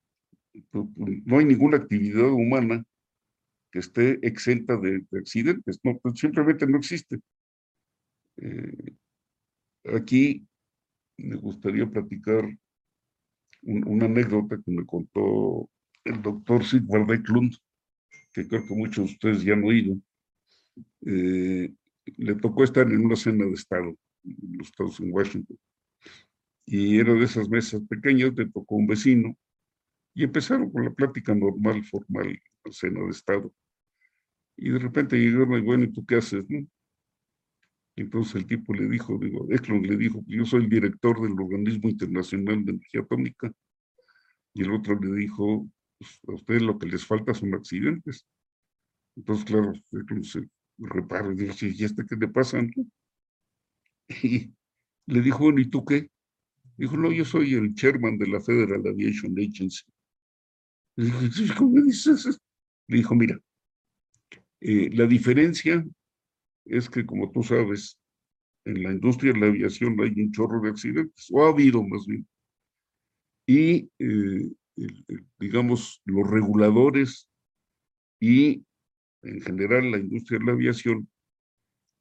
no 0.72 1.38
hay 1.38 1.44
ninguna 1.44 1.78
actividad 1.78 2.30
humana 2.30 2.84
que 3.70 3.80
esté 3.80 4.18
exenta 4.26 4.76
de, 4.76 5.04
accidentes, 5.18 5.78
pues 5.82 6.20
simplemente 6.20 6.66
no 6.66 6.78
existe. 6.78 7.18
Eh, 8.38 8.94
aquí 9.84 10.46
me 11.16 11.36
gustaría 11.36 11.86
platicar 11.86 12.44
una 13.62 14.06
anécdota 14.06 14.60
que 14.64 14.70
me 14.70 14.84
contó 14.84 15.68
el 16.04 16.22
doctor 16.22 16.64
Sigvard 16.64 17.10
Eklund, 17.12 17.54
que 18.32 18.46
creo 18.46 18.66
que 18.66 18.74
muchos 18.74 19.06
de 19.06 19.12
ustedes 19.12 19.42
ya 19.42 19.54
han 19.54 19.64
oído, 19.64 19.96
eh, 21.06 21.72
le 22.16 22.34
tocó 22.36 22.64
estar 22.64 22.86
en 22.86 23.04
una 23.04 23.16
cena 23.16 23.44
de 23.44 23.52
Estado, 23.52 23.96
en 24.24 24.58
los 24.58 24.68
Estados 24.68 25.00
en 25.00 25.12
Washington. 25.12 25.58
Y 26.64 26.98
era 26.98 27.14
de 27.14 27.24
esas 27.24 27.48
mesas 27.48 27.82
pequeñas, 27.88 28.34
le 28.34 28.48
tocó 28.50 28.76
un 28.76 28.86
vecino, 28.86 29.36
y 30.14 30.24
empezaron 30.24 30.70
con 30.70 30.84
la 30.84 30.92
plática 30.92 31.34
normal, 31.34 31.84
formal, 31.84 32.40
la 32.64 32.72
cena 32.72 33.04
de 33.04 33.10
Estado. 33.10 33.52
Y 34.56 34.70
de 34.70 34.78
repente 34.78 35.16
llegaron 35.16 35.58
y 35.58 35.62
bueno, 35.62 35.84
¿y 35.84 35.92
tú 35.92 36.04
qué 36.06 36.16
haces? 36.16 36.44
Entonces 37.96 38.34
el 38.36 38.46
tipo 38.46 38.74
le 38.74 38.88
dijo, 38.88 39.18
digo, 39.18 39.46
Eklund 39.50 39.86
le 39.86 39.96
dijo, 39.96 40.22
yo 40.26 40.44
soy 40.44 40.64
el 40.64 40.68
director 40.68 41.20
del 41.20 41.32
Organismo 41.32 41.88
Internacional 41.88 42.62
de 42.64 42.72
Energía 42.72 43.00
Atómica. 43.00 43.50
Y 44.52 44.62
el 44.62 44.72
otro 44.72 44.98
le 45.00 45.14
dijo, 45.18 45.66
pues, 45.98 46.20
a 46.28 46.32
ustedes 46.32 46.62
lo 46.62 46.78
que 46.78 46.86
les 46.86 47.06
falta 47.06 47.32
son 47.32 47.54
accidentes. 47.54 48.26
Entonces, 49.16 49.46
claro, 49.46 49.72
Eklund 49.92 50.24
se 50.24 50.46
reparo, 50.78 51.32
y 51.32 51.36
digo, 51.36 51.54
¿y 51.58 51.84
este 51.84 52.04
qué 52.04 52.16
le 52.16 52.28
pasa? 52.28 52.60
Y 54.22 54.52
le 55.06 55.20
dijo, 55.20 55.38
bueno, 55.38 55.60
¿y 55.60 55.68
tú 55.68 55.84
qué? 55.84 56.10
Dijo, 56.76 56.96
no, 56.96 57.10
yo 57.10 57.24
soy 57.24 57.54
el 57.54 57.74
chairman 57.74 58.18
de 58.18 58.26
la 58.26 58.40
Federal 58.40 58.86
Aviation 58.86 59.32
Agency. 59.38 59.84
Le 60.96 61.06
dijo, 61.06 61.54
¿cómo 61.56 61.80
dices? 61.82 62.38
Le 62.88 62.96
dijo, 62.98 63.14
mira, 63.14 63.38
eh, 64.60 64.90
la 64.92 65.06
diferencia 65.06 65.84
es 66.66 66.90
que, 66.90 67.06
como 67.06 67.30
tú 67.32 67.42
sabes, 67.42 67.98
en 68.64 68.82
la 68.82 68.92
industria 68.92 69.32
de 69.32 69.40
la 69.40 69.46
aviación 69.46 70.00
hay 70.00 70.12
un 70.20 70.32
chorro 70.32 70.60
de 70.60 70.70
accidentes, 70.70 71.28
o 71.32 71.44
ha 71.44 71.50
habido 71.50 71.82
más 71.82 72.06
bien. 72.06 72.26
Y, 73.46 73.90
eh, 73.98 74.52
digamos, 75.38 76.02
los 76.04 76.28
reguladores 76.28 77.28
y 78.20 78.66
en 79.26 79.40
general 79.40 79.90
la 79.90 79.98
industria 79.98 80.38
de 80.38 80.44
la 80.44 80.52
aviación, 80.52 81.08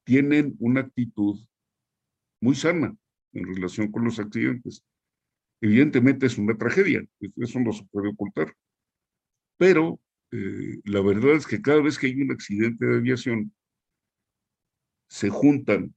tienen 0.06 0.56
una 0.60 0.82
actitud 0.82 1.40
muy 2.42 2.56
sana 2.56 2.96
en 3.34 3.56
relación 3.56 3.92
con 3.92 4.06
los 4.06 4.20
accidentes. 4.20 4.84
Evidentemente 5.62 6.28
es 6.28 6.38
una 6.38 6.58
tragedia, 6.58 7.04
eso 7.38 7.60
no 7.60 7.74
se 7.74 7.86
puede 7.86 8.10
ocultar. 8.10 8.54
Pero 9.58 10.00
eh, 10.32 10.80
la 10.84 11.02
verdad 11.02 11.36
es 11.36 11.48
que 11.48 11.62
cada 11.62 11.82
vez 11.82 11.98
que 11.98 12.08
hay 12.08 12.22
un 12.22 12.32
accidente 12.32 12.86
de 12.86 12.98
aviación, 12.98 13.54
se 15.08 15.30
juntan 15.30 15.94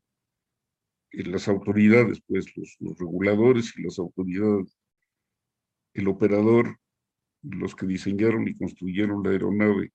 las 1.12 1.48
autoridades, 1.48 2.20
pues 2.26 2.56
los, 2.56 2.76
los 2.80 2.98
reguladores 2.98 3.72
y 3.76 3.82
las 3.82 3.98
autoridades, 3.98 4.78
el 5.94 6.08
operador, 6.08 6.78
los 7.42 7.74
que 7.74 7.86
diseñaron 7.86 8.46
y 8.46 8.56
construyeron 8.56 9.22
la 9.22 9.30
aeronave, 9.30 9.92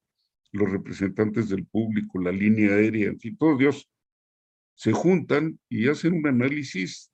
los 0.52 0.72
representantes 0.72 1.50
del 1.50 1.66
público, 1.66 2.20
la 2.20 2.32
línea 2.32 2.72
aérea, 2.72 3.10
en 3.10 3.20
fin, 3.20 3.38
todos 3.38 3.60
Dios, 3.60 3.90
se 4.76 4.92
juntan 4.92 5.60
y 5.70 5.88
hacen 5.88 6.14
un 6.14 6.28
análisis 6.28 7.12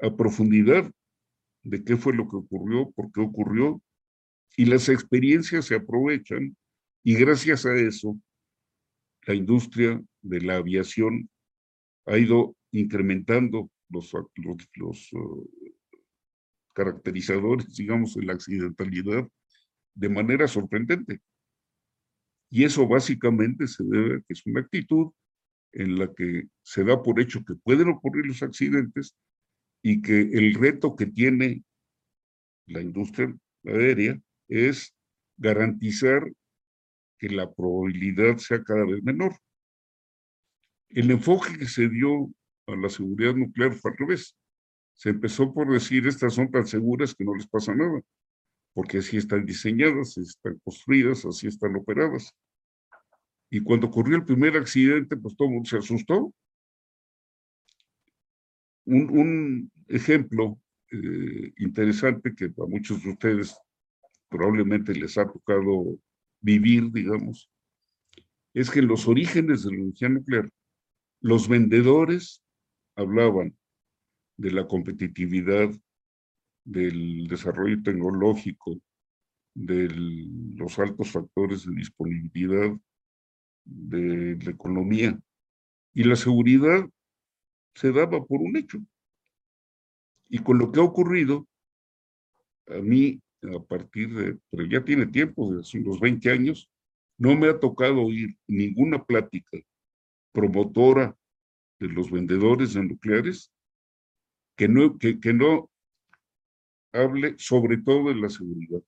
a 0.00 0.14
profundidad 0.16 0.90
de 1.62 1.84
qué 1.84 1.96
fue 1.96 2.14
lo 2.14 2.28
que 2.28 2.36
ocurrió, 2.36 2.90
por 2.92 3.10
qué 3.12 3.20
ocurrió, 3.20 3.82
y 4.56 4.64
las 4.64 4.88
experiencias 4.88 5.66
se 5.66 5.74
aprovechan 5.74 6.56
y 7.04 7.14
gracias 7.14 7.66
a 7.66 7.74
eso 7.76 8.18
la 9.26 9.34
industria 9.34 10.00
de 10.28 10.40
la 10.42 10.56
aviación 10.56 11.28
ha 12.06 12.18
ido 12.18 12.56
incrementando 12.72 13.70
los, 13.90 14.12
los, 14.76 15.12
uh, 15.12 15.50
caracterizadores, 16.74 17.74
digamos, 17.74 18.14
de 18.14 18.24
la 18.24 18.34
accidentalidad 18.34 19.28
de 19.94 20.08
manera 20.08 20.46
sorprendente. 20.46 21.20
Y 22.50 22.64
eso 22.64 22.86
básicamente 22.86 23.66
se 23.66 23.84
debe 23.84 24.16
a 24.16 24.20
que 24.20 24.32
es 24.32 24.46
una 24.46 24.60
actitud 24.60 25.12
en 25.72 25.98
la 25.98 26.12
que 26.14 26.44
se 26.62 26.84
da 26.84 27.02
por 27.02 27.20
hecho 27.20 27.44
que 27.44 27.54
pueden 27.56 27.88
ocurrir 27.88 28.26
los 28.26 28.42
accidentes 28.42 29.14
y 29.82 30.00
que 30.00 30.20
el 30.20 30.54
reto 30.54 30.96
que 30.96 31.06
tiene 31.06 31.62
la 32.66 32.80
industria 32.80 33.34
aérea 33.64 34.18
es 34.48 34.94
garantizar 35.36 36.30
que 37.18 37.28
la 37.28 37.52
probabilidad 37.52 38.36
sea 38.38 38.62
cada 38.62 38.84
vez 38.84 39.02
menor. 39.02 39.36
El 40.90 41.10
enfoque 41.10 41.58
que 41.58 41.66
se 41.66 41.88
dio 41.88 42.30
a 42.66 42.76
la 42.76 42.88
seguridad 42.88 43.34
nuclear 43.34 43.72
fue 43.74 43.90
al 43.90 43.96
revés. 43.98 44.36
Se 44.94 45.10
empezó 45.10 45.52
por 45.52 45.70
decir, 45.72 46.06
estas 46.06 46.34
son 46.34 46.50
tan 46.50 46.66
seguras 46.66 47.14
que 47.14 47.24
no 47.24 47.34
les 47.34 47.46
pasa 47.46 47.74
nada 47.74 48.02
porque 48.78 48.98
así 48.98 49.16
están 49.16 49.44
diseñadas, 49.44 50.10
así 50.10 50.20
están 50.20 50.56
construidas, 50.60 51.24
así 51.24 51.48
están 51.48 51.74
operadas. 51.74 52.32
Y 53.50 53.60
cuando 53.60 53.88
ocurrió 53.88 54.16
el 54.16 54.24
primer 54.24 54.56
accidente, 54.56 55.16
pues 55.16 55.36
todo 55.36 55.48
el 55.48 55.54
mundo 55.54 55.68
se 55.68 55.78
asustó. 55.78 56.32
un, 58.84 59.68
ejemplo 59.88 60.60
eh, 60.92 61.52
interesante 61.56 62.34
que 62.36 62.44
a 62.44 62.66
muchos 62.68 63.02
de 63.02 63.10
ustedes 63.10 63.58
probablemente 64.28 64.94
les 64.94 65.18
ha 65.18 65.26
tocado 65.26 65.98
vivir, 66.40 66.92
digamos, 66.92 67.50
es 68.54 68.70
que 68.70 68.78
en 68.78 68.86
los 68.86 69.08
orígenes 69.08 69.64
de 69.64 69.70
la 69.72 69.76
energía 69.78 70.08
nuclear, 70.08 70.48
los 71.20 71.48
vendedores 71.48 72.42
hablaban 72.96 73.56
de 74.36 74.52
la 74.52 74.66
competitividad, 74.66 75.70
del 76.64 77.26
desarrollo 77.26 77.82
tecnológico, 77.82 78.80
de 79.54 79.88
los 80.54 80.78
altos 80.78 81.10
factores 81.10 81.66
de 81.66 81.74
disponibilidad, 81.74 82.76
de 83.64 84.38
la 84.42 84.50
economía. 84.50 85.18
Y 85.94 86.04
la 86.04 86.14
seguridad 86.14 86.88
se 87.74 87.92
daba 87.92 88.24
por 88.24 88.40
un 88.40 88.56
hecho. 88.56 88.78
Y 90.28 90.38
con 90.38 90.58
lo 90.58 90.70
que 90.70 90.80
ha 90.80 90.84
ocurrido, 90.84 91.48
a 92.68 92.80
mí, 92.80 93.20
a 93.42 93.60
partir 93.60 94.14
de, 94.14 94.38
pero 94.50 94.66
ya 94.66 94.84
tiene 94.84 95.06
tiempo, 95.06 95.52
de 95.52 95.60
hace 95.60 95.78
unos 95.78 95.98
20 95.98 96.30
años, 96.30 96.70
no 97.16 97.34
me 97.34 97.48
ha 97.48 97.58
tocado 97.58 98.02
oír 98.02 98.36
ninguna 98.46 99.04
plática 99.04 99.58
promotora 100.32 101.16
de 101.80 101.88
los 101.88 102.10
vendedores 102.10 102.74
de 102.74 102.84
nucleares 102.84 103.52
que 104.56 104.68
no, 104.68 104.98
que, 104.98 105.20
que 105.20 105.32
no 105.32 105.70
hable 106.92 107.34
sobre 107.38 107.78
todo 107.78 108.08
de 108.08 108.16
la 108.16 108.28
seguridad, 108.28 108.82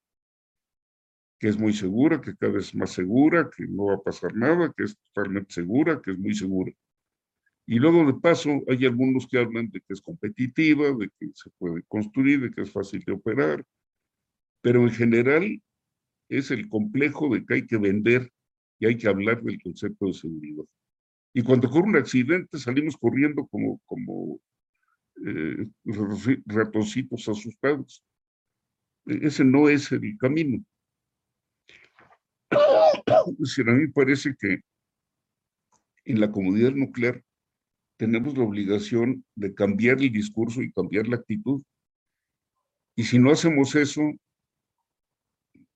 que 1.38 1.48
es 1.48 1.58
muy 1.58 1.72
segura, 1.72 2.20
que 2.20 2.36
cada 2.36 2.52
vez 2.52 2.74
más 2.74 2.90
segura, 2.90 3.48
que 3.54 3.66
no 3.66 3.86
va 3.86 3.94
a 3.94 4.02
pasar 4.02 4.34
nada, 4.34 4.72
que 4.76 4.84
es 4.84 4.98
totalmente 5.12 5.54
segura, 5.54 6.00
que 6.02 6.12
es 6.12 6.18
muy 6.18 6.34
segura. 6.34 6.72
Y 7.66 7.78
luego 7.78 8.04
de 8.04 8.18
paso 8.18 8.50
hay 8.68 8.84
algunos 8.84 9.28
que 9.28 9.38
hablan 9.38 9.70
de 9.70 9.80
que 9.80 9.92
es 9.92 10.00
competitiva, 10.02 10.92
de 10.92 11.08
que 11.18 11.30
se 11.34 11.50
puede 11.50 11.82
construir, 11.84 12.40
de 12.40 12.50
que 12.50 12.62
es 12.62 12.72
fácil 12.72 13.02
de 13.04 13.12
operar, 13.12 13.64
pero 14.60 14.82
en 14.82 14.90
general 14.90 15.62
es 16.28 16.50
el 16.50 16.68
complejo 16.68 17.32
de 17.32 17.44
que 17.44 17.54
hay 17.54 17.66
que 17.66 17.78
vender 17.78 18.32
y 18.78 18.86
hay 18.86 18.96
que 18.96 19.08
hablar 19.08 19.42
del 19.42 19.62
concepto 19.62 20.06
de 20.06 20.14
seguridad. 20.14 20.64
Y 21.32 21.42
cuando 21.42 21.68
ocurre 21.68 21.88
un 21.88 21.96
accidente 21.96 22.58
salimos 22.58 22.96
corriendo 22.96 23.46
como, 23.46 23.80
como 23.86 24.40
eh, 25.26 25.68
asustados. 27.28 28.04
E, 29.06 29.26
ese 29.26 29.44
no 29.44 29.68
es 29.68 29.92
el 29.92 30.16
camino. 30.18 30.64
Es 33.42 33.58
a 33.58 33.64
mí 33.64 33.86
parece 33.88 34.34
que 34.38 34.60
en 36.04 36.20
la 36.20 36.32
comunidad 36.32 36.72
nuclear 36.72 37.22
tenemos 37.96 38.36
la 38.36 38.44
obligación 38.44 39.24
de 39.34 39.54
cambiar 39.54 40.00
el 40.00 40.10
discurso 40.10 40.62
y 40.62 40.72
cambiar 40.72 41.06
la 41.06 41.16
actitud. 41.16 41.62
Y 42.96 43.04
si 43.04 43.18
no 43.18 43.30
hacemos 43.30 43.74
eso, 43.74 44.02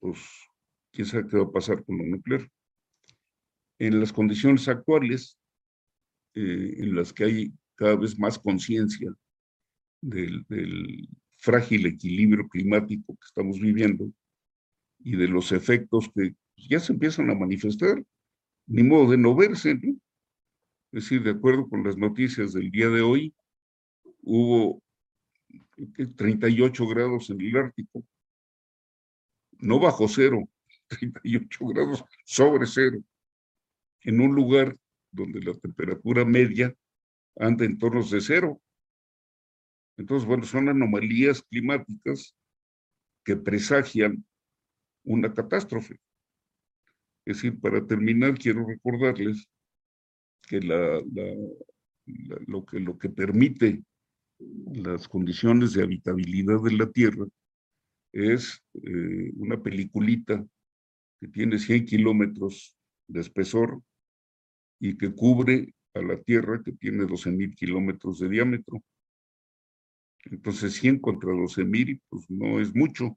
pues 0.00 0.18
quién 0.90 1.06
sabe 1.06 1.28
qué 1.28 1.36
va 1.36 1.44
a 1.44 1.52
pasar 1.52 1.84
con 1.84 1.98
lo 1.98 2.04
nuclear. 2.04 2.48
En 3.78 4.00
las 4.00 4.12
condiciones 4.12 4.68
actuales, 4.68 5.38
eh, 6.34 6.74
en 6.78 6.96
las 6.96 7.12
que 7.12 7.24
hay 7.24 7.52
cada 7.76 7.96
vez 7.96 8.18
más 8.18 8.38
conciencia 8.38 9.12
del, 10.00 10.44
frágil 11.38 11.86
equilibrio 11.86 12.48
climático 12.48 13.14
que 13.14 13.26
estamos 13.26 13.60
viviendo 13.60 14.10
y 15.00 15.14
de 15.14 15.28
los 15.28 15.52
efectos 15.52 16.08
que 16.14 16.34
ya 16.56 16.80
se 16.80 16.94
empiezan 16.94 17.30
a 17.30 17.34
manifestar, 17.34 18.02
ni 18.66 18.82
modo 18.82 19.10
de 19.10 19.18
no 19.18 19.34
verse, 19.36 19.74
¿no? 19.74 19.92
Es 20.92 21.04
decir, 21.04 21.22
de 21.22 21.32
acuerdo 21.32 21.68
con 21.68 21.84
las 21.84 21.98
noticias 21.98 22.54
del 22.54 22.70
día 22.70 22.88
de 22.88 23.02
hoy, 23.02 23.34
hubo 24.22 24.82
38 26.16 26.86
grados 26.86 27.28
en 27.30 27.40
el 27.40 27.56
Ártico, 27.56 28.04
no 29.58 29.78
bajo 29.78 30.08
cero, 30.08 30.48
38 30.88 31.66
grados 31.66 32.04
sobre 32.24 32.66
cero, 32.66 33.02
en 34.02 34.20
un 34.20 34.34
lugar 34.34 34.76
donde 35.14 35.40
la 35.40 35.54
temperatura 35.54 36.24
media 36.24 36.74
anda 37.36 37.64
en 37.64 37.78
torno 37.78 38.02
de 38.02 38.20
cero. 38.20 38.60
Entonces, 39.96 40.26
bueno, 40.26 40.44
son 40.44 40.68
anomalías 40.68 41.42
climáticas 41.42 42.34
que 43.24 43.36
presagian 43.36 44.24
una 45.04 45.32
catástrofe. 45.32 46.00
Es 47.24 47.36
decir, 47.36 47.60
para 47.60 47.86
terminar, 47.86 48.36
quiero 48.36 48.66
recordarles 48.66 49.48
que, 50.42 50.60
lo, 50.60 51.04
que 52.66 52.80
lo 52.80 52.98
que 52.98 53.08
permite 53.08 53.82
las 54.38 55.08
condiciones 55.08 55.72
de 55.72 55.84
habitabilidad 55.84 56.60
de 56.62 56.72
la 56.72 56.90
Tierra 56.90 57.24
es 58.12 58.62
eh, 58.74 59.32
una 59.36 59.62
peliculita 59.62 60.44
que 61.20 61.28
tiene 61.28 61.58
100 61.58 61.86
kilómetros 61.86 62.76
de 63.08 63.20
espesor 63.20 63.80
y 64.80 64.96
que 64.96 65.14
cubre 65.14 65.74
a 65.94 66.02
la 66.02 66.20
Tierra 66.22 66.62
que 66.62 66.72
tiene 66.72 67.04
12 67.06 67.30
mil 67.30 67.54
kilómetros 67.54 68.18
de 68.18 68.28
diámetro. 68.28 68.82
Entonces 70.24 70.74
100 70.74 71.00
contra 71.00 71.32
12 71.32 71.64
mil, 71.64 72.00
pues 72.08 72.28
no 72.28 72.60
es 72.60 72.74
mucho. 72.74 73.16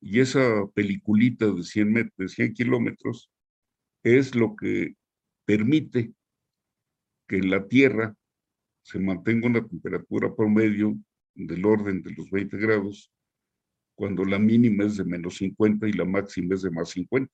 Y 0.00 0.20
esa 0.20 0.66
peliculita 0.74 1.46
de 1.46 1.62
100, 1.62 1.92
metros, 1.92 2.16
de 2.16 2.28
100 2.28 2.54
kilómetros 2.54 3.30
es 4.02 4.34
lo 4.34 4.54
que 4.56 4.94
permite 5.44 6.12
que 7.26 7.36
en 7.36 7.50
la 7.50 7.66
Tierra 7.66 8.14
se 8.82 8.98
mantenga 8.98 9.48
una 9.48 9.66
temperatura 9.66 10.34
promedio 10.34 10.96
del 11.34 11.64
orden 11.64 12.02
de 12.02 12.12
los 12.12 12.30
20 12.30 12.56
grados, 12.56 13.12
cuando 13.94 14.24
la 14.24 14.38
mínima 14.38 14.84
es 14.84 14.96
de 14.96 15.04
menos 15.04 15.36
50 15.36 15.88
y 15.88 15.92
la 15.92 16.04
máxima 16.04 16.54
es 16.54 16.62
de 16.62 16.70
más 16.70 16.90
50. 16.90 17.30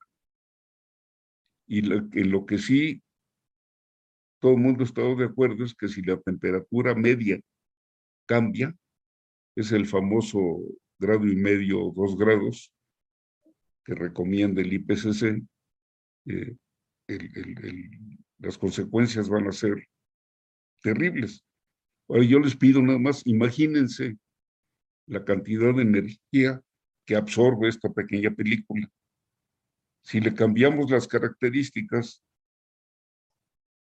Y 1.66 1.78
en 1.80 2.30
lo 2.30 2.44
que 2.46 2.58
sí 2.58 3.02
todo 4.44 4.52
el 4.52 4.60
mundo 4.60 4.84
estado 4.84 5.16
de 5.16 5.24
acuerdo 5.24 5.64
es 5.64 5.74
que 5.74 5.88
si 5.88 6.02
la 6.02 6.20
temperatura 6.20 6.94
media 6.94 7.40
cambia, 8.26 8.76
es 9.56 9.72
el 9.72 9.86
famoso 9.86 10.60
grado 10.98 11.26
y 11.26 11.34
medio, 11.34 11.90
dos 11.96 12.14
grados, 12.16 12.70
que 13.84 13.94
recomienda 13.94 14.60
el 14.60 14.72
IPCC, 14.72 15.42
eh, 16.26 16.56
las 18.38 18.58
consecuencias 18.58 19.30
van 19.30 19.46
a 19.46 19.52
ser 19.52 19.88
terribles. 20.82 21.42
Ahora 22.08 22.24
yo 22.24 22.38
les 22.38 22.54
pido 22.54 22.82
nada 22.82 22.98
más, 22.98 23.26
imagínense 23.26 24.18
la 25.06 25.24
cantidad 25.24 25.74
de 25.74 25.82
energía 25.82 26.60
que 27.06 27.16
absorbe 27.16 27.68
esta 27.68 27.90
pequeña 27.90 28.30
película. 28.30 28.90
Si 30.04 30.20
le 30.20 30.34
cambiamos 30.34 30.90
las 30.90 31.08
características, 31.08 32.22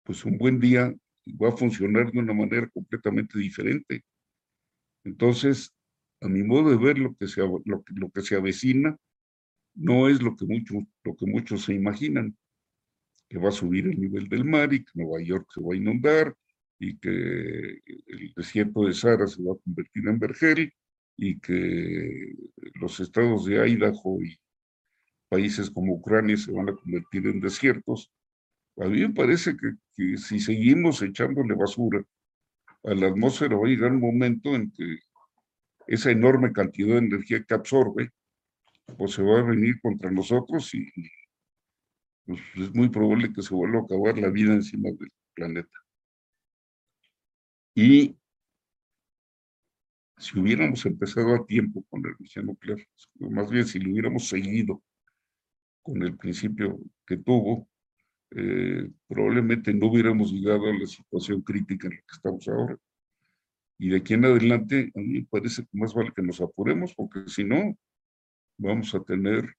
pues 0.04 0.24
un 0.24 0.38
buen 0.38 0.60
día 0.60 0.96
va 1.42 1.50
a 1.50 1.58
funcionar 1.58 2.12
de 2.12 2.20
una 2.20 2.34
manera 2.34 2.70
completamente 2.70 3.38
diferente. 3.38 4.04
Entonces, 5.04 5.74
a 6.22 6.30
mi 6.30 6.42
modo 6.42 6.72
de 6.72 6.78
ver, 6.78 6.98
lo 6.98 7.16
que 7.16 7.28
se, 7.28 7.42
lo, 7.42 7.62
lo 7.64 8.10
que 8.12 8.22
se 8.22 8.36
avecina 8.36 8.98
no 9.76 10.08
es 10.08 10.22
lo 10.22 10.36
que, 10.38 10.46
muchos, 10.46 10.84
lo 11.04 11.16
que 11.16 11.26
muchos 11.26 11.66
se 11.66 11.74
imaginan, 11.74 12.38
que 13.28 13.38
va 13.38 13.50
a 13.50 13.52
subir 13.52 13.88
el 13.88 14.00
nivel 14.00 14.30
del 14.30 14.46
mar 14.46 14.74
y 14.74 14.86
que 14.86 14.92
Nueva 14.94 15.22
York 15.22 15.48
se 15.54 15.62
va 15.62 15.74
a 15.74 15.78
inundar 15.78 16.36
y 16.80 16.98
que 16.98 17.82
el 18.08 18.34
desierto 18.36 18.86
de 18.86 18.94
Sahara 18.94 19.28
se 19.28 19.44
va 19.44 19.54
a 19.54 19.58
convertir 19.64 20.08
en 20.08 20.20
vergel 20.20 20.74
y 21.18 21.40
que 21.40 22.36
los 22.76 23.00
estados 23.02 23.46
de 23.46 23.68
Idaho 23.68 24.22
y 24.22 24.40
países 25.30 25.70
como 25.70 25.94
Ucrania 25.94 26.38
se 26.38 26.52
van 26.52 26.70
a 26.70 26.76
convertir 26.76 27.28
en 27.28 27.40
desiertos. 27.40 28.12
A 28.78 28.86
mí 28.86 29.02
me 29.02 29.14
parece 29.14 29.56
que, 29.58 29.74
que 29.96 30.18
si 30.18 30.40
seguimos 30.40 31.02
echándole 31.02 31.56
basura 31.56 32.04
a 32.84 32.94
la 32.94 33.08
atmósfera 33.08 33.58
va 33.58 33.66
a 33.66 33.70
llegar 33.70 33.92
un 33.92 34.02
momento 34.02 34.54
en 34.56 34.72
que 34.72 35.00
esa 35.88 36.12
enorme 36.12 36.52
cantidad 36.52 36.94
de 36.94 37.08
energía 37.08 37.44
que 37.44 37.54
absorbe, 37.54 38.12
pues 38.98 39.14
se 39.14 39.24
va 39.24 39.40
a 39.40 39.44
venir 39.44 39.80
contra 39.82 40.12
nosotros 40.12 40.74
y 40.74 40.86
pues, 42.26 42.40
es 42.56 42.74
muy 42.74 42.90
probable 42.90 43.34
que 43.34 43.42
se 43.42 43.54
vuelva 43.54 43.80
a 43.80 43.84
acabar 43.84 44.18
la 44.18 44.30
vida 44.30 44.54
encima 44.54 44.90
del 44.90 45.12
planeta. 45.34 45.78
Y 47.76 48.16
si 50.18 50.40
hubiéramos 50.40 50.86
empezado 50.86 51.36
a 51.36 51.46
tiempo 51.46 51.84
con 51.90 52.02
la 52.02 52.10
energía 52.10 52.42
nuclear, 52.44 52.80
más 53.20 53.50
bien 53.50 53.66
si 53.66 53.80
lo 53.80 53.92
hubiéramos 53.92 54.28
seguido 54.28 54.82
con 55.86 56.02
el 56.02 56.18
principio 56.18 56.80
que 57.06 57.18
tuvo, 57.18 57.70
eh, 58.32 58.90
probablemente 59.08 59.72
no 59.72 59.86
hubiéramos 59.86 60.32
llegado 60.32 60.66
a 60.66 60.74
la 60.74 60.88
situación 60.88 61.42
crítica 61.44 61.88
en 61.88 61.94
la 61.94 62.00
que 62.00 62.16
estamos 62.16 62.48
ahora. 62.48 62.76
Y 63.78 63.90
de 63.90 63.98
aquí 63.98 64.16
en 64.16 64.26
adelante, 64.26 64.92
a 64.96 65.00
mí 65.00 65.20
me 65.20 65.28
parece 65.30 65.62
que 65.62 65.78
más 65.78 65.94
vale 65.94 66.12
que 66.16 66.24
nos 66.24 66.42
apuremos, 66.42 66.96
porque 66.96 67.26
si 67.28 67.44
no, 67.44 67.78
vamos 68.58 68.96
a 68.96 69.04
tener 69.04 69.54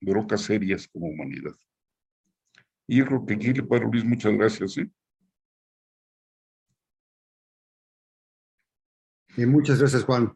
brocas 0.00 0.42
serias 0.42 0.86
como 0.86 1.08
humanidad. 1.08 1.56
Y 2.86 2.98
yo 2.98 3.06
creo 3.06 3.26
que 3.26 3.34
aquí 3.34 3.52
le 3.52 3.62
Luis, 3.80 4.04
muchas 4.04 4.34
gracias. 4.34 4.78
¿eh? 4.78 4.88
Eh, 9.36 9.46
muchas 9.46 9.80
gracias, 9.80 10.04
Juan. 10.04 10.32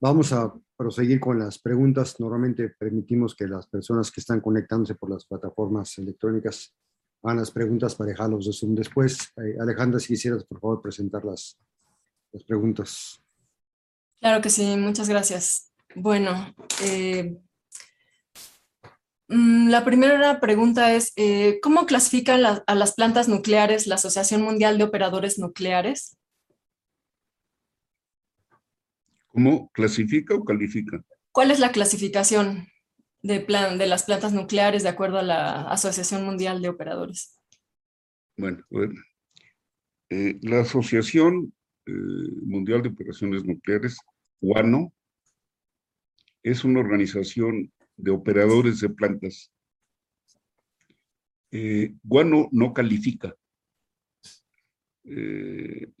Vamos 0.00 0.32
a 0.32 0.54
proseguir 0.76 1.18
con 1.18 1.38
las 1.38 1.58
preguntas. 1.58 2.20
Normalmente 2.20 2.68
permitimos 2.68 3.34
que 3.34 3.46
las 3.46 3.66
personas 3.66 4.10
que 4.10 4.20
están 4.20 4.40
conectándose 4.40 4.94
por 4.94 5.10
las 5.10 5.24
plataformas 5.24 5.96
electrónicas 5.98 6.74
hagan 7.22 7.38
las 7.38 7.50
preguntas 7.50 7.94
para 7.94 8.10
dejarlos 8.10 8.46
de 8.46 8.52
Zoom 8.52 8.74
después. 8.74 9.32
Eh, 9.36 9.56
Alejandra, 9.60 9.98
si 9.98 10.08
quisieras, 10.08 10.44
por 10.44 10.60
favor, 10.60 10.82
presentar 10.82 11.24
las, 11.24 11.58
las 12.32 12.44
preguntas. 12.44 13.20
Claro 14.20 14.40
que 14.40 14.50
sí, 14.50 14.76
muchas 14.76 15.08
gracias. 15.08 15.72
Bueno, 15.94 16.54
eh, 16.82 17.38
mm, 19.28 19.68
la 19.68 19.84
primera 19.84 20.40
pregunta 20.40 20.92
es, 20.92 21.12
eh, 21.16 21.58
¿cómo 21.62 21.86
clasifica 21.86 22.34
a 22.66 22.74
las 22.74 22.94
plantas 22.94 23.28
nucleares 23.28 23.86
la 23.86 23.96
Asociación 23.96 24.42
Mundial 24.42 24.78
de 24.78 24.84
Operadores 24.84 25.38
Nucleares? 25.38 26.16
¿Cómo 29.36 29.70
clasifica 29.72 30.34
o 30.34 30.42
califica? 30.42 31.04
¿Cuál 31.30 31.50
es 31.50 31.60
la 31.60 31.70
clasificación 31.70 32.68
de, 33.20 33.40
plan, 33.40 33.76
de 33.76 33.86
las 33.86 34.04
plantas 34.04 34.32
nucleares 34.32 34.82
de 34.82 34.88
acuerdo 34.88 35.18
a 35.18 35.22
la 35.22 35.70
Asociación 35.70 36.24
Mundial 36.24 36.62
de 36.62 36.70
Operadores? 36.70 37.38
Bueno, 38.38 38.64
eh, 40.08 40.38
la 40.40 40.60
Asociación 40.60 41.52
Mundial 41.84 42.80
de 42.80 42.88
Operaciones 42.88 43.44
Nucleares, 43.44 43.98
UANO, 44.40 44.90
es 46.42 46.64
una 46.64 46.80
organización 46.80 47.70
de 47.94 48.12
operadores 48.12 48.80
de 48.80 48.88
plantas. 48.88 49.52
Eh, 51.50 51.94
Guano 52.02 52.48
no 52.52 52.72
califica. 52.72 53.36
Eh, 55.04 55.92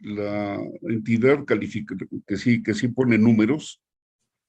la 0.00 0.60
entidad 0.82 1.44
que 1.44 2.36
sí, 2.36 2.62
que 2.62 2.74
sí 2.74 2.88
pone 2.88 3.18
números 3.18 3.82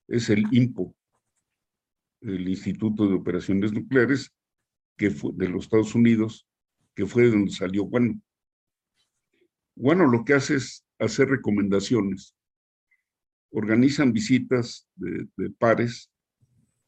es 0.07 0.29
el 0.29 0.45
INPO, 0.51 0.95
el 2.21 2.47
Instituto 2.47 3.07
de 3.07 3.15
Operaciones 3.15 3.73
Nucleares 3.73 4.33
que 4.97 5.09
de 5.09 5.49
los 5.49 5.65
Estados 5.65 5.93
Unidos, 5.95 6.47
que 6.95 7.05
fue 7.05 7.23
de 7.23 7.31
donde 7.31 7.51
salió 7.51 7.83
Guano. 7.83 8.19
Guano 9.75 10.07
lo 10.07 10.25
que 10.25 10.33
hace 10.33 10.55
es 10.55 10.83
hacer 10.97 11.29
recomendaciones 11.29 12.35
organizan 13.51 14.11
visitas 14.11 14.87
de, 14.95 15.49
pares, 15.57 16.11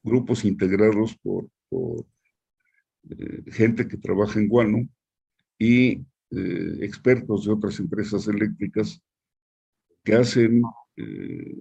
grupos 0.03 0.45
integrados 0.45 1.18
por, 1.18 1.49
eh, 3.10 3.43
gente 3.51 3.88
que 3.88 3.97
trabaja 3.97 4.39
en 4.39 4.47
Guano 4.47 4.88
y 5.57 6.05
eh, 6.32 6.77
expertos 6.82 7.45
de 7.45 7.51
otras 7.51 7.80
empresas 7.80 8.27
eléctricas 8.27 9.01
que 10.03 10.13
hacen, 10.15 10.61
eh, 10.95 11.55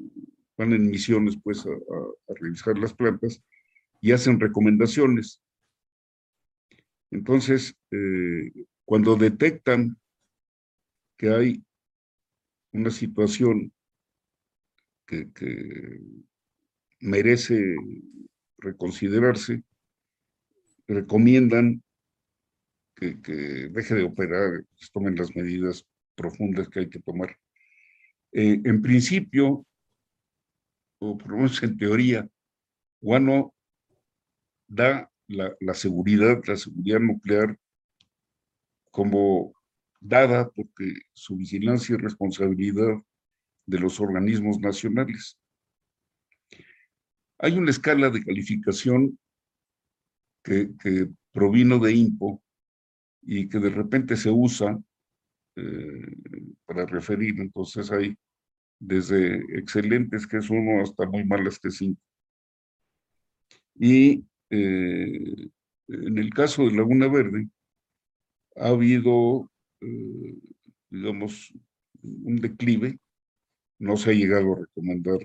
van 0.56 0.72
en 0.72 0.90
misiones 0.90 1.38
pues 1.42 1.64
a, 1.66 1.70
a, 1.70 2.34
revisar 2.40 2.78
las 2.78 2.94
plantas 2.94 3.42
y 4.00 4.12
hacen 4.12 4.38
recomendaciones. 4.38 5.40
Entonces, 7.10 7.74
cuando 8.84 9.16
detectan 9.16 9.96
que 11.16 11.30
hay 11.30 11.64
una 12.72 12.90
situación 12.90 13.72
que, 15.06 16.00
merece 17.00 17.76
reconsiderarse, 18.58 19.62
recomiendan 20.88 21.82
que, 22.98 23.68
deje 23.70 23.94
de 23.94 24.02
operar, 24.02 24.64
que 24.76 24.84
se 24.84 24.90
tomen 24.92 25.16
las 25.16 25.34
medidas 25.34 25.86
profundas 26.14 26.68
que 26.68 26.80
hay 26.80 26.88
que 26.88 27.00
tomar. 27.00 27.36
Eh, 28.32 28.60
en 28.64 28.82
principio, 28.82 29.64
o 30.98 31.16
por 31.16 31.30
lo 31.30 31.36
menos 31.36 31.62
en 31.62 31.76
teoría, 31.76 32.28
Guano 33.00 33.54
da 34.66 35.10
la, 35.28 35.54
la, 35.60 35.74
seguridad, 35.74 36.42
la 36.46 36.56
seguridad 36.56 37.00
nuclear 37.00 37.56
como 38.90 39.54
dada 40.00 40.50
porque 40.50 40.92
su 41.12 41.36
vigilancia 41.36 41.94
y 41.94 41.98
responsabilidad 41.98 42.96
de 43.66 43.78
los 43.78 44.00
organismos 44.00 44.58
nacionales. 44.58 45.38
Hay 47.38 47.56
una 47.56 47.70
escala 47.70 48.10
de 48.10 48.24
calificación 48.24 49.18
que, 50.42 51.08
provino 51.32 51.78
de 51.78 51.92
INPO 51.92 52.42
y 53.30 53.46
que 53.46 53.58
de 53.58 53.68
repente 53.68 54.16
se 54.16 54.30
usa 54.30 54.82
eh, 55.54 56.16
para 56.64 56.86
referir, 56.86 57.38
entonces 57.38 57.92
hay 57.92 58.16
desde 58.80 59.36
excelentes 59.58 60.26
que 60.26 60.38
es 60.38 60.48
uno 60.48 60.82
hasta 60.82 61.04
muy 61.04 61.24
malas 61.24 61.58
que 61.58 61.70
cinco. 61.70 62.00
Y 63.74 64.24
eh, 64.48 65.50
en 65.88 66.18
el 66.18 66.30
caso 66.30 66.64
de 66.64 66.72
Laguna 66.74 67.06
Verde 67.08 67.50
ha 68.56 68.68
habido, 68.68 69.50
eh, 69.82 70.38
digamos, 70.88 71.52
un 72.02 72.36
declive 72.36 72.98
no 73.78 73.98
se 73.98 74.10
ha 74.10 74.14
llegado 74.14 74.54
a 74.54 74.60
recomendar 74.60 75.18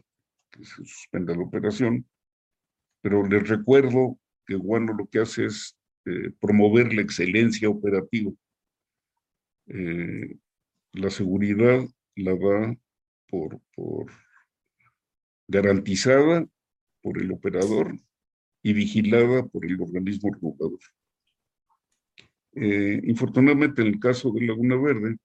que 0.51 0.65
se 0.65 0.75
suspenda 0.83 1.33
la 1.33 1.43
operación, 1.43 2.05
pero 3.01 3.25
les 3.25 3.47
recuerdo 3.47 4.19
que 4.45 4.55
Guano 4.55 4.91
lo 4.91 5.07
que 5.07 5.19
hace 5.19 5.45
es 5.45 5.77
eh, 6.05 6.31
promover 6.39 6.93
la 6.93 7.01
excelencia 7.01 7.69
operativa. 7.69 8.31
Eh, 9.67 10.37
la 10.93 11.09
seguridad 11.09 11.87
la 12.15 12.35
da 12.35 12.77
por, 13.27 13.61
por 13.75 14.11
garantizada 15.47 16.45
por 17.01 17.21
el 17.21 17.31
operador 17.31 17.97
y 18.61 18.73
vigilada 18.73 19.45
por 19.45 19.65
el 19.65 19.81
organismo 19.81 20.33
regulador. 20.33 20.79
Eh, 22.55 23.01
infortunadamente, 23.05 23.81
en 23.81 23.87
el 23.87 23.99
caso 23.99 24.31
de 24.31 24.45
Laguna 24.45 24.75
Verde, 24.75 25.17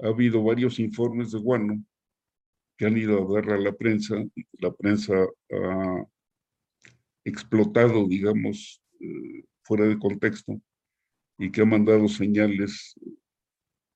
ha 0.00 0.08
habido 0.08 0.42
varios 0.42 0.78
informes 0.78 1.32
de 1.32 1.38
Guano 1.38 1.84
que 2.76 2.86
han 2.86 2.96
ido 2.96 3.18
a 3.18 3.34
dar 3.34 3.52
a 3.52 3.58
la 3.58 3.72
prensa 3.72 4.16
la 4.58 4.72
prensa 4.72 5.14
ha 5.50 6.04
explotado, 7.24 8.08
digamos, 8.08 8.82
fuera 9.72 9.88
de 9.88 9.98
contexto 9.98 10.60
y 11.38 11.50
que 11.50 11.62
ha 11.62 11.64
mandado 11.64 12.06
señales 12.06 12.94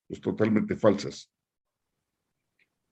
pues, 0.08 0.22
totalmente 0.22 0.74
falsas. 0.74 1.30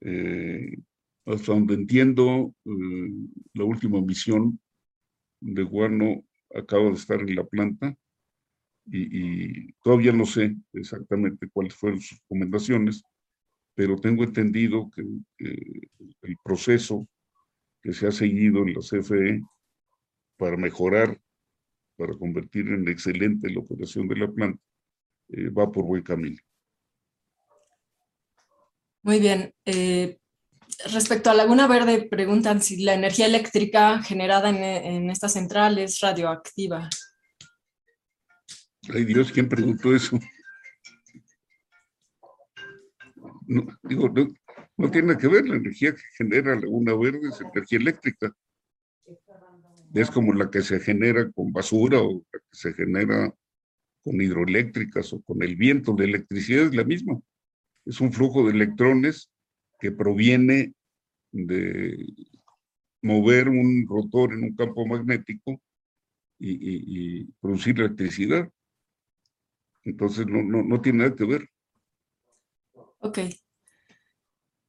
Eh, 0.03 0.77
hasta 1.25 1.53
donde 1.53 1.75
entiendo, 1.75 2.55
eh, 2.67 3.11
la 3.55 3.65
última 3.65 4.03
misión 4.03 4.61
de 5.41 5.63
Guano 5.63 6.27
acaba 6.55 6.85
de 6.91 6.93
estar 6.93 7.21
en 7.21 7.35
la 7.35 7.45
planta 7.45 7.97
y, 8.85 9.69
y, 9.69 9.73
todavía 9.83 10.13
no 10.13 10.27
sé 10.27 10.55
exactamente 10.75 11.49
cuáles 11.51 11.75
fueron 11.75 12.03
sus 12.03 12.19
recomendaciones, 12.21 13.03
pero 13.75 13.97
tengo 13.97 14.25
entendido 14.25 14.91
que, 14.91 15.03
el 15.39 16.37
proceso 16.45 17.09
que 17.83 17.95
se 17.95 18.07
ha 18.07 18.13
seguido 18.13 18.59
en 18.59 18.75
la 18.75 18.81
CFE 18.81 19.41
para 20.37 20.59
mejorar, 20.59 21.19
para 21.97 22.15
convertir 22.15 22.69
en 22.69 22.89
excelente 22.89 23.51
la 23.51 23.61
operación 23.61 24.09
de 24.09 24.17
la 24.17 24.31
planta, 24.31 24.63
eh, 25.29 25.49
va 25.51 25.71
por 25.71 25.85
buen 25.85 26.03
camino. 26.03 26.39
Muy 29.03 29.21
bien. 29.21 29.53
Eh, 29.65 30.19
respecto 30.93 31.31
a 31.31 31.35
Laguna 31.35 31.67
Verde, 31.67 32.09
preguntan 32.11 32.63
si 32.63 32.83
la 32.83 32.95
energía 32.95 33.27
eléctrica 33.27 34.03
generada 34.03 34.49
en, 34.49 34.57
en 34.57 35.11
esta 35.11 35.29
central 35.29 35.79
es 35.79 36.01
radioactiva. 36.01 36.89
Ay 38.93 39.05
Dios, 39.05 39.33
¿quién 39.33 39.49
preguntó 39.49 39.95
eso? 39.95 40.19
no, 43.47 43.67
digo, 43.83 44.13
no, 44.77 44.91
tiene 44.91 45.17
que 45.17 45.29
ver, 45.29 45.47
la 45.47 45.57
energía 45.57 45.95
que 45.95 46.03
genera 46.17 46.55
Laguna 46.55 46.95
Verde 46.95 47.29
es 47.29 47.41
energía 47.41 47.79
eléctrica. 47.79 48.33
Es 49.95 50.11
como 50.11 50.35
la 50.35 50.51
que 50.51 50.61
se 50.61 50.81
genera 50.81 51.31
con 51.31 51.53
basura 51.53 52.03
o 52.03 52.25
la 52.33 52.41
que 52.41 52.47
se 52.51 52.75
genera 52.75 53.33
con 54.03 54.21
hidroeléctricas 54.21 55.13
o 55.13 55.23
con 55.23 55.41
el 55.43 55.55
viento. 55.55 55.95
La 55.97 56.05
electricidad 56.05 56.67
es 56.67 56.75
la 56.75 56.83
misma. 56.83 57.21
Es 57.87 58.01
un 58.01 58.13
flujo 58.13 58.45
de 58.45 58.53
electrones 58.53 59.31
que 59.79 59.93
proviene 59.93 60.75
de 61.31 62.07
mover 63.03 63.49
un 63.49 63.87
rotor 63.89 64.33
en 64.33 64.45
un 64.45 64.57
campo 64.57 64.85
magnético 64.85 65.61
y, 66.41 67.25
producir 67.41 67.79
electricidad. 67.79 68.51
Entonces 69.85 70.27
no, 70.27 70.43
no, 70.43 70.63
no 70.65 70.81
tiene 70.81 71.05
nada 71.05 71.15
que 71.15 71.25
ver. 71.25 71.49
Ok. 72.99 73.19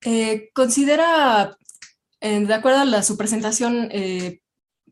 Eh, 0.05 0.51
considera, 0.53 1.57
de 2.21 2.53
acuerdo 2.53 2.95
a 2.95 3.01
su 3.01 3.17
presentación, 3.17 3.89
eh, 3.91 4.41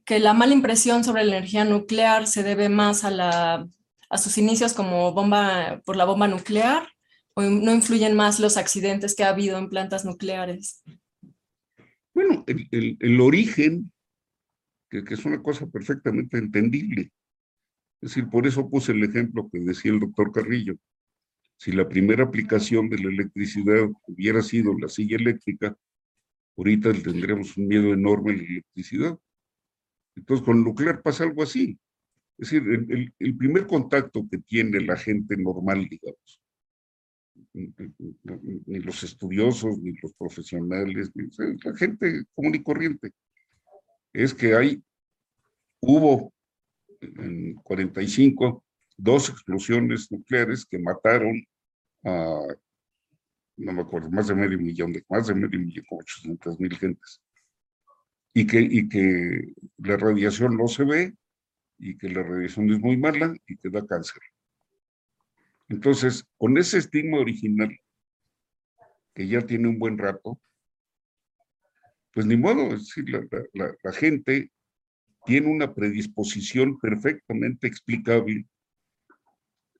que 0.05 0.19
la 0.19 0.33
mala 0.33 0.53
impresión 0.53 1.03
sobre 1.03 1.23
la 1.23 1.37
energía 1.37 1.65
nuclear 1.65 2.27
se 2.27 2.43
debe 2.43 2.69
más 2.69 3.03
a, 3.03 3.11
la, 3.11 3.67
a 4.09 4.17
sus 4.17 4.37
inicios 4.37 4.73
como 4.73 5.13
bomba, 5.13 5.81
por 5.85 5.95
la 5.95 6.05
bomba 6.05 6.27
nuclear 6.27 6.87
o 7.35 7.41
no 7.41 7.73
influyen 7.73 8.15
más 8.15 8.39
los 8.39 8.57
accidentes 8.57 9.15
que 9.15 9.23
ha 9.23 9.29
habido 9.29 9.57
en 9.57 9.69
plantas 9.69 10.05
nucleares? 10.05 10.83
Bueno, 12.13 12.43
el, 12.47 13.21
origen, 13.21 13.91
que, 14.89 15.03
es 15.09 15.25
una 15.25 15.41
cosa 15.41 15.65
perfectamente 15.65 16.37
entendible. 16.37 17.11
Es 18.01 18.09
decir, 18.09 18.29
por 18.29 18.45
eso 18.45 18.69
puse 18.69 18.91
el 18.91 19.03
ejemplo 19.03 19.49
que 19.51 19.59
decía 19.59 19.91
el 19.91 19.99
doctor 19.99 20.31
Carrillo. 20.31 20.75
Si 21.57 21.71
la 21.71 21.87
primera 21.87 22.25
aplicación 22.25 22.89
de 22.89 22.99
la 22.99 23.09
electricidad 23.09 23.89
hubiera 24.07 24.41
sido 24.41 24.77
la 24.77 24.89
silla 24.89 25.15
eléctrica, 25.15 25.75
ahorita 26.57 26.93
tendríamos 26.93 27.57
un 27.57 27.67
miedo 27.67 27.93
enorme 27.93 28.33
a 28.33 28.35
la 28.35 28.43
electricidad. 28.43 29.17
Entonces, 30.15 30.45
con 30.45 30.63
nuclear 30.63 31.01
pasa 31.01 31.23
algo 31.23 31.43
así. 31.43 31.77
Es 32.37 32.49
decir, 32.49 32.67
el, 32.67 33.13
el 33.19 33.37
primer 33.37 33.67
contacto 33.67 34.27
que 34.29 34.39
tiene 34.39 34.81
la 34.81 34.97
gente 34.97 35.37
normal, 35.37 35.87
digamos, 35.89 36.41
ni 37.53 38.79
los 38.79 39.03
estudiosos, 39.03 39.77
ni 39.79 39.93
los 40.01 40.13
profesionales, 40.13 41.11
ni 41.15 41.29
la 41.63 41.75
gente 41.75 42.23
común 42.33 42.55
y 42.55 42.63
corriente. 42.63 43.11
Es 44.11 44.33
que 44.33 44.55
hay, 44.55 44.83
hubo 45.79 46.33
en 47.01 47.55
45 47.55 48.63
dos 48.97 49.29
explosiones 49.29 50.11
nucleares 50.11 50.65
que 50.65 50.79
mataron 50.79 51.43
a, 52.03 52.47
no 53.57 53.73
me 53.73 53.81
acuerdo, 53.81 54.09
más 54.09 54.27
de 54.27 54.35
medio 54.35 54.57
millón, 54.57 54.93
de, 54.93 55.03
más 55.09 55.27
de 55.27 55.35
medio 55.35 55.59
millón, 55.59 55.85
800 55.89 56.59
mil 56.59 56.77
gentes. 56.77 57.21
Y 58.33 58.47
que, 58.47 58.59
y 58.61 58.89
que 58.89 59.53
la 59.77 59.97
radiación 59.97 60.57
no 60.57 60.67
se 60.67 60.83
ve, 60.83 61.13
y 61.77 61.97
que 61.97 62.09
la 62.09 62.23
radiación 62.23 62.71
es 62.71 62.79
muy 62.79 62.97
mala 62.97 63.35
y 63.47 63.57
que 63.57 63.69
da 63.69 63.85
cáncer. 63.85 64.21
Entonces, 65.69 66.25
con 66.37 66.57
ese 66.57 66.77
estigma 66.77 67.19
original, 67.19 67.77
que 69.13 69.27
ya 69.27 69.41
tiene 69.41 69.67
un 69.67 69.79
buen 69.79 69.97
rato, 69.97 70.39
pues 72.13 72.25
ni 72.25 72.37
modo, 72.37 72.73
es 72.73 72.85
decir, 72.85 73.05
la, 73.53 73.91
gente 73.91 74.51
tiene 75.25 75.47
una 75.47 75.73
predisposición 75.73 76.79
perfectamente 76.79 77.67
explicable 77.67 78.45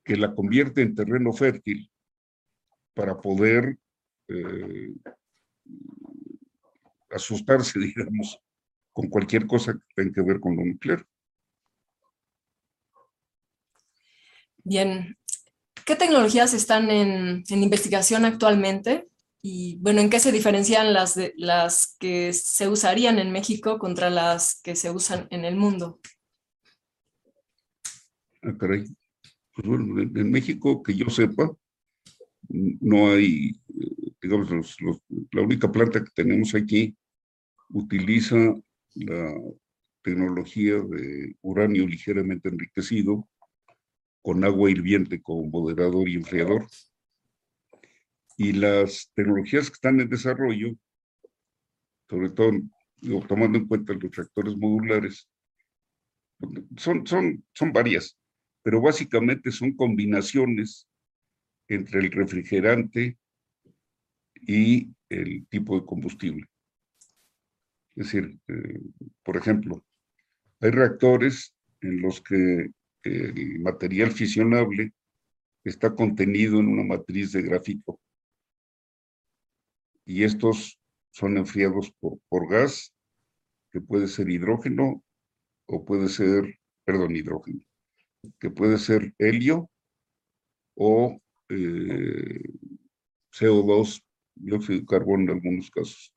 que 0.04 0.16
la 0.16 0.34
convierte 0.34 0.82
en 0.82 0.94
terreno 0.94 1.32
fértil 1.32 1.90
para 2.92 3.20
poder 3.20 3.78
eh, 4.28 4.94
asustarse, 7.10 7.78
digamos, 7.78 8.40
con 8.94 9.10
cualquier 9.10 9.46
cosa 9.46 9.74
que 9.74 9.94
tenga 9.94 10.14
que 10.14 10.22
ver 10.22 10.40
con 10.40 10.56
lo 10.56 10.64
nuclear. 10.64 11.04
Bien, 14.66 15.18
¿Qué 15.84 15.96
tecnologías 15.96 16.54
están 16.54 16.90
en, 16.90 17.44
investigación 17.50 18.24
actualmente? 18.24 19.06
Y 19.42 19.76
bueno, 19.80 20.00
¿en 20.00 20.08
qué 20.08 20.18
se 20.18 20.32
diferencian 20.32 20.94
las, 20.94 21.14
de, 21.14 21.34
las 21.36 21.96
que 21.98 22.32
se 22.32 22.68
usarían 22.68 23.18
en 23.18 23.30
México 23.30 23.78
contra 23.78 24.08
las 24.08 24.62
que 24.62 24.76
se 24.76 24.90
usan 24.90 25.28
en 25.30 25.44
el 25.44 25.56
mundo? 25.56 26.00
Ah, 28.42 28.56
caray. 28.58 28.84
Pues 29.54 29.68
bueno, 29.68 30.00
en, 30.00 30.30
México, 30.30 30.82
que 30.82 30.94
yo 30.94 31.10
sepa, 31.10 31.54
no 32.48 33.10
hay, 33.10 33.52
digamos, 34.22 34.48
la 35.32 35.42
única 35.42 35.70
planta 35.70 36.02
que 36.02 36.10
tenemos 36.14 36.54
aquí 36.54 36.96
utiliza 37.68 38.54
la 38.94 39.34
tecnología 40.02 40.74
de 40.74 41.36
uranio 41.42 41.86
ligeramente 41.86 42.48
enriquecido 42.48 43.28
con 44.22 44.44
agua 44.44 44.70
hirviente 44.70 45.22
como 45.22 45.44
moderador 45.48 46.08
y 46.08 46.14
enfriador. 46.14 46.66
Y 48.36 48.52
las 48.52 49.10
tecnologías 49.14 49.68
que 49.68 49.74
están 49.74 50.00
en 50.00 50.08
desarrollo, 50.08 50.74
sobre 52.08 52.30
todo 52.30 52.52
tomando 53.28 53.58
en 53.58 53.66
cuenta 53.66 53.92
los 53.92 54.14
reactores 54.14 54.56
modulares, 54.56 55.28
son, 56.76 57.06
son, 57.06 57.44
son 57.52 57.72
varias, 57.72 58.18
pero 58.62 58.80
básicamente 58.80 59.50
son 59.50 59.76
combinaciones 59.76 60.88
entre 61.68 62.00
el 62.00 62.10
refrigerante 62.10 63.18
y 64.34 64.90
el 65.08 65.46
tipo 65.48 65.78
de 65.78 65.86
combustible. 65.86 66.46
Es 67.96 68.06
decir, 68.06 68.38
eh, 68.48 68.80
por 69.22 69.36
ejemplo, 69.36 69.84
hay 70.60 70.70
reactores 70.70 71.54
en 71.80 72.00
los 72.00 72.20
que 72.20 72.70
el 73.02 73.60
material 73.60 74.10
fisionable 74.10 74.92
está 75.62 75.94
contenido 75.94 76.58
en 76.58 76.68
una 76.68 76.84
matriz 76.84 77.32
de 77.32 77.42
grafito. 77.42 78.00
Y 80.04 80.24
estos 80.24 80.78
son 81.10 81.36
enfriados 81.38 81.92
por, 82.00 82.48
gas, 82.48 82.92
que 83.70 83.80
puede 83.80 84.08
ser 84.08 84.28
hidrógeno 84.28 85.02
o 85.66 85.84
puede 85.84 86.08
ser, 86.08 86.58
perdón, 86.84 87.16
hidrógeno, 87.16 87.60
que 88.38 88.50
puede 88.50 88.78
ser 88.78 89.14
helio 89.18 89.70
o 90.74 91.18
eh, 91.48 92.42
CO2, 93.32 94.02
dióxido 94.34 94.80
de 94.80 94.86
carbono 94.86 95.24
en 95.24 95.30
algunos 95.30 95.70
casos. 95.70 96.13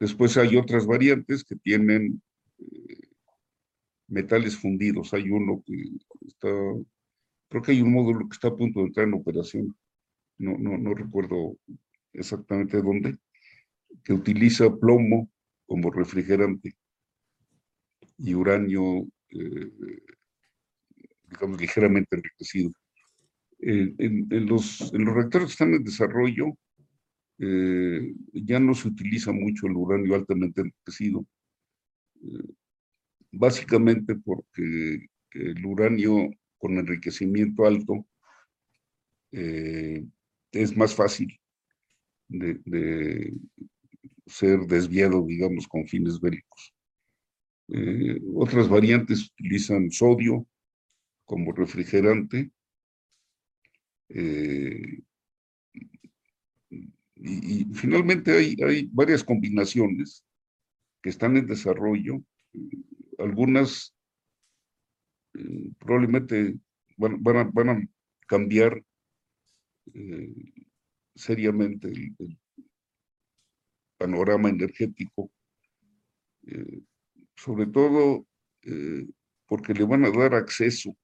Después 0.00 0.38
hay 0.38 0.56
otras 0.56 0.86
variantes 0.86 1.44
que 1.44 1.56
tienen 1.56 2.22
eh, 2.58 3.00
metales 4.08 4.56
fundidos. 4.56 5.12
Hay 5.12 5.30
uno 5.30 5.62
que 5.66 5.74
está, 6.26 6.48
creo 7.50 7.62
que 7.62 7.72
hay 7.72 7.82
un 7.82 7.92
módulo 7.92 8.26
que 8.26 8.32
está 8.32 8.48
a 8.48 8.56
punto 8.56 8.80
de 8.80 8.86
entrar 8.86 9.06
en 9.06 9.14
operación. 9.14 9.76
No, 10.38 10.56
no, 10.56 10.78
no 10.78 10.94
recuerdo 10.94 11.58
exactamente 12.14 12.80
dónde, 12.80 13.18
que 14.02 14.14
utiliza 14.14 14.74
plomo 14.74 15.30
como 15.66 15.90
refrigerante 15.90 16.74
y 18.16 18.34
uranio, 18.34 19.06
eh, 19.28 19.70
digamos, 21.28 21.60
ligeramente 21.60 22.16
enriquecido. 22.16 22.72
en, 23.58 24.46
los, 24.46 24.94
en 24.94 25.04
los 25.04 25.14
reactores 25.14 25.48
que 25.48 25.52
están 25.52 25.74
en 25.74 25.84
desarrollo, 25.84 26.56
eh, 27.42 28.14
ya 28.34 28.60
no 28.60 28.74
se 28.74 28.88
utiliza 28.88 29.32
mucho 29.32 29.66
el 29.66 29.74
uranio 29.74 30.14
altamente 30.14 30.60
enriquecido. 30.60 31.24
Eh, 32.22 32.52
básicamente 33.32 34.14
porque 34.16 35.06
el 35.32 35.64
uranio 35.64 36.30
con 36.58 36.76
enriquecimiento 36.76 37.64
alto 37.66 38.06
eh, 39.32 40.04
es 40.52 40.76
más 40.76 40.94
fácil 40.94 41.40
de, 42.28 43.32
ser 44.26 44.60
desviado, 44.66 45.24
digamos, 45.26 45.66
con 45.66 45.86
fines 45.86 46.20
bélicos. 46.20 46.74
Otras 48.34 48.68
variantes 48.68 49.30
utilizan 49.32 49.90
sodio 49.90 50.46
como 51.24 51.52
refrigerante 51.52 52.50
y, 57.22 57.66
finalmente 57.74 58.32
hay, 58.32 58.88
varias 58.92 59.22
combinaciones 59.22 60.24
que 61.02 61.10
están 61.10 61.36
en 61.36 61.46
desarrollo. 61.46 62.22
Algunas 63.18 63.94
eh, 65.34 65.70
probablemente 65.78 66.56
van, 66.96 67.36
a, 67.36 67.88
cambiar 68.26 68.82
eh, 69.92 70.34
seriamente 71.14 71.88
el, 71.88 72.38
panorama 73.98 74.48
energético, 74.48 75.30
eh, 76.46 76.80
sobre 77.36 77.66
todo 77.66 78.26
porque 79.46 79.74
le 79.74 79.84
van 79.84 80.06
a 80.06 80.10
dar 80.10 80.34
acceso 80.34 80.96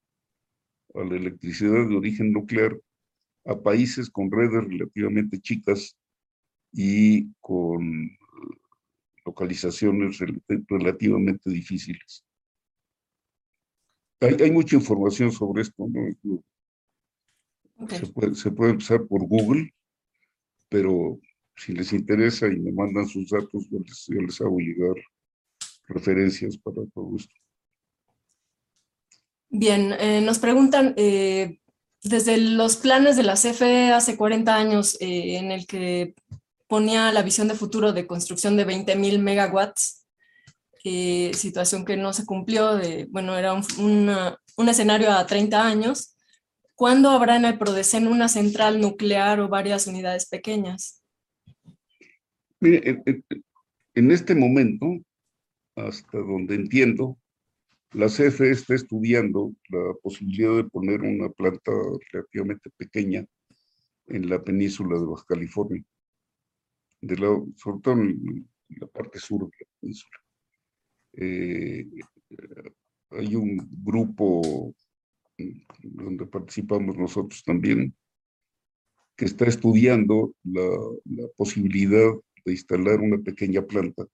a 0.95 1.05
la 1.05 1.17
electricidad 1.17 1.87
de 1.89 1.97
origen 1.97 2.33
nuclear 2.33 2.79
a 3.45 3.61
países 3.61 4.09
con 4.09 4.31
redes 4.31 4.65
relativamente 4.65 5.39
chicas 5.41 5.95
y 6.73 7.33
con 7.41 8.11
localizaciones 9.25 10.19
relativamente 10.69 11.51
difíciles. 11.51 12.25
Hay, 14.21 14.51
mucha 14.51 14.77
información 14.77 15.31
sobre 15.31 15.63
esto, 15.63 15.87
¿no? 15.89 16.09
Se, 17.89 18.51
puede, 18.51 18.71
empezar 18.71 19.07
por 19.07 19.27
Google, 19.27 19.75
pero 20.71 21.21
si 21.55 21.73
les 21.73 21.93
interesa 21.93 22.47
y 22.47 22.59
me 22.59 22.73
mandan 22.73 23.07
sus 23.07 23.29
datos, 23.29 23.69
yo 23.71 23.79
les, 24.21 24.41
hago 24.41 24.59
llegar 24.59 24.95
referencias 25.89 26.57
para 26.57 26.87
todo 26.95 27.17
esto. 27.17 27.35
Bien, 29.51 29.93
eh, 30.01 30.23
nos 30.23 30.39
preguntan, 30.39 30.95
eh, 30.97 31.61
desde 32.03 32.39
los 32.39 32.77
planes 32.77 33.17
de 33.17 33.23
la 33.23 33.35
CFE 33.35 33.93
hace 33.93 34.17
40 34.17 34.55
años, 34.55 34.97
eh, 35.01 35.37
en 35.37 35.51
el 35.51 35.67
que 35.67 36.15
ponía 36.67 37.13
la 37.13 37.23
visión 37.23 37.49
de 37.49 37.55
futuro 37.55 37.93
de 37.93 38.07
construcción 38.07 38.57
de 38.57 38.67
20.000 38.67 39.19
megawatts, 39.19 40.07
eh, 40.85 41.33
situación 41.35 41.85
que 41.85 41.97
no 41.97 42.13
se 42.13 42.25
cumplió, 42.25 42.77
de, 42.77 43.07
bueno, 43.11 43.37
era 43.37 43.53
un, 43.53 44.69
escenario 44.69 45.11
a 45.13 45.27
30 45.27 45.67
años. 45.67 46.17
¿cuándo 46.77 47.11
habrá 47.11 47.37
en 47.37 47.47
el 47.47 47.59
Prodecen 47.59 48.07
una 48.07 48.29
central 48.29 48.81
nuclear 48.81 49.41
o 49.41 49.49
varias 49.49 49.87
unidades 49.87 50.29
pequeñas? 50.29 51.03
Mire, 52.61 53.03
en, 53.95 54.11
este 54.11 54.35
momento, 54.35 54.87
hasta 55.75 56.19
donde 56.19 56.55
entiendo, 56.55 57.19
la 57.93 58.07
CFE 58.07 58.51
está 58.51 58.75
estudiando 58.75 59.53
la 59.71 59.95
posibilidad 60.03 60.57
de 60.57 60.65
poner 60.65 61.01
una 61.01 61.31
planta 61.31 61.73
relativamente 62.13 62.71
pequeña 62.77 63.25
en 64.09 64.29
la 64.29 64.43
península 64.43 64.99
de 64.99 65.07
Baja 65.07 65.25
California, 65.27 65.83
de 67.07 67.17
sobre 67.57 67.81
todo 67.83 67.95
en 67.95 68.49
la 68.69 68.87
parte 68.87 69.19
sur 69.19 69.41
de 69.41 69.57
la 69.61 69.67
península. 69.81 70.19
Eh, 71.13 71.89
hay 73.11 73.35
un 73.37 73.69
grupo 73.83 74.75
donde 75.83 76.27
participamos 76.27 76.97
nosotros 76.97 77.43
también, 77.45 77.95
que 79.17 79.25
está 79.25 79.47
estudiando 79.47 80.35
la, 80.43 80.69
la, 81.05 81.29
posibilidad 81.37 82.13
de 82.45 82.53
instalar 82.53 83.01
una 83.01 83.19
pequeña 83.19 83.63
planta 83.63 84.05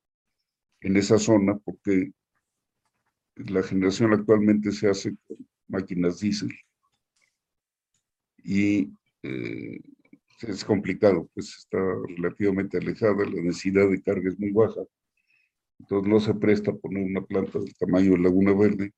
en 0.80 0.96
esa 0.96 1.18
zona, 1.18 1.58
porque 1.58 2.12
la 3.36 3.62
generación 3.62 4.12
actualmente 4.12 4.72
se 4.72 4.88
hace 4.88 5.16
con 5.26 5.38
máquinas 5.68 6.20
diésel 6.20 6.52
y 8.44 8.92
eh, 9.22 9.80
es 10.48 10.64
complicado, 10.64 11.28
pues 11.34 11.56
está 11.58 11.78
relativamente 12.08 12.78
alejada, 12.78 13.24
la 13.24 13.42
densidad 13.42 13.88
de 13.88 14.02
carga 14.02 14.28
es 14.28 14.38
muy 14.38 14.50
baja, 14.50 14.80
entonces 15.78 16.08
no 16.08 16.20
se 16.20 16.34
presta 16.34 16.72
poner 16.72 17.04
una 17.04 17.24
planta 17.24 17.58
del 17.58 17.74
tamaño 17.76 18.12
de 18.12 18.18
Laguna 18.18 18.54
Verde, 18.54 18.92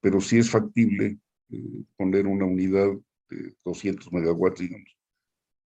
pero 0.00 0.20
sí 0.20 0.38
es 0.38 0.50
factible 0.50 1.18
eh, 1.50 1.84
poner 1.96 2.26
una 2.26 2.44
unidad 2.44 2.92
de 3.28 3.54
200 3.64 4.12
megawatts, 4.12 4.60
digamos. 4.60 4.96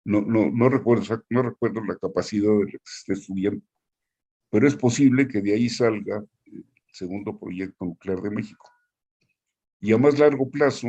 No, 0.04 0.22
no, 0.22 0.50
no, 0.52 0.70
recuerdo, 0.70 1.24
no 1.30 1.42
recuerdo 1.44 1.84
la 1.84 1.98
capacidad 1.98 2.52
de 2.52 2.66
la 2.66 2.72
que 2.72 2.78
se 2.84 3.00
esté 3.00 3.14
estudiando, 3.14 3.64
pero 4.50 4.68
es 4.68 4.76
posible 4.76 5.28
que 5.28 5.42
de 5.42 5.54
ahí 5.54 5.70
salga 5.70 6.24
el 6.46 6.66
segundo 6.92 7.40
proyecto 7.40 7.86
nuclear 7.86 8.22
de 8.22 8.32
México. 8.32 8.68
Y 9.80 9.94
a 9.94 9.98
más 9.98 10.20
largo 10.20 10.50
plazo, 10.50 10.88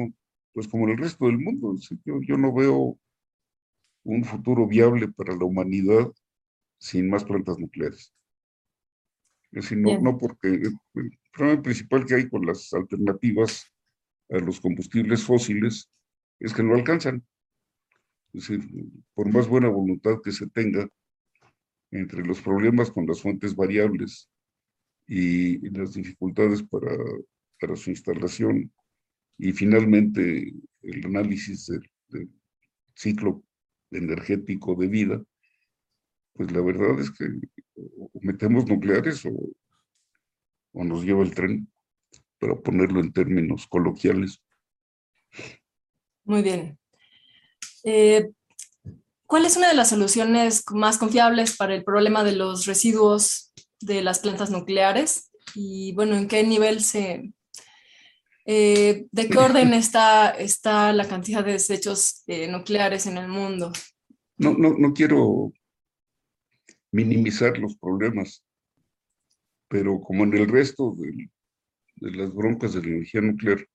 pues 0.53 0.68
como 0.68 0.84
en 0.84 0.93
el 0.93 0.99
resto 0.99 1.26
del 1.26 1.38
mundo, 1.38 1.74
yo, 2.05 2.20
yo 2.20 2.36
no 2.36 2.53
veo 2.53 2.99
un 4.05 4.25
futuro 4.25 4.67
viable 4.67 5.09
para 5.09 5.37
la 5.37 5.45
humanidad 5.45 6.11
sin 6.79 7.09
más 7.09 7.25
plantas 7.25 7.59
nucleares. 7.59 8.13
Es 9.53 9.65
decir, 9.65 9.79
no, 9.79 10.01
no 10.01 10.19
porque 10.19 10.49
el 10.49 11.19
problema 11.33 11.63
principal 11.63 12.07
que 12.07 12.15
hay 12.15 12.29
con 12.29 12.45
las 12.47 12.73
alternativas 12.73 13.71
a 14.31 14.39
los 14.39 14.61
combustibles 14.61 15.25
fósiles 15.25 15.91
es 16.41 16.55
que 16.55 16.63
no 16.63 16.75
alcanzan. 16.75 17.25
Es 18.33 18.49
decir, 18.49 18.69
por 19.15 19.31
más 19.31 19.47
buena 19.47 19.69
voluntad 19.69 20.21
que 20.25 20.33
se 20.33 20.49
tenga, 20.49 20.89
entre 21.91 22.25
los 22.25 22.41
problemas 22.41 22.91
con 22.91 23.07
las 23.07 23.21
fuentes 23.21 23.55
variables 23.55 24.31
y, 25.07 25.59
las 25.71 25.93
dificultades 25.93 26.63
para, 26.63 26.97
para, 27.61 27.77
su 27.77 27.91
instalación 27.91 28.73
y 29.39 29.53
finalmente 29.53 30.55
el 30.81 31.07
análisis 31.07 31.67
del, 31.67 31.91
del 32.09 32.31
ciclo 32.95 33.45
energético 33.93 34.74
de 34.74 34.86
vida, 34.86 35.22
pues 36.34 36.51
la 36.53 36.61
verdad 36.62 36.99
es 37.01 37.11
que 37.11 37.26
o 37.76 38.11
metemos 38.20 38.66
nucleares 38.66 39.24
o, 39.26 39.53
nos 40.72 41.05
lleva 41.05 41.22
el 41.22 41.34
tren, 41.34 41.70
para 42.38 42.57
ponerlo 42.57 43.01
en 43.01 43.12
términos 43.12 43.66
coloquiales. 43.66 44.43
Muy 46.24 46.43
bien. 46.43 46.78
Eh, 47.84 48.30
¿Cuál 49.26 49.47
es 49.47 49.57
una 49.57 49.68
de 49.68 49.74
las 49.74 49.90
soluciones 49.90 50.62
más 50.72 50.99
confiables 50.99 51.57
para 51.57 51.74
el 51.74 51.84
problema 51.84 52.24
de 52.24 52.32
los 52.32 52.66
residuos 52.66 53.53
de 53.80 54.03
las 54.03 54.18
plantas 54.18 54.51
nucleares? 54.51 55.30
Y 55.55 55.93
bueno, 55.95 56.16
¿en 56.16 56.28
qué 56.28 56.43
nivel 56.43 56.82
se... 56.82 57.32
Eh, 58.45 59.07
¿De 59.11 59.28
qué 59.28 59.38
orden 59.38 59.72
está, 59.74 60.30
está 60.30 60.93
la 60.93 61.09
cantidad 61.09 61.45
de 61.45 61.53
desechos 61.53 62.22
eh, 62.26 62.49
nucleares 62.49 63.07
en 63.07 63.18
el 63.18 63.28
mundo? 63.28 63.72
No, 64.36 64.55
no, 64.55 64.74
no 64.76 64.93
quiero 64.93 65.53
minimizar 66.90 67.57
los 67.59 67.76
problemas, 67.76 68.45
pero 69.68 70.01
como 70.01 70.24
en 70.24 70.34
el 70.34 70.49
resto 70.49 70.95
de 70.97 71.30
las 71.97 72.34
broncas 72.34 72.74
de 72.74 72.82
la 72.82 72.88
energía 72.88 73.20
nuclear, 73.20 73.66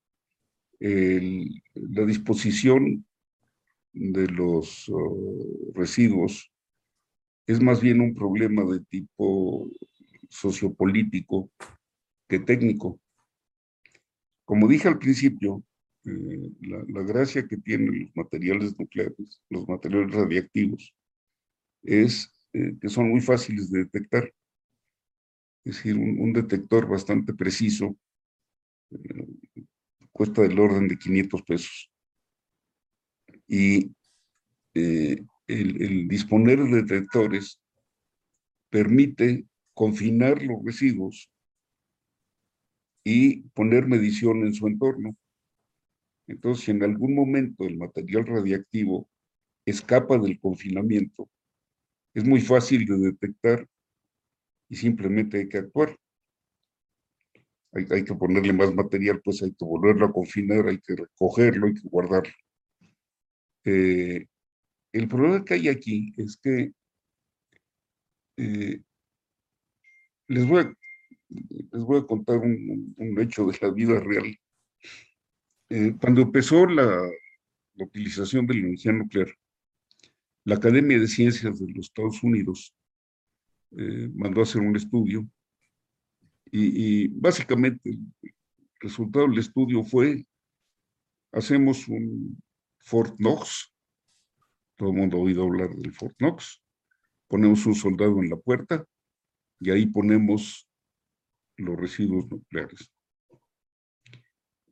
la 0.80 2.04
disposición 2.04 3.04
de 3.92 4.28
los 4.28 4.88
uh, 4.88 5.72
residuos 5.74 6.52
es 7.46 7.60
más 7.60 7.80
bien 7.80 8.00
un 8.00 8.14
problema 8.14 8.62
de 8.64 8.80
tipo 8.84 9.70
sociopolítico 10.28 11.50
que 12.28 12.38
técnico. 12.38 13.00
Como 14.48 14.66
dije 14.66 14.88
al 14.88 14.98
principio, 14.98 15.62
eh, 16.06 16.50
la, 16.62 17.02
gracia 17.02 17.46
que 17.46 17.58
tienen 17.58 18.04
los 18.04 18.16
materiales 18.16 18.78
nucleares, 18.78 19.42
los 19.50 19.68
materiales 19.68 20.10
radiactivos, 20.10 20.94
es 21.82 22.32
eh, 22.54 22.74
que 22.80 22.88
son 22.88 23.10
muy 23.10 23.20
fáciles 23.20 23.70
de 23.70 23.80
detectar. 23.80 24.32
Es 25.66 25.76
decir, 25.76 25.96
un, 25.96 26.32
detector 26.32 26.88
bastante 26.88 27.34
preciso 27.34 27.94
eh, 28.90 29.26
cuesta 30.12 30.40
del 30.40 30.58
orden 30.58 30.88
de 30.88 30.96
500 30.96 31.42
pesos. 31.42 31.90
Y 33.46 33.94
el, 34.72 35.26
el, 35.46 36.08
disponer 36.08 36.64
de 36.64 36.84
detectores 36.84 37.60
permite 38.70 39.44
confinar 39.74 40.42
los 40.42 40.64
residuos 40.64 41.30
y 43.10 43.40
poner 43.54 43.86
medición 43.86 44.44
en 44.44 44.52
su 44.52 44.66
entorno. 44.66 45.16
Entonces, 46.26 46.66
si 46.66 46.72
en 46.72 46.82
algún 46.82 47.14
momento 47.14 47.64
el 47.64 47.78
material 47.78 48.26
radiactivo 48.26 49.08
escapa 49.64 50.18
del 50.18 50.38
confinamiento, 50.38 51.26
es 52.12 52.24
muy 52.26 52.42
fácil 52.42 52.84
de 52.84 52.98
detectar 52.98 53.66
y 54.68 54.76
simplemente 54.76 55.38
hay 55.38 55.48
que 55.48 55.56
actuar. 55.56 55.96
Hay, 57.72 57.86
hay, 57.90 58.04
que 58.04 58.14
ponerle 58.14 58.52
más 58.52 58.74
material, 58.74 59.22
pues 59.24 59.42
hay 59.42 59.54
que 59.54 59.64
volverlo 59.64 60.04
a 60.04 60.12
confinar, 60.12 60.68
hay 60.68 60.78
que 60.78 60.94
recogerlo, 60.94 61.66
hay 61.66 61.74
que 61.74 61.88
guardarlo. 61.88 62.34
Eh, 63.64 64.26
el 64.92 65.08
problema 65.08 65.44
que 65.46 65.54
hay 65.54 65.68
aquí 65.68 66.12
es 66.18 66.36
que 66.36 66.72
eh, 68.36 68.82
les, 70.28 70.46
voy 70.46 70.60
a, 70.62 70.77
les 71.28 71.82
voy 71.82 72.00
a 72.00 72.06
contar 72.06 72.38
un, 72.38 72.94
un 72.96 73.20
hecho 73.20 73.46
de 73.46 73.58
la 73.60 73.70
vida 73.70 74.00
real. 74.00 74.36
Eh, 75.70 75.94
cuando 76.00 76.22
empezó 76.22 76.66
la, 76.66 76.86
la 77.74 77.84
utilización 77.84 78.46
de 78.46 78.54
la 78.54 78.60
energía 78.60 78.92
nuclear, 78.92 79.28
la 80.44 80.56
Academia 80.56 80.98
de 80.98 81.06
Ciencias 81.06 81.58
de 81.58 81.72
los 81.72 81.86
Estados 81.86 82.22
Unidos 82.22 82.74
eh, 83.72 84.08
mandó 84.14 84.40
a 84.40 84.44
hacer 84.44 84.62
un 84.62 84.76
estudio 84.76 85.28
y, 86.50 87.08
básicamente 87.08 87.90
el 87.90 88.32
resultado 88.80 89.28
del 89.28 89.38
estudio 89.38 89.84
fue, 89.84 90.26
hacemos 91.32 91.86
un 91.88 92.42
Fort 92.78 93.16
Knox, 93.18 93.74
todo 94.76 94.90
el 94.90 94.96
mundo 94.96 95.18
ha 95.18 95.20
oído 95.20 95.42
hablar 95.42 95.74
del 95.76 95.92
Fort 95.92 96.16
Knox, 96.16 96.62
ponemos 97.26 97.66
un 97.66 97.74
soldado 97.74 98.18
en 98.22 98.30
la 98.30 98.36
puerta 98.36 98.86
y 99.60 99.70
ahí 99.70 99.84
ponemos 99.86 100.67
los 101.58 101.76
residuos 101.76 102.28
nucleares. 102.30 102.92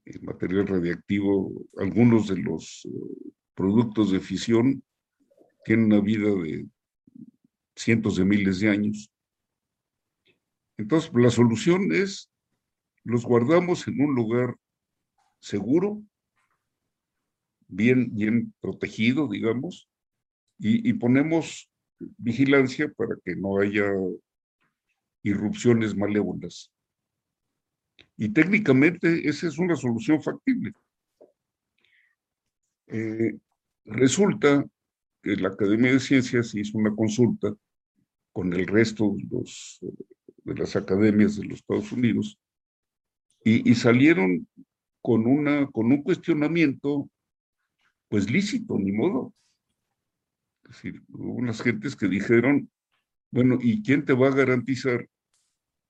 El 0.05 0.23
material 0.23 0.67
radiactivo, 0.67 1.53
algunos 1.79 2.29
de 2.29 2.37
los 2.37 2.87
eh, 2.87 3.33
productos 3.55 4.13
de 4.13 4.21
fisión 4.21 4.83
tienen 5.65 5.87
una 5.87 6.01
vida 6.01 6.31
de 6.31 6.67
cientos 7.75 8.17
de 8.17 8.25
miles 8.25 8.61
de 8.61 8.71
años. 8.71 9.11
Entonces, 10.79 11.11
la 11.15 11.31
solución 11.31 11.93
es, 11.93 12.31
los 13.03 13.25
guardamos 13.25 13.89
en 13.89 14.01
un 14.01 14.15
lugar 14.15 14.55
seguro, 15.41 16.03
bien, 17.67 18.15
bien 18.15 18.55
protegido, 18.61 19.29
digamos, 19.29 19.89
y, 20.59 20.89
y 20.89 20.93
ponemos 20.93 21.69
vigilancia 21.99 22.93
para 22.97 23.17
que 23.25 23.35
no 23.35 23.59
haya 23.59 23.91
irrupciones 25.23 25.97
malévolas. 25.97 26.73
Y 28.17 28.31
técnicamente 28.31 29.29
esa 29.29 29.47
es 29.49 29.59
una 29.59 29.77
solución 29.77 30.23
factible. 30.23 30.73
Eh, 32.87 33.37
resulta 33.85 34.65
la 35.35 35.49
Academia 35.49 35.93
de 35.93 36.01
Ciencias 36.01 36.55
hizo 36.55 36.79
una 36.79 36.95
consulta 36.95 37.53
con 38.33 38.53
el 38.53 38.67
resto 38.67 39.17
de 40.45 40.55
las 40.55 40.77
academias 40.77 41.37
de 41.37 41.45
los 41.45 41.59
Estados 41.59 41.91
Unidos 41.91 42.39
y, 43.43 43.75
salieron 43.77 44.49
con, 45.01 45.27
una, 45.27 45.67
con 45.69 45.93
un 45.93 46.03
cuestionamiento 46.03 47.09
pues 48.09 48.29
lícito, 48.29 48.77
ni 48.77 48.91
modo. 48.91 49.33
Es 50.65 50.71
decir, 50.71 51.03
hubo 51.09 51.35
unas 51.35 51.63
gentes 51.63 51.95
que 51.95 52.09
dijeron, 52.09 52.69
bueno, 53.31 53.59
¿y 53.61 53.83
quién 53.83 54.05
te 54.05 54.15
va 54.15 54.29
a 54.29 54.35
garantizar 54.35 55.09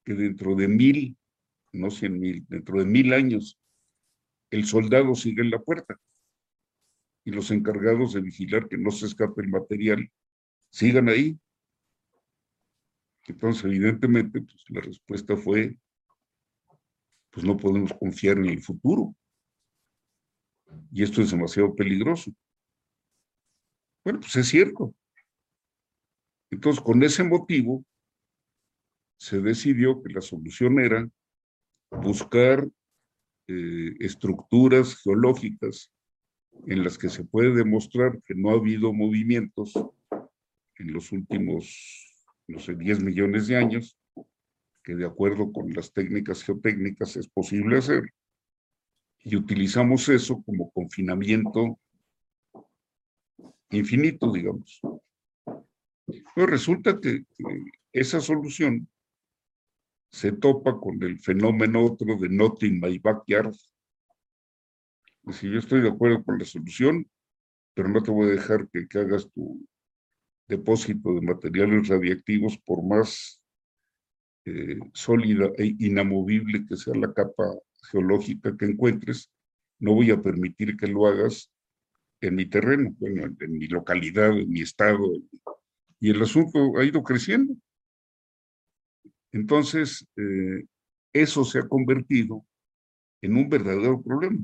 que 0.04 0.14
dentro 0.14 0.54
de 0.54 0.68
mil, 0.68 1.16
no 1.76 1.90
cien 1.90 2.18
mil, 2.18 2.44
dentro 2.48 2.78
de 2.78 2.86
mil 2.86 3.12
años, 3.12 3.58
el 4.50 4.64
soldado 4.64 5.14
sigue 5.14 5.42
en 5.42 5.50
la 5.50 5.58
puerta? 5.58 5.98
Y 7.24 7.30
los 7.30 7.50
encargados 7.50 8.12
de 8.14 8.20
vigilar 8.20 8.68
que 8.68 8.78
no 8.78 8.90
se 8.90 9.06
escape 9.06 9.42
el 9.42 9.48
material 9.48 10.10
sigan 10.70 11.08
ahí. 11.08 11.38
Entonces, 13.26 13.64
evidentemente, 13.64 14.40
pues 14.40 14.64
la 14.68 14.80
respuesta 14.80 15.36
fue, 15.36 15.76
pues 17.30 17.44
no 17.44 17.56
podemos 17.56 17.92
confiar 17.92 18.38
en 18.38 18.46
el 18.46 18.62
futuro. 18.62 19.14
Y 20.92 21.02
esto 21.02 21.20
es 21.22 21.30
demasiado 21.30 21.74
peligroso. 21.74 22.32
Bueno, 24.04 24.20
pues 24.20 24.36
es 24.36 24.48
cierto. 24.48 24.94
Entonces, 26.50 26.80
con 26.82 27.02
ese 27.02 27.24
motivo, 27.24 27.84
se 29.18 29.40
decidió 29.40 30.02
que 30.02 30.12
la 30.12 30.20
solución 30.20 30.78
era 30.78 31.08
buscar 31.90 32.66
eh, 33.48 33.94
estructuras 34.00 34.96
geológicas 35.02 35.92
en 36.66 36.82
las 36.82 36.98
que 36.98 37.08
se 37.08 37.24
puede 37.24 37.54
demostrar 37.54 38.20
que 38.24 38.34
no 38.34 38.50
ha 38.50 38.54
habido 38.54 38.92
movimientos 38.92 39.72
en 40.78 40.92
los 40.92 41.12
últimos, 41.12 42.26
no 42.48 42.58
sé, 42.58 42.74
10 42.74 43.02
millones 43.02 43.46
de 43.46 43.56
años, 43.56 43.98
que 44.82 44.94
de 44.94 45.06
acuerdo 45.06 45.52
con 45.52 45.72
las 45.72 45.92
técnicas 45.92 46.42
geotécnicas 46.42 47.16
es 47.16 47.28
posible 47.28 47.78
hacer, 47.78 48.02
y 49.20 49.36
utilizamos 49.36 50.08
eso 50.08 50.42
como 50.44 50.70
confinamiento 50.70 51.78
infinito, 53.70 54.32
digamos. 54.32 54.80
Pero 56.34 56.46
resulta 56.46 57.00
que, 57.00 57.24
esa 57.92 58.20
solución 58.20 58.88
se 60.16 60.32
topa 60.32 60.80
con 60.80 61.02
el 61.02 61.18
fenómeno 61.18 61.84
otro 61.84 62.16
de 62.16 62.30
not 62.30 62.62
in 62.62 62.80
my 62.80 62.98
backyard. 62.98 63.54
Si 65.30 65.50
yo 65.50 65.58
estoy 65.58 65.82
de 65.82 65.90
acuerdo 65.90 66.24
con 66.24 66.38
la 66.38 66.46
solución, 66.46 67.06
pero 67.74 67.90
no 67.90 68.02
te 68.02 68.10
voy 68.10 68.28
a 68.28 68.32
dejar 68.32 68.66
que, 68.70 68.88
que 68.88 68.98
hagas 68.98 69.30
tu 69.30 69.68
depósito 70.48 71.12
de 71.12 71.20
materiales 71.20 71.88
radiactivos 71.88 72.56
por 72.64 72.82
más 72.82 73.42
eh, 74.46 74.78
sólida 74.94 75.50
e 75.58 75.76
inamovible 75.78 76.64
que 76.64 76.78
sea 76.78 76.94
la 76.94 77.12
capa 77.12 77.44
geológica 77.90 78.56
que 78.56 78.64
encuentres, 78.64 79.30
no 79.78 79.92
voy 79.92 80.12
a 80.12 80.22
permitir 80.22 80.78
que 80.78 80.86
lo 80.86 81.06
hagas 81.06 81.52
en 82.22 82.36
mi 82.36 82.46
terreno, 82.46 82.94
bueno, 82.98 83.36
en 83.38 83.52
mi 83.52 83.66
localidad, 83.66 84.30
en 84.30 84.48
mi 84.48 84.62
estado. 84.62 85.12
Y 86.00 86.08
el 86.08 86.22
asunto 86.22 86.78
ha 86.78 86.84
ido 86.86 87.02
creciendo. 87.02 87.54
Entonces, 89.36 90.08
eh, 90.16 90.64
eso 91.12 91.44
se 91.44 91.58
ha 91.58 91.68
convertido 91.68 92.46
en 93.20 93.36
un 93.36 93.50
verdadero 93.50 94.00
problema. 94.02 94.40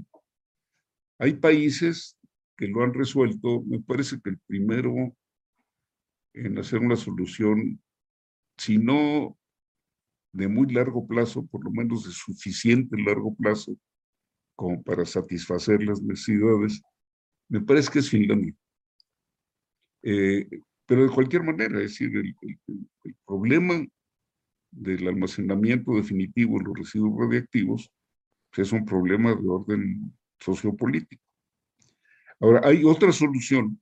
Hay 1.19 1.33
países 1.35 2.19
que 2.59 2.69
lo 2.69 2.83
han 2.83 2.93
resuelto, 2.93 3.63
me 3.63 3.81
parece 3.81 4.21
que 4.21 4.31
el 4.31 4.39
primero 4.47 5.17
en 6.35 6.59
hacer 6.59 6.81
una 6.81 6.97
solución, 6.97 7.83
si 8.59 8.77
no 8.77 9.39
de 10.33 10.49
muy 10.49 10.71
largo 10.71 11.07
plazo, 11.07 11.47
por 11.47 11.65
lo 11.65 11.71
menos 11.71 12.05
de 12.05 12.13
suficiente 12.13 12.95
largo 13.01 13.35
plazo, 13.35 13.75
como 14.55 14.83
para 14.83 15.07
satisfacer 15.07 15.83
las 15.83 16.03
necesidades, 16.03 16.83
me 17.49 17.63
parece 17.63 17.91
que 17.91 17.99
es 18.01 18.11
Finlandia. 18.11 18.55
Eh, 20.03 20.49
pero 20.85 21.05
de 21.05 21.15
cualquier 21.15 21.45
manera, 21.45 21.79
es 21.79 21.99
decir, 21.99 22.15
el, 22.15 22.37
problema 23.27 23.87
del 24.73 25.07
almacenamiento 25.07 25.95
definitivo 25.95 26.59
de 26.59 26.65
los 26.65 26.79
residuos 26.79 27.19
radiactivos 27.19 27.93
pues, 28.51 28.67
es 28.69 28.73
un 28.73 28.85
problema 28.85 29.35
de 29.35 29.49
orden 29.49 30.13
sociopolítico. 30.41 31.23
Ahora, 32.41 32.63
hay 32.65 32.83
otra 32.85 33.13
solución 33.13 33.81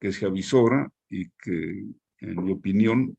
que 0.00 0.12
se 0.12 0.24
avisora 0.24 0.90
y 1.10 1.28
que, 1.30 1.84
en 2.20 2.44
mi 2.44 2.52
opinión, 2.52 3.16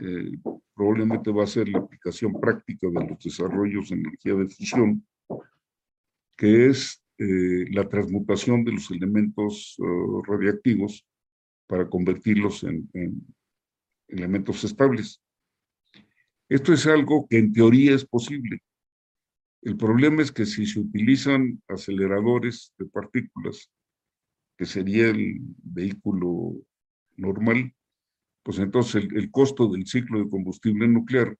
eh, 0.00 0.32
probablemente 0.74 1.30
va 1.30 1.44
a 1.44 1.46
ser 1.46 1.68
la 1.68 1.78
aplicación 1.78 2.32
práctica 2.40 2.88
de 2.88 3.08
los 3.08 3.18
desarrollos 3.22 3.90
de 3.90 3.96
energía 3.96 4.34
de 4.34 4.48
fusión, 4.48 5.06
que 6.36 6.66
es 6.66 7.02
eh, 7.18 7.66
la 7.70 7.88
transmutación 7.88 8.64
de 8.64 8.72
los 8.72 8.90
elementos 8.90 9.76
uh, 9.78 10.22
radiactivos 10.22 11.04
para 11.66 11.88
convertirlos 11.88 12.62
en, 12.62 12.88
en, 12.94 13.26
elementos 14.08 14.62
estables. 14.64 15.20
Esto 16.48 16.72
es 16.72 16.86
algo 16.86 17.26
que 17.28 17.38
en 17.38 17.52
teoría 17.52 17.94
es 17.94 18.06
posible. 18.06 18.62
El 19.60 19.76
problema 19.76 20.22
es 20.22 20.32
que 20.32 20.46
si 20.46 20.64
se 20.64 20.80
utilizan 20.80 21.62
aceleradores 21.68 22.72
de 22.78 22.86
partículas, 22.86 23.70
que 24.56 24.64
sería 24.64 25.08
el 25.08 25.40
vehículo 25.62 26.54
normal, 27.16 27.74
pues 28.42 28.58
entonces 28.60 29.04
el, 29.12 29.30
costo 29.30 29.68
del 29.68 29.86
ciclo 29.86 30.20
de 30.20 30.30
combustible 30.30 30.88
nuclear 30.88 31.36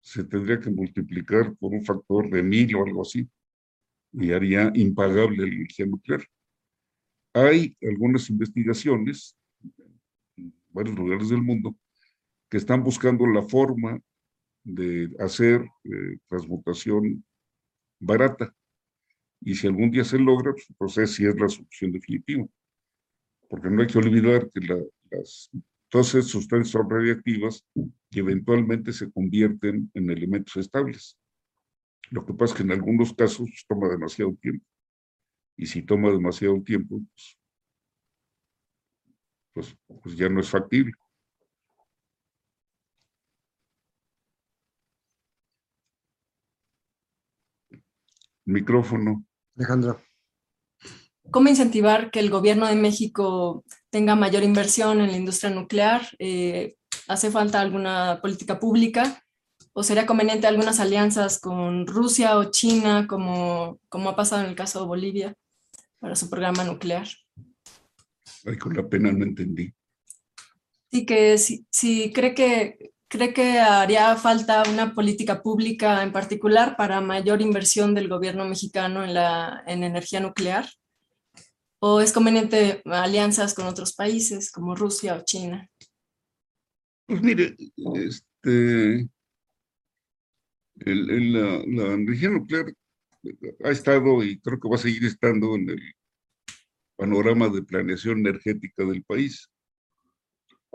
se 0.00 0.22
tendría 0.22 0.60
que 0.60 0.70
multiplicar 0.70 1.56
por 1.56 1.72
un 1.72 1.84
factor 1.84 2.30
de 2.30 2.42
mil 2.42 2.76
o 2.76 2.84
algo 2.84 3.02
así, 3.02 3.28
y 4.12 4.32
haría 4.32 4.70
impagable 4.74 5.48
la 5.48 5.54
energía 5.54 5.86
nuclear. 5.86 6.24
Hay 7.34 7.76
algunas 7.82 8.30
investigaciones 8.30 9.36
en 10.36 10.54
varios 10.68 10.96
lugares 10.96 11.28
del 11.28 11.42
mundo 11.42 11.76
que 12.48 12.56
están 12.56 12.84
buscando 12.84 13.26
la 13.26 13.42
forma 13.42 14.00
de 14.68 15.10
hacer 15.18 15.62
eh, 15.84 16.18
transmutación 16.28 17.24
barata. 18.00 18.54
Y 19.40 19.54
si 19.54 19.66
algún 19.66 19.90
día 19.90 20.04
se 20.04 20.18
logra, 20.18 20.52
pues 20.52 20.66
entonces 20.70 21.14
sí 21.14 21.26
es 21.26 21.38
la 21.40 21.48
solución 21.48 21.92
definitiva 21.92 22.46
porque 23.48 23.70
no 23.70 23.80
hay 23.80 23.88
que 23.88 23.98
olvidar 23.98 24.50
que 24.50 24.60
las, 24.60 25.50
todas 25.88 26.14
esas 26.14 26.30
sustancias 26.30 26.70
son 26.70 26.88
radiactivas 26.88 27.64
y 27.74 28.18
eventualmente 28.18 28.92
se 28.92 29.10
convierten 29.10 29.90
en 29.94 30.10
elementos 30.10 30.56
estables. 30.56 31.18
Lo 32.10 32.24
que 32.24 32.34
pasa 32.34 32.52
es 32.52 32.58
que 32.58 32.62
en 32.64 32.72
algunos 32.72 33.14
casos 33.14 33.48
toma 33.66 33.88
demasiado 33.88 34.34
tiempo. 34.34 34.64
Y 35.56 35.66
si 35.66 35.82
toma 35.82 36.10
demasiado 36.10 36.62
tiempo, 36.62 37.00
pues, 37.12 37.38
pues, 39.52 39.76
pues 40.02 40.16
ya 40.16 40.28
no 40.28 40.40
es 40.40 40.48
factible. 40.48 40.92
Micrófono. 48.48 49.24
Alejandra. 49.56 50.02
¿Cómo 51.30 51.48
incentivar 51.48 52.10
que 52.10 52.20
el 52.20 52.30
gobierno 52.30 52.66
de 52.66 52.76
México 52.76 53.62
tenga 53.90 54.14
mayor 54.16 54.42
inversión 54.42 55.00
en 55.00 55.10
la 55.10 55.18
industria 55.18 55.50
nuclear? 55.50 56.02
Eh, 56.18 56.76
¿Hace 57.06 57.30
falta 57.30 57.60
alguna 57.60 58.20
política 58.22 58.58
pública? 58.58 59.22
¿O 59.74 59.82
sería 59.82 60.06
conveniente 60.06 60.46
algunas 60.46 60.80
alianzas 60.80 61.38
con 61.38 61.86
Rusia 61.86 62.38
o 62.38 62.50
China, 62.50 63.06
como, 63.06 63.78
como 63.90 64.08
ha 64.08 64.16
pasado 64.16 64.42
en 64.42 64.48
el 64.48 64.56
caso 64.56 64.80
de 64.80 64.86
Bolivia, 64.86 65.34
para 65.98 66.16
su 66.16 66.30
programa 66.30 66.64
nuclear? 66.64 67.06
Ay, 68.46 68.56
con 68.56 68.74
la 68.74 68.88
pena 68.88 69.12
no 69.12 69.24
entendí. 69.24 69.72
Sí, 70.90 71.04
que 71.04 71.36
si, 71.36 72.12
cree 72.14 72.34
que 72.34 72.92
cree 73.08 73.32
que 73.32 73.58
haría 73.58 74.14
falta 74.16 74.62
una 74.70 74.94
política 74.94 75.42
pública 75.42 76.02
en 76.02 76.12
particular 76.12 76.76
para 76.76 77.00
mayor 77.00 77.40
inversión 77.40 77.94
del 77.94 78.08
gobierno 78.08 78.44
mexicano 78.44 79.04
en 79.04 79.14
la 79.14 79.62
en 79.66 79.82
energía 79.82 80.20
nuclear 80.20 80.66
¿O 81.80 82.00
es 82.00 82.12
conveniente 82.12 82.82
alianzas 82.86 83.54
con 83.54 83.66
otros 83.66 83.94
países 83.94 84.50
como 84.50 84.74
Rusia 84.74 85.14
o 85.14 85.24
China? 85.24 85.70
Pues 87.06 87.22
mire, 87.22 87.56
este, 87.94 89.08
la, 90.74 91.94
energía 91.94 92.30
nuclear 92.30 92.74
ha 93.64 93.70
estado 93.70 94.24
y 94.24 94.40
creo 94.40 94.58
que 94.58 94.68
va 94.68 94.74
a 94.74 94.78
seguir 94.78 95.04
estando 95.04 95.54
en 95.54 95.70
el 95.70 95.94
panorama 96.96 97.48
de 97.48 97.62
planeación 97.62 98.18
energética 98.18 98.84
del 98.84 99.04
país. 99.04 99.48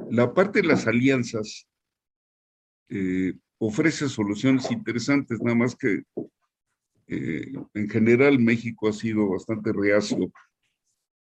La 0.09 0.33
parte 0.33 0.61
de 0.61 0.69
las 0.69 0.87
alianzas 0.87 1.67
eh, 2.95 3.33
ofrece 3.57 4.07
soluciones 4.07 4.69
interesantes, 4.71 5.41
nada 5.41 5.55
más 5.55 5.75
que 5.75 6.03
eh, 7.07 7.51
en 7.73 7.89
general 7.89 8.39
México 8.39 8.87
ha 8.87 8.93
sido 8.93 9.29
bastante 9.29 9.73
reacio 9.73 10.31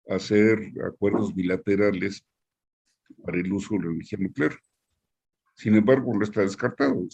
hacer 0.08 0.72
acuerdos 0.86 1.34
bilaterales 1.34 2.24
para 3.22 3.38
el 3.38 3.52
uso 3.52 3.74
de 3.74 3.84
la 3.84 3.90
energía 3.90 4.18
nuclear. 4.18 4.58
Sin 5.54 5.74
embargo, 5.74 6.14
no 6.14 6.24
está 6.24 6.40
descartado. 6.40 7.06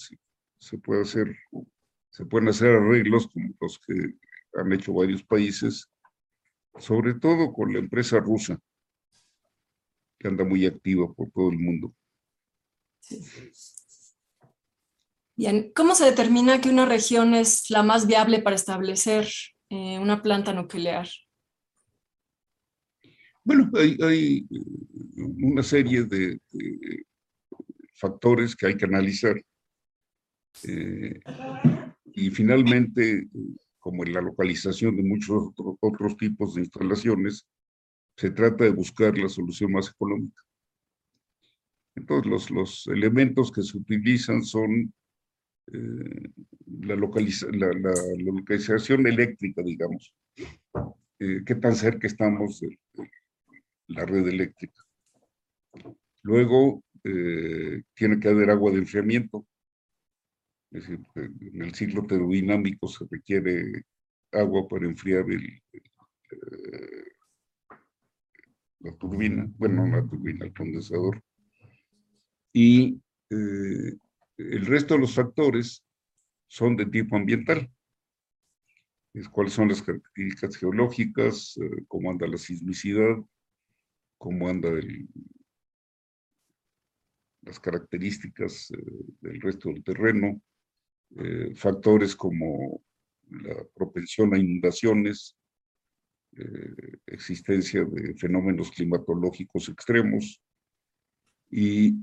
Se 0.58 0.78
puede 0.78 1.02
hacer, 1.02 1.36
se 2.10 2.24
pueden 2.24 2.48
hacer 2.48 2.70
arreglos 2.70 3.26
como 3.28 3.52
los 3.60 3.80
que 3.80 4.14
han 4.54 4.72
hecho 4.72 4.92
varios 4.92 5.24
países 5.24 5.90
sobre 6.78 7.14
todo 7.14 7.52
con 7.52 7.72
la 7.72 7.78
empresa 7.78 8.18
rusa, 8.18 8.58
que 10.18 10.28
anda 10.28 10.44
muy 10.44 10.66
activa 10.66 11.12
por 11.12 11.30
todo 11.30 11.50
el 11.50 11.58
mundo. 11.58 11.94
Bien, 15.36 15.72
¿cómo 15.74 15.96
se 15.96 16.04
determina 16.04 16.60
que 16.60 16.68
una 16.68 16.86
región 16.86 17.34
es 17.34 17.68
la 17.68 17.82
más 17.82 18.06
viable 18.06 18.40
para 18.40 18.54
establecer 18.54 19.26
eh, 19.68 19.98
una 19.98 20.22
planta 20.22 20.52
nuclear? 20.52 21.08
Bueno, 23.42 23.68
hay, 23.74 24.46
una 25.16 25.62
serie 25.64 26.04
de, 26.04 26.38
factores 27.94 28.54
que 28.54 28.68
hay 28.68 28.76
que 28.76 28.84
analizar. 28.84 29.34
Eh, 30.62 31.18
y 32.12 32.30
finalmente, 32.30 33.28
como 33.80 34.04
en 34.04 34.12
la 34.12 34.20
localización 34.20 34.96
de 34.96 35.02
muchos 35.02 35.48
otros 35.80 36.16
tipos 36.16 36.54
de 36.54 36.60
instalaciones, 36.60 37.44
se 38.16 38.30
trata 38.30 38.64
de 38.64 38.70
buscar 38.70 39.18
la 39.18 39.28
solución 39.28 39.72
más 39.72 39.90
económica. 39.90 40.42
Entonces, 41.96 42.30
los, 42.30 42.50
los 42.52 42.86
elementos 42.86 43.50
que 43.50 43.62
se 43.62 43.76
utilizan 43.76 44.44
son 44.44 44.94
eh, 45.72 46.30
la, 46.82 46.96
la, 46.96 47.94
localización 48.18 49.06
eléctrica, 49.06 49.62
digamos. 49.62 50.14
Eh, 51.18 51.42
¿Qué 51.44 51.54
tan 51.54 51.74
cerca 51.74 52.06
estamos 52.06 52.60
de, 52.60 52.78
la 53.88 54.04
red 54.04 54.26
eléctrica? 54.28 54.82
Luego, 56.22 56.82
eh, 57.04 57.82
tiene 57.94 58.18
que 58.18 58.28
haber 58.28 58.50
agua 58.50 58.72
de 58.72 58.78
enfriamiento. 58.78 59.46
Es 60.70 60.88
decir, 60.88 61.06
en 61.14 61.62
el 61.62 61.74
ciclo 61.74 62.04
termodinámico 62.06 62.88
se 62.88 63.06
requiere 63.08 63.84
agua 64.32 64.66
para 64.66 64.86
enfriar 64.86 65.24
el, 65.30 65.62
la 68.84 68.92
turbina, 68.96 69.50
bueno, 69.56 69.86
no 69.86 69.96
la 69.96 70.06
turbina, 70.06 70.44
el 70.44 70.52
condensador. 70.52 71.22
Y 72.52 73.00
eh, 73.30 73.96
el 74.36 74.66
resto 74.66 74.94
de 74.94 75.00
los 75.00 75.14
factores 75.14 75.84
son 76.48 76.76
de 76.76 76.86
tipo 76.86 77.16
ambiental. 77.16 77.70
Es, 79.12 79.28
¿Cuáles 79.28 79.52
son 79.52 79.68
las 79.68 79.82
características 79.82 80.56
geológicas? 80.56 81.56
Eh, 81.56 81.84
¿Cómo 81.86 82.10
anda 82.10 82.26
la 82.26 82.38
sismicidad? 82.38 83.16
¿Cómo 84.18 84.48
anda 84.48 84.70
las 87.42 87.60
características 87.60 88.70
eh, 88.70 88.76
del 89.20 89.40
resto 89.40 89.68
del 89.70 89.82
terreno? 89.82 90.40
factores 91.54 92.16
como 92.16 92.82
la 93.28 93.64
propensión 93.74 94.34
a 94.34 94.38
inundaciones, 94.38 95.36
eh, 96.36 96.98
existencia 97.06 97.84
de 97.84 98.14
fenómenos 98.14 98.70
climatológicos 98.72 99.68
extremos. 99.68 100.42
Y 101.50 101.94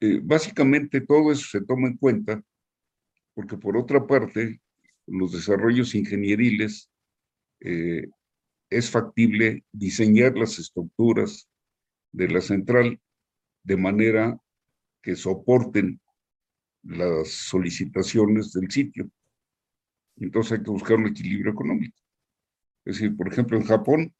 eh, 0.00 0.20
básicamente 0.22 1.00
todo 1.00 1.32
eso 1.32 1.46
se 1.48 1.64
toma 1.64 1.88
en 1.88 1.96
cuenta 1.96 2.42
porque 3.34 3.56
por 3.56 3.76
otra 3.76 4.06
parte, 4.06 4.60
los 5.06 5.32
desarrollos 5.32 5.94
ingenieriles 5.94 6.90
eh, 7.60 8.08
es 8.70 8.90
factible 8.90 9.64
diseñar 9.72 10.38
las 10.38 10.58
estructuras 10.58 11.48
de 12.12 12.28
la 12.28 12.40
central 12.40 13.00
de 13.64 13.76
manera 13.76 14.40
que 15.02 15.16
soporten 15.16 16.00
las 16.82 17.28
solicitaciones 17.28 18.52
del 18.52 18.70
sitio. 18.70 19.10
Entonces 20.16 20.52
hay 20.58 20.64
que 20.64 20.70
buscar 20.70 20.96
un 20.96 21.08
equilibrio 21.08 21.52
económico. 21.52 21.98
Es 22.84 22.96
decir, 22.96 23.16
por 23.16 23.28
ejemplo, 23.28 23.56
en 23.58 23.64
Japón, 23.64 24.14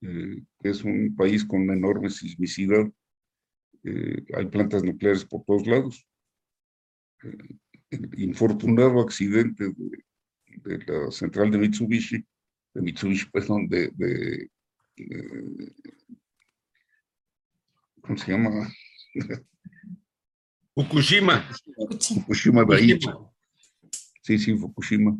eh, 0.00 0.42
es 0.62 0.82
un 0.82 1.14
país 1.14 1.44
con 1.44 1.62
una 1.62 1.74
enorme 1.74 2.10
sismicidad, 2.10 2.90
eh, 3.84 4.24
hay 4.34 4.46
plantas 4.46 4.82
nucleares 4.82 5.24
por 5.24 5.44
todos 5.44 5.66
lados. 5.66 6.06
Eh, 7.22 7.58
el 7.90 8.20
infortunado 8.20 9.00
accidente 9.00 9.72
de, 10.46 10.78
la 10.86 11.10
central 11.10 11.50
de 11.50 11.58
Mitsubishi, 11.58 12.24
de 12.74 12.82
Mitsubishi, 12.82 13.30
perdón, 13.30 13.68
de, 13.68 13.90
de, 13.90 14.50
¿cómo 18.00 18.16
se 18.16 18.32
llama? 18.32 18.72
Fukushima. 20.74 21.46
Fukushima 22.14 22.64
de 22.64 22.98
Sí, 24.22 24.38
sí, 24.38 24.56
Fukushima 24.56 25.18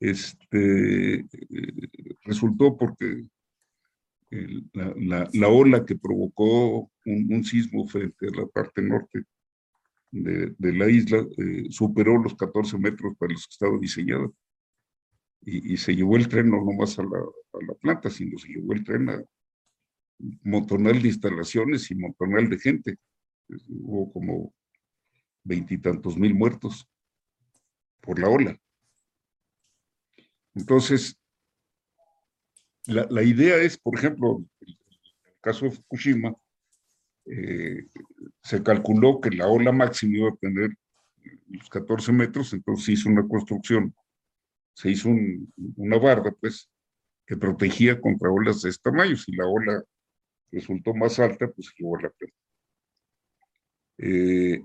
este, 0.00 1.26
resultó 2.22 2.76
porque 2.76 3.28
la, 4.30 5.48
ola 5.48 5.84
que 5.84 5.96
provocó 5.96 6.90
un, 7.04 7.44
sismo 7.44 7.86
frente 7.88 8.26
a 8.26 8.40
la 8.40 8.46
parte 8.46 8.82
norte 8.82 9.24
de, 10.10 10.54
la 10.72 10.88
isla 10.88 11.26
eh, 11.38 11.66
superó 11.70 12.18
los 12.18 12.34
14 12.34 12.78
metros 12.78 13.16
para 13.18 13.32
los 13.32 13.46
que 13.46 13.52
estaba 13.52 13.78
diseñado. 13.78 14.34
Y, 15.42 15.76
se 15.76 15.94
llevó 15.94 16.16
el 16.16 16.28
tren 16.28 16.50
no 16.50 16.62
nomás 16.62 16.98
a 16.98 17.02
la, 17.02 17.18
a 17.18 17.64
la 17.66 17.74
planta, 17.74 18.10
sino 18.10 18.38
se 18.38 18.48
llevó 18.48 18.72
el 18.74 18.84
tren 18.84 19.08
a 19.08 19.16
un 20.18 20.40
montonal 20.42 21.00
de 21.00 21.08
instalaciones 21.08 21.90
y 21.90 21.94
montonal 21.94 22.48
de 22.50 22.58
gente. 22.58 22.96
Hubo 23.68 24.12
como 24.12 24.54
veintitantos 25.44 26.18
mil 26.18 26.34
muertos 26.34 26.86
por 28.00 28.18
la 28.18 28.28
ola. 28.28 28.58
Entonces, 30.54 31.18
la, 32.88 33.22
idea 33.22 33.56
es, 33.56 33.76
por 33.78 33.96
ejemplo, 33.96 34.42
en 34.60 34.76
el 35.26 35.40
caso 35.40 35.66
de 35.66 35.72
Fukushima, 35.72 36.34
eh, 37.26 37.86
se 38.42 38.62
calculó 38.62 39.20
que 39.20 39.30
la 39.30 39.46
ola 39.46 39.72
máxima 39.72 40.18
iba 40.18 40.30
a 40.30 40.36
tener 40.36 40.70
los 41.48 41.68
14 41.68 42.12
metros, 42.12 42.52
entonces 42.52 42.86
se 42.86 42.92
hizo 42.92 43.08
una 43.10 43.26
construcción, 43.26 43.94
se 44.74 44.90
hizo 44.90 45.10
una 45.76 45.98
barda, 45.98 46.32
pues, 46.40 46.70
que 47.26 47.36
protegía 47.36 48.00
contra 48.00 48.30
olas 48.30 48.62
de 48.62 48.70
este 48.70 48.90
tamaño. 48.90 49.16
Si 49.16 49.32
la 49.32 49.46
ola 49.46 49.82
resultó 50.50 50.94
más 50.94 51.18
alta, 51.18 51.46
pues 51.48 51.68
se 51.68 51.74
llevó 51.82 51.98
la 51.98 52.10
pena. 52.10 52.32
Eh, 53.98 54.62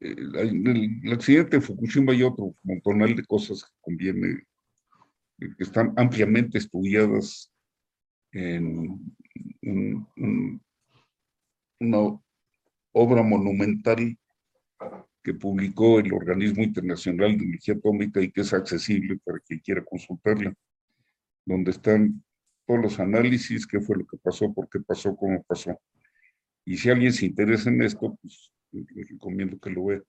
el, 0.00 1.12
accidente 1.12 1.56
de 1.56 1.62
Fukushima 1.62 2.14
y 2.14 2.22
otro 2.22 2.54
montonal 2.62 3.14
de 3.14 3.24
cosas 3.24 3.64
que 3.64 3.76
conviene 3.80 4.42
están 5.58 5.92
ampliamente 5.96 6.58
estudiadas 6.58 7.52
en 8.32 9.00
una 11.80 12.20
obra 12.92 13.22
monumental 13.22 14.18
que 15.22 15.34
publicó 15.34 16.00
el 16.00 16.12
Organismo 16.12 16.62
Internacional 16.62 17.36
de 17.36 17.44
Energía 17.44 17.74
Atómica 17.74 18.20
y 18.20 18.30
que 18.30 18.40
es 18.40 18.52
accesible 18.52 19.18
para 19.24 19.38
quien 19.40 19.60
quiera 19.60 19.84
consultarla, 19.84 20.54
donde 21.44 21.72
están 21.72 22.22
todos 22.66 22.80
los 22.80 23.00
análisis, 23.00 23.66
qué 23.66 23.80
fue 23.80 23.98
lo 23.98 24.06
que 24.06 24.16
pasó, 24.16 24.52
por 24.52 24.68
qué 24.68 24.80
pasó, 24.80 25.14
cómo 25.16 25.42
pasó. 25.42 25.78
Y 26.64 26.76
si 26.76 26.90
alguien 26.90 27.12
se 27.12 27.26
interesa 27.26 27.68
en 27.68 27.82
esto, 27.82 28.16
pues 28.22 28.52
les 28.72 29.08
recomiendo 29.08 29.58
que 29.58 29.70
lo 29.70 29.86
vea. 29.86 30.00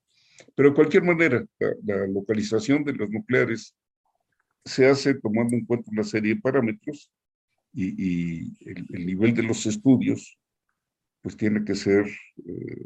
Pero 0.55 0.69
de 0.69 0.75
cualquier 0.75 1.03
manera, 1.03 1.45
la 1.83 2.07
localización 2.07 2.83
de 2.83 2.93
los 2.93 3.09
nucleares 3.09 3.75
se 4.63 4.87
hace 4.87 5.15
tomando 5.15 5.55
en 5.55 5.65
cuenta 5.65 5.91
una 5.91 6.03
serie 6.03 6.35
de 6.35 6.41
parámetros 6.41 7.11
y, 7.73 8.53
el, 8.69 9.05
nivel 9.05 9.33
de 9.33 9.43
los 9.43 9.65
estudios 9.65 10.37
pues 11.21 11.37
tiene 11.37 11.63
que 11.63 11.75
ser 11.75 12.05
eh, 12.45 12.85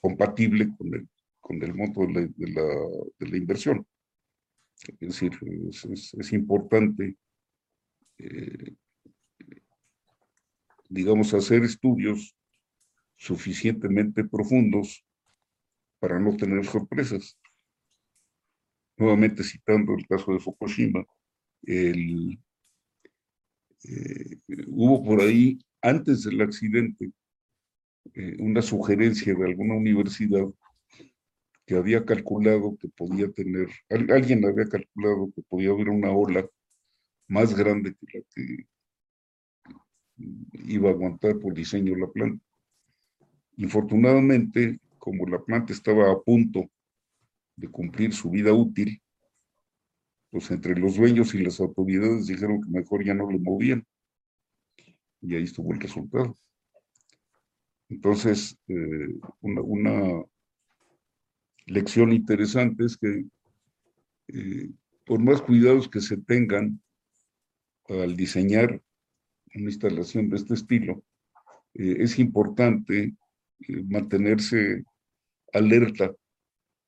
compatible 0.00 0.68
con 0.76 0.94
el, 0.94 1.08
con 1.40 1.62
el 1.62 1.74
monto 1.74 2.06
de 2.06 2.30
la, 2.38 3.36
inversión. 3.36 3.86
Es 4.98 5.20
decir, 5.20 5.32
es, 5.92 6.32
importante, 6.32 7.16
eh, 8.18 8.74
digamos, 10.88 11.32
hacer 11.34 11.64
estudios 11.64 12.34
suficientemente 13.16 14.24
profundos 14.24 15.04
para 15.98 16.18
no 16.18 16.36
tener 16.36 16.64
sorpresas 16.64 17.38
nuevamente 18.96 19.42
citando 19.42 19.94
el 19.94 20.06
caso 20.06 20.32
de 20.32 20.40
Fukushima, 20.40 21.04
eh, 21.66 22.36
hubo 24.68 25.04
por 25.04 25.20
ahí, 25.20 25.58
antes 25.82 26.24
del 26.24 26.40
accidente, 26.40 27.10
eh, 28.14 28.36
una 28.38 28.62
sugerencia 28.62 29.34
de 29.34 29.44
alguna 29.44 29.74
universidad 29.74 30.46
que 31.66 31.74
había 31.74 32.04
calculado 32.04 32.76
que 32.76 32.88
podía 32.88 33.30
tener, 33.32 33.68
alguien 33.88 34.44
había 34.44 34.68
calculado 34.68 35.30
que 35.34 35.42
podía 35.42 35.70
haber 35.70 35.88
una 35.88 36.12
ola 36.12 36.48
más 37.28 37.56
grande 37.56 37.94
que 37.94 38.18
la 38.18 38.24
que 38.34 38.66
iba 40.64 40.88
a 40.88 40.92
aguantar 40.92 41.38
por 41.38 41.54
diseño 41.54 41.96
la 41.96 42.06
planta. 42.08 42.44
Infortunadamente, 43.56 44.78
como 44.98 45.26
la 45.26 45.42
planta 45.42 45.72
estaba 45.72 46.12
a 46.12 46.20
punto 46.20 46.70
de 47.56 47.68
cumplir 47.68 48.12
su 48.12 48.30
vida 48.30 48.52
útil, 48.52 49.02
pues 50.30 50.50
entre 50.50 50.78
los 50.78 50.96
dueños 50.96 51.34
y 51.34 51.42
las 51.42 51.60
autoridades 51.60 52.26
dijeron 52.26 52.60
que 52.62 52.70
mejor 52.70 53.04
ya 53.04 53.14
no 53.14 53.30
lo 53.30 53.38
movían. 53.38 53.86
Y 55.22 55.34
ahí 55.34 55.44
estuvo 55.44 55.72
el 55.72 55.80
resultado. 55.80 56.36
Entonces, 57.88 58.58
eh, 58.68 59.18
una, 59.40 60.24
lección 61.66 62.12
interesante 62.12 62.84
es 62.84 62.96
que 62.96 63.24
eh, 64.28 64.70
por 65.04 65.20
más 65.20 65.42
cuidados 65.42 65.88
que 65.88 66.00
se 66.00 66.16
tengan 66.16 66.80
al 67.88 68.16
diseñar 68.16 68.80
una 69.54 69.70
instalación 69.70 70.28
de 70.28 70.36
este 70.36 70.54
estilo, 70.54 71.02
eh, 71.74 71.96
es 72.00 72.18
importante 72.18 73.14
mantenerse 73.88 74.84
alerta 75.52 76.14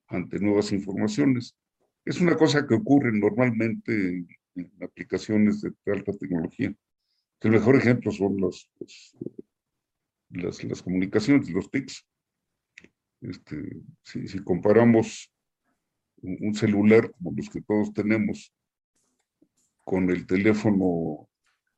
ante 0.09 0.39
nuevas 0.41 0.73
informaciones. 0.73 1.55
Es 2.05 2.21
una 2.21 2.37
cosa 2.37 2.67
que 2.67 2.75
ocurre 2.75 3.13
normalmente 3.13 4.27
en, 4.55 4.73
aplicaciones 4.81 5.63
de 5.63 5.73
alta 5.87 6.13
tecnología. 6.13 6.75
El 7.41 7.51
mejor 7.53 7.77
ejemplo 7.77 8.11
son 8.11 8.41
las, 8.41 8.69
las, 10.31 10.83
comunicaciones, 10.83 11.49
los 11.51 11.71
TICs. 11.71 12.05
Este, 13.21 13.83
si, 14.03 14.39
comparamos 14.41 15.33
un, 16.23 16.55
celular 16.55 17.13
como 17.13 17.33
los 17.37 17.49
que 17.51 17.61
todos 17.61 17.93
tenemos 17.93 18.53
con 19.85 20.11
el 20.11 20.27
teléfono 20.27 21.29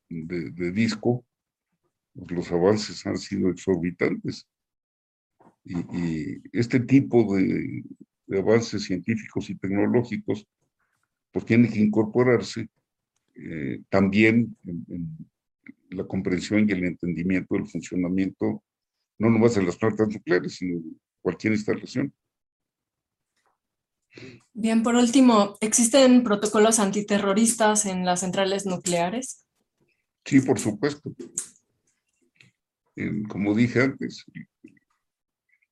de, 0.08 0.72
disco, 0.72 1.26
pues 2.14 2.30
los 2.30 2.50
avances 2.50 3.04
han 3.06 3.18
sido 3.18 3.50
exorbitantes. 3.50 4.48
y, 5.64 6.40
este 6.58 6.80
tipo 6.80 7.36
de, 7.36 7.84
de 8.30 8.38
avances 8.38 8.84
científicos 8.84 9.50
y 9.50 9.56
tecnológicos, 9.56 10.46
pues 11.32 11.44
tiene 11.44 11.68
que 11.68 11.80
incorporarse 11.80 12.68
eh, 13.34 13.82
también 13.88 14.56
en, 14.64 15.16
la 15.90 16.06
comprensión 16.06 16.68
y 16.68 16.72
el 16.72 16.84
entendimiento 16.84 17.56
del 17.56 17.66
funcionamiento, 17.66 18.62
no 19.18 19.28
nomás 19.28 19.56
de 19.56 19.64
las 19.64 19.76
plantas 19.76 20.08
nucleares, 20.08 20.54
sino 20.54 20.78
de 20.78 20.92
cualquier 21.20 21.54
instalación. 21.54 22.14
Bien, 24.52 24.84
por 24.84 24.94
último, 24.94 25.56
¿existen 25.60 26.22
protocolos 26.22 26.78
antiterroristas 26.78 27.86
en 27.86 28.04
las 28.04 28.20
centrales 28.20 28.66
nucleares? 28.66 29.44
Sí, 30.24 30.40
por 30.40 30.60
supuesto. 30.60 31.12
como 33.28 33.56
dije 33.56 33.82
antes, 33.82 34.24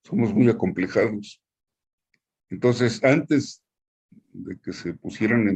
somos 0.02 0.34
muy 0.34 0.48
acomplejados. 0.48 1.40
Entonces, 2.50 3.02
antes 3.04 3.62
de 4.32 4.58
que 4.58 4.72
se 4.72 4.94
pusieran 4.94 5.48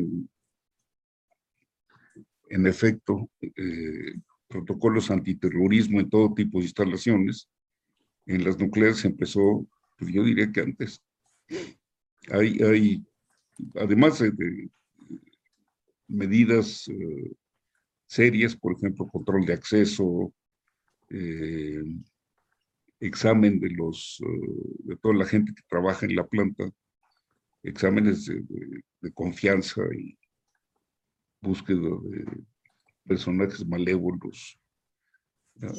en, 2.49 2.67
efecto 2.67 3.31
eh, 3.41 4.15
protocolos 4.47 5.11
antiterrorismo 5.11 6.01
en 6.01 6.11
todo 6.11 6.35
tipo 6.35 6.59
de 6.59 6.65
instalaciones, 6.65 7.49
en 8.27 8.45
las 8.45 8.59
nucleares 8.59 8.99
se 8.99 9.09
empezó, 9.09 9.67
pues 9.99 10.13
yo 10.13 10.23
diría 10.23 10.53
que 10.53 10.61
antes. 10.61 11.03
Hay, 12.31 12.59
hay 12.63 13.05
además 13.75 14.19
de, 14.19 14.71
medidas 16.07 16.89
eh, 16.89 17.33
serias, 18.07 18.55
por 18.55 18.77
ejemplo, 18.77 19.09
control 19.09 19.47
de 19.47 19.55
acceso, 19.55 20.33
eh, 21.09 21.83
examen 23.01 23.59
de 23.59 23.71
los 23.71 24.23
de 24.85 24.97
toda 24.97 25.15
la 25.15 25.27
gente 25.27 25.53
que 25.53 25.63
trabaja 25.69 26.07
en 26.07 26.15
la 26.15 26.27
planta, 26.27 26.71
exámenes 27.63 28.27
de, 28.27 29.13
confianza 29.15 29.83
y 29.97 30.17
búsqueda 31.41 31.81
de 32.05 32.25
personajes 33.05 33.67
malévolos, 33.67 34.59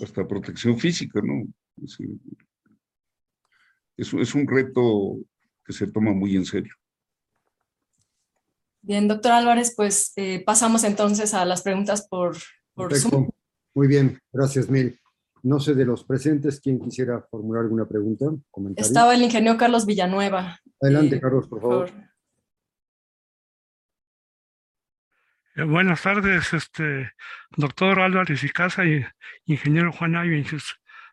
hasta 0.02 0.28
protección 0.28 0.78
física, 0.78 1.22
¿no? 1.24 1.48
Es, 1.82 1.98
es, 4.14 4.36
un 4.36 4.48
reto 4.48 5.20
que 5.66 5.74
se 5.74 5.88
toma 5.88 6.14
muy 6.14 6.36
en 6.36 6.46
serio. 6.46 6.74
Bien, 8.82 9.08
doctor 9.08 9.32
Álvarez, 9.32 9.74
pues 9.76 10.12
eh, 10.18 10.44
pasamos 10.46 10.84
entonces 10.84 11.34
a 11.34 11.46
las 11.46 11.62
preguntas 11.62 12.08
por, 12.08 12.38
por 12.74 12.94
Zoom. 12.96 13.30
Muy 13.74 13.88
bien, 13.88 14.20
gracias 14.32 14.70
mil. 14.70 15.00
No 15.44 15.60
sé 15.60 15.76
de 15.76 15.84
los 15.84 16.06
presentes, 16.06 16.62
¿quién 16.62 16.80
quisiera 16.80 17.22
formular 17.30 17.64
alguna 17.64 17.86
pregunta? 17.86 18.28
Estaba 18.78 19.14
el 19.14 19.24
ingeniero 19.24 19.58
Carlos 19.58 19.86
Villanueva. 19.86 20.58
Adelante, 20.80 21.20
Carlos, 21.20 21.50
por 21.50 21.62
favor. 21.62 21.92
Eh, 25.56 25.64
buenas 25.64 26.02
tardes, 26.02 26.54
este 26.54 27.12
doctor 27.58 28.00
Álvarez 28.00 28.42
y 28.42 28.50
Casa 28.50 28.86
y 28.86 29.06
ingeniero 29.46 29.92
Juan 29.92 30.16
Áviles. 30.16 30.64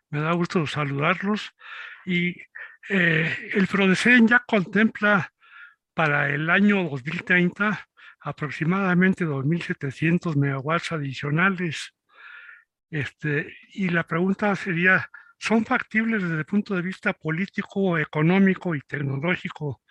Me 0.09 0.21
da 0.21 0.31
gusto 0.31 0.65
saludarlos. 0.65 1.51
Y 2.05 2.37
eh, 2.87 3.35
el 3.53 3.67
PRODECEN 3.67 4.29
ya 4.29 4.45
contempla 4.47 5.33
para 5.93 6.33
el 6.33 6.49
año 6.49 6.89
2030 6.89 7.85
aproximadamente 8.21 9.25
2.700 9.25 10.37
megawatts 10.37 10.93
adicionales 10.93 11.93
este, 12.91 13.53
y 13.73 13.89
la 13.89 14.05
pregunta 14.05 14.55
sería, 14.55 15.09
¿son 15.39 15.65
factibles 15.65 16.21
desde 16.21 16.37
el 16.39 16.45
punto 16.45 16.75
de 16.75 16.81
vista 16.81 17.13
político, 17.13 17.97
económico 17.97 18.75
y 18.75 18.81
tecnológico 18.81 19.81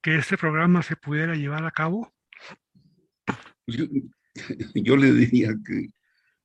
que 0.00 0.16
este 0.16 0.38
programa 0.38 0.82
se 0.82 0.96
pudiera 0.96 1.34
llevar 1.34 1.66
a 1.66 1.72
cabo? 1.72 2.14
Yo, 3.66 3.84
yo 4.74 4.96
le 4.96 5.12
diría 5.12 5.54
que 5.66 5.88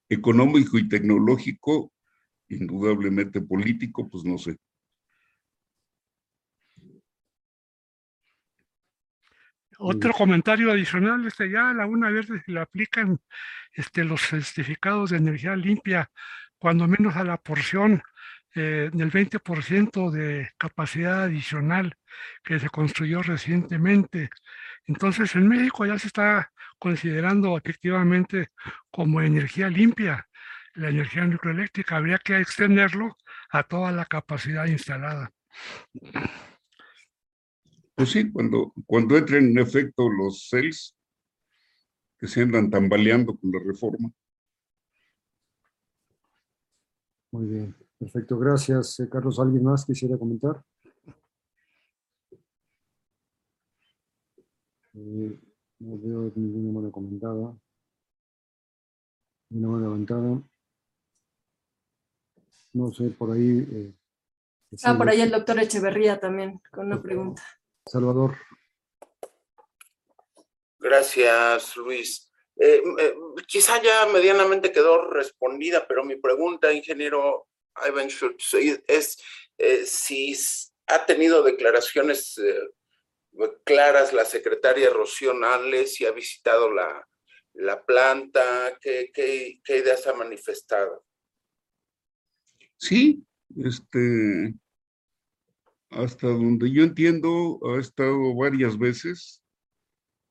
económico 0.09 0.77
y 0.77 0.89
tecnológico, 0.89 1.93
indudablemente 2.49 3.41
político, 3.41 4.09
pues 4.09 4.23
no 4.25 4.37
sé. 4.37 4.57
Otro 9.85 10.13
comentario 10.13 10.71
adicional, 10.71 11.27
este, 11.27 11.49
ya 11.49 11.73
la 11.73 11.85
una 11.85 12.09
verde 12.09 12.41
se 12.45 12.51
le 12.53 12.61
aplican 12.61 13.19
este, 13.73 14.05
los 14.05 14.21
certificados 14.21 15.09
de 15.09 15.17
energía 15.17 15.57
limpia, 15.57 16.09
cuando 16.57 16.87
menos 16.87 17.17
a 17.17 17.25
la 17.25 17.35
porción 17.35 18.01
eh, 18.55 18.89
del 18.93 19.11
20% 19.11 20.09
de 20.09 20.49
capacidad 20.57 21.23
adicional 21.23 21.97
que 22.45 22.59
se 22.59 22.69
construyó 22.69 23.23
recientemente. 23.23 24.29
Entonces, 24.85 25.35
en 25.35 25.49
México 25.49 25.85
ya 25.85 25.99
se 25.99 26.07
está 26.07 26.53
considerando 26.79 27.57
efectivamente 27.57 28.51
como 28.89 29.19
energía 29.19 29.67
limpia 29.67 30.29
la 30.75 30.89
energía 30.89 31.25
nucleoeléctrica. 31.25 31.97
Habría 31.97 32.19
que 32.19 32.39
extenderlo 32.39 33.17
a 33.49 33.63
toda 33.63 33.91
la 33.91 34.05
capacidad 34.05 34.65
instalada. 34.65 35.29
Pues 37.95 38.09
sí, 38.09 38.31
cuando, 38.31 38.73
cuando 38.87 39.15
entren 39.17 39.51
en 39.51 39.59
efecto 39.59 40.09
los 40.09 40.47
CELS, 40.49 40.95
que 42.17 42.27
se 42.27 42.41
andan 42.41 42.69
tambaleando 42.69 43.37
con 43.37 43.51
la 43.51 43.59
reforma. 43.59 44.11
Muy 47.31 47.45
bien, 47.45 47.75
perfecto, 47.99 48.37
gracias. 48.39 48.99
Eh, 48.99 49.09
Carlos, 49.09 49.39
¿alguien 49.39 49.63
más 49.63 49.85
quisiera 49.85 50.17
comentar? 50.17 50.63
Eh, 54.93 55.39
no 55.79 55.97
veo 55.97 56.31
ninguna 56.35 56.71
mano 56.71 56.91
comentada. 56.91 57.55
Ninguna 59.49 59.73
mano 59.73 59.83
levantada. 59.83 60.41
No 62.73 62.91
sé, 62.91 63.09
por 63.09 63.31
ahí. 63.31 63.67
Eh, 63.71 63.93
ah, 64.83 64.97
por 64.97 65.09
ahí 65.09 65.21
el 65.21 65.31
doctor 65.31 65.59
Echeverría 65.59 66.19
también, 66.19 66.61
con 66.71 66.87
una 66.87 67.01
pregunta. 67.01 67.43
Salvador. 67.85 68.37
Gracias, 70.79 71.77
Luis. 71.77 72.29
Eh, 72.55 72.81
eh, 72.99 73.15
quizá 73.47 73.81
ya 73.81 74.05
medianamente 74.07 74.71
quedó 74.71 75.09
respondida, 75.09 75.87
pero 75.87 76.03
mi 76.03 76.17
pregunta, 76.17 76.71
ingeniero 76.71 77.47
Ivan 77.87 78.09
Schultz, 78.09 78.53
es 78.87 79.17
eh, 79.57 79.85
si 79.85 80.35
ha 80.87 81.05
tenido 81.05 81.41
declaraciones 81.41 82.39
claras 83.63 84.13
la 84.13 84.25
secretaria 84.25 84.89
Rocío 84.89 85.33
Nales, 85.33 85.95
si 85.95 86.05
ha 86.05 86.11
visitado 86.11 86.71
la, 86.71 87.07
la 87.53 87.83
planta, 87.83 88.77
¿qué, 88.81 89.09
qué, 89.13 89.61
qué 89.63 89.77
ideas 89.77 90.05
ha 90.05 90.13
manifestado? 90.13 91.05
Sí, 92.77 93.25
este, 93.57 94.53
hasta 95.95 96.27
donde 96.27 96.71
yo 96.71 96.83
entiendo, 96.83 97.59
ha 97.63 97.79
estado 97.79 98.35
varias 98.35 98.77
veces 98.77 99.43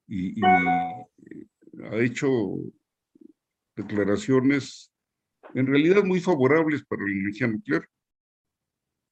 y, 0.08 0.40
ha 0.44 1.96
hecho 1.96 2.28
declaraciones 3.76 4.92
en 5.54 5.66
realidad 5.66 6.04
muy 6.04 6.20
favorables 6.20 6.84
para 6.84 7.02
la 7.02 7.12
energía 7.12 7.46
nuclear. 7.46 7.88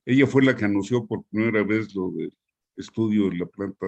Ella 0.04 0.26
fue 0.26 0.42
la 0.42 0.56
que 0.56 0.64
anunció 0.64 1.06
por 1.06 1.24
primera 1.24 1.62
vez 1.62 1.94
lo 1.94 2.10
del 2.10 2.32
estudio 2.76 3.30
de 3.30 3.36
la 3.36 3.46
planta 3.46 3.86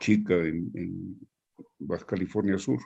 chica 0.00 0.34
en, 0.34 1.18
Baja 1.78 2.06
California 2.06 2.58
Sur. 2.58 2.80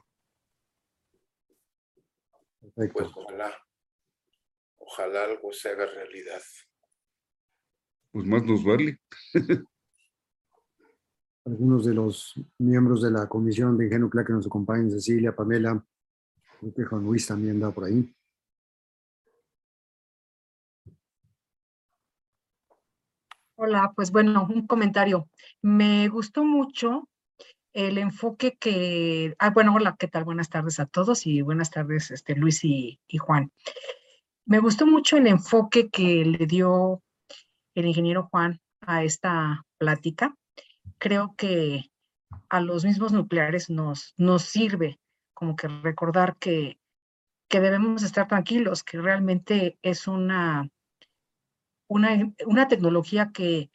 Pues 2.74 3.08
ojalá, 3.14 3.54
ojalá 4.78 5.24
algo 5.24 5.52
se 5.52 5.68
haga 5.68 5.86
realidad. 5.86 6.42
Pues 8.16 8.26
más 8.28 8.42
nos 8.44 8.64
vale. 8.64 8.98
Algunos 11.44 11.84
de 11.84 11.92
los 11.92 12.32
miembros 12.56 13.02
de 13.02 13.10
la 13.10 13.28
Comisión 13.28 13.76
de 13.76 13.84
Ingeniería 13.84 13.98
Nuclear 14.06 14.26
que 14.26 14.32
nos 14.32 14.46
acompañan, 14.46 14.90
Cecilia, 14.90 15.36
Pamela, 15.36 15.84
creo 16.58 16.72
que 16.72 16.84
Juan 16.86 17.02
Luis 17.02 17.26
también 17.26 17.60
da 17.60 17.70
por 17.72 17.84
ahí. 17.84 18.10
Hola, 23.56 23.92
pues 23.94 24.10
bueno, 24.10 24.48
un 24.48 24.66
comentario. 24.66 25.28
Me 25.60 26.08
gustó 26.08 26.42
mucho 26.42 27.10
el 27.74 27.98
enfoque 27.98 28.56
que, 28.58 29.36
ah, 29.38 29.50
bueno, 29.50 29.74
hola, 29.74 29.94
¿qué 29.98 30.08
tal? 30.08 30.24
Buenas 30.24 30.48
tardes 30.48 30.80
a 30.80 30.86
todos 30.86 31.26
y 31.26 31.42
buenas 31.42 31.70
tardes, 31.70 32.10
este, 32.10 32.34
Luis 32.34 32.64
y, 32.64 32.98
y 33.08 33.18
Juan. 33.18 33.52
Me 34.46 34.58
gustó 34.58 34.86
mucho 34.86 35.18
el 35.18 35.26
enfoque 35.26 35.90
que 35.90 36.24
le 36.24 36.46
dio 36.46 37.02
el 37.76 37.86
ingeniero 37.86 38.28
Juan 38.30 38.60
a 38.80 39.04
esta 39.04 39.64
plática. 39.78 40.34
Creo 40.98 41.34
que 41.36 41.90
a 42.48 42.60
los 42.60 42.84
mismos 42.84 43.12
nucleares 43.12 43.70
nos, 43.70 44.14
nos 44.16 44.42
sirve 44.42 44.98
como 45.34 45.54
que 45.54 45.68
recordar 45.68 46.36
que, 46.36 46.78
que 47.48 47.60
debemos 47.60 48.02
estar 48.02 48.26
tranquilos, 48.26 48.82
que 48.82 48.98
realmente 48.98 49.78
es 49.82 50.08
una 50.08 50.68
una, 51.88 52.32
una 52.46 52.68
tecnología 52.68 53.30
que 53.32 53.70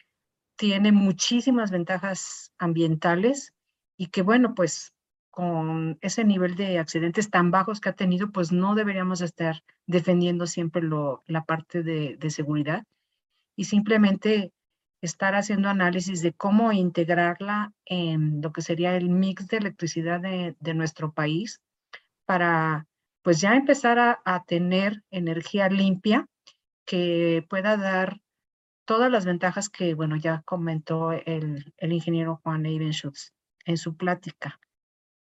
tiene 0.58 0.92
muchísimas 0.92 1.72
ventajas 1.72 2.52
ambientales 2.58 3.54
y 3.98 4.08
que, 4.08 4.22
bueno, 4.22 4.54
pues 4.54 4.94
con 5.30 5.98
ese 6.02 6.26
nivel 6.26 6.56
de 6.56 6.78
accidentes 6.78 7.30
tan 7.30 7.52
bajos 7.52 7.80
que 7.80 7.90
ha 7.90 7.94
tenido, 7.94 8.32
pues 8.32 8.52
no 8.52 8.76
deberíamos 8.76 9.22
estar 9.22 9.64
defendiendo 9.88 10.46
siempre 10.46 10.82
lo, 10.82 11.24
la 11.26 11.46
parte 11.46 11.84
de, 11.84 12.18
de 12.18 12.30
seguridad 12.30 12.86
y 13.62 13.66
simplemente 13.66 14.52
estar 15.02 15.36
haciendo 15.36 15.70
análisis 15.70 16.24
de 16.24 16.34
cómo 16.34 16.72
integrarla 16.72 17.72
en 17.86 18.42
lo 18.42 18.52
que 18.52 18.64
sería 18.64 18.96
el 18.98 19.08
mix 19.08 19.48
de 19.50 19.58
electricidad 19.58 20.20
de, 20.20 20.74
nuestro 20.74 21.12
país 21.12 21.62
para 22.26 22.88
pues 23.22 23.40
ya 23.40 23.56
empezar 23.56 24.00
a, 24.00 24.44
tener 24.48 25.04
energía 25.12 25.70
limpia 25.70 26.26
que 26.84 27.46
pueda 27.52 27.78
dar 27.78 28.20
todas 28.86 29.12
las 29.12 29.26
ventajas 29.26 29.70
que, 29.70 29.94
bueno, 29.94 30.16
ya 30.16 30.42
comentó 30.44 31.12
el, 31.12 31.72
el 31.78 31.94
ingeniero 31.94 32.42
Juan 32.42 32.66
Eibenschutz 32.66 33.32
en 33.66 33.78
su 33.78 33.96
plática. 33.96 34.60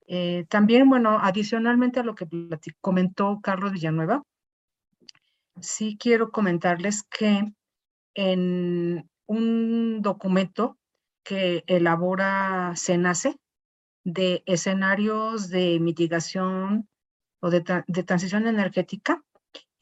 Eh, 0.07 0.47
también, 0.49 0.89
bueno, 0.89 1.19
adicionalmente 1.21 1.99
a 1.99 2.03
lo 2.03 2.15
que 2.15 2.27
comentó 2.81 3.41
Carlos 3.43 3.73
Villanueva, 3.73 4.23
sí 5.61 5.97
quiero 5.99 6.31
comentarles 6.31 7.03
que 7.03 7.53
en 8.15 9.09
un 9.25 10.01
documento 10.01 10.77
que 11.23 11.63
elabora 11.67 12.73
SENACE 12.75 13.37
de 14.03 14.43
escenarios 14.45 15.49
de 15.49 15.79
mitigación 15.79 16.89
o 17.39 17.49
de, 17.49 17.63
de 17.87 18.03
transición 18.03 18.47
energética, 18.47 19.23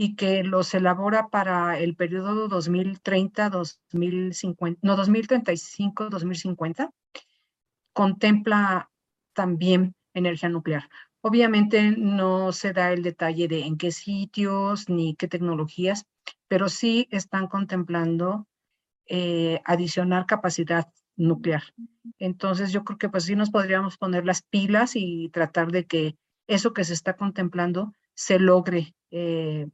y 0.02 0.16
que 0.16 0.44
los 0.44 0.74
elabora 0.74 1.30
para 1.30 1.78
el 1.78 1.96
periodo 1.96 2.50
2030-2050, 2.50 4.80
no, 4.82 4.98
2035-2050, 4.98 6.92
contempla 7.94 8.90
también 9.34 9.94
energía 10.16 10.50
nuclear. 10.50 10.90
Obviamente 11.22 11.92
no 11.92 12.52
se 12.52 12.74
da 12.74 12.92
el 12.92 13.04
detalle 13.04 13.48
de 13.48 13.62
en 13.66 13.78
qué 13.78 13.92
sitios 13.92 14.90
ni 14.90 15.16
qué 15.16 15.28
tecnologías, 15.28 16.06
pero 16.48 16.68
sí 16.68 17.08
están 17.12 17.48
contemplando 17.48 18.48
eh, 19.06 19.62
adicionar 19.66 20.26
capacidad 20.26 20.92
nuclear. 21.16 21.64
Entonces 22.18 22.72
yo 22.72 22.84
creo 22.84 22.98
que 22.98 23.10
pues 23.10 23.26
sí 23.26 23.36
nos 23.36 23.52
podríamos 23.52 23.98
poner 23.98 24.26
las 24.26 24.42
pilas 24.42 24.96
y 24.96 25.30
tratar 25.30 25.72
de 25.72 25.86
que 25.86 26.16
eso 26.48 26.74
que 26.74 26.84
se 26.84 26.94
está 26.94 27.16
contemplando 27.16 27.94
se 28.16 28.40
logre 28.40 28.96
eh, 29.12 29.68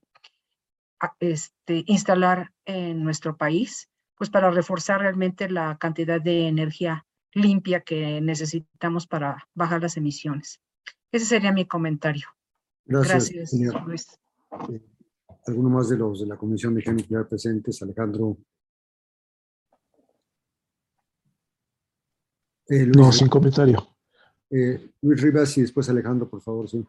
este, 1.20 1.84
instalar 1.88 2.52
en 2.66 3.04
nuestro 3.04 3.38
país, 3.38 3.90
pues 4.16 4.30
para 4.30 4.52
reforzar 4.52 5.02
realmente 5.02 5.50
la 5.50 5.78
cantidad 5.78 6.22
de 6.22 6.48
energía 6.48 7.06
limpia 7.34 7.82
que 7.82 8.20
necesitamos 8.22 9.08
para 9.08 9.48
bajar 9.54 9.82
las 9.82 9.98
emisiones. 9.98 10.60
Ese 11.12 11.26
sería 11.26 11.52
mi 11.52 11.66
comentario. 11.66 12.28
Gracias, 12.86 13.30
Gracias 13.30 13.50
señor. 13.52 13.86
Luis. 13.88 14.08
Eh, 14.70 14.82
¿Alguno 15.48 15.70
más 15.70 15.90
de 15.90 15.98
los 15.98 16.20
de 16.20 16.28
la 16.28 16.38
Comisión 16.38 16.76
de 16.76 16.84
Nuclear 16.92 17.28
presentes? 17.28 17.82
Alejandro. 17.82 18.38
Eh, 22.68 22.86
Luis, 22.86 22.98
no, 22.98 23.12
sin 23.12 23.30
comentario. 23.30 23.96
Eh, 24.50 24.92
Luis 25.02 25.22
Rivas 25.22 25.58
y 25.58 25.62
después 25.62 25.90
Alejandro, 25.90 26.30
por 26.30 26.42
favor, 26.42 26.70
sí. 26.70 26.86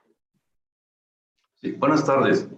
Sí, 1.60 1.72
buenas 1.72 2.04
tardes. 2.04 2.48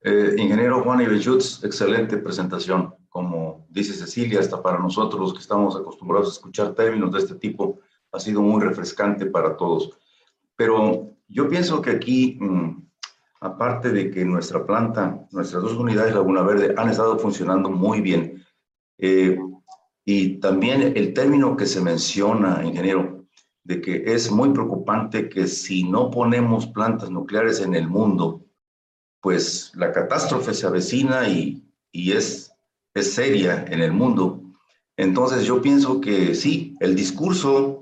Eh, 0.00 0.34
ingeniero 0.36 0.82
Juan 0.82 1.00
Ibenchutz, 1.00 1.62
excelente 1.64 2.16
presentación. 2.18 2.94
Como 3.08 3.66
dice 3.68 3.92
Cecilia, 3.92 4.40
hasta 4.40 4.62
para 4.62 4.78
nosotros 4.78 5.32
que 5.32 5.40
estamos 5.40 5.76
acostumbrados 5.76 6.28
a 6.28 6.32
escuchar 6.32 6.74
términos 6.74 7.12
de 7.12 7.18
este 7.20 7.34
tipo, 7.36 7.78
ha 8.10 8.18
sido 8.18 8.42
muy 8.42 8.60
refrescante 8.62 9.26
para 9.26 9.56
todos. 9.56 9.96
Pero 10.56 11.16
yo 11.28 11.48
pienso 11.48 11.80
que 11.80 11.90
aquí, 11.90 12.38
mmm, 12.40 12.82
aparte 13.40 13.90
de 13.90 14.10
que 14.10 14.24
nuestra 14.24 14.64
planta, 14.64 15.26
nuestras 15.32 15.62
dos 15.62 15.74
unidades 15.74 16.14
Laguna 16.14 16.42
Verde 16.42 16.74
han 16.76 16.90
estado 16.90 17.18
funcionando 17.18 17.70
muy 17.70 18.00
bien, 18.00 18.44
eh, 18.98 19.38
y 20.04 20.40
también 20.40 20.92
el 20.96 21.14
término 21.14 21.56
que 21.56 21.66
se 21.66 21.80
menciona, 21.80 22.64
ingeniero, 22.64 23.26
de 23.64 23.80
que 23.80 24.02
es 24.06 24.30
muy 24.30 24.50
preocupante 24.50 25.28
que 25.28 25.46
si 25.46 25.84
no 25.84 26.10
ponemos 26.10 26.66
plantas 26.66 27.10
nucleares 27.10 27.60
en 27.60 27.74
el 27.74 27.88
mundo, 27.88 28.44
pues 29.20 29.72
la 29.76 29.92
catástrofe 29.92 30.52
se 30.52 30.66
avecina 30.66 31.28
y, 31.28 31.64
es 31.94 32.52
seria 32.94 33.64
en 33.68 33.80
el 33.80 33.92
mundo. 33.92 34.42
Entonces 34.96 35.44
yo 35.44 35.62
pienso 35.62 36.00
que 36.00 36.34
sí, 36.34 36.74
el 36.80 36.94
discurso, 36.94 37.81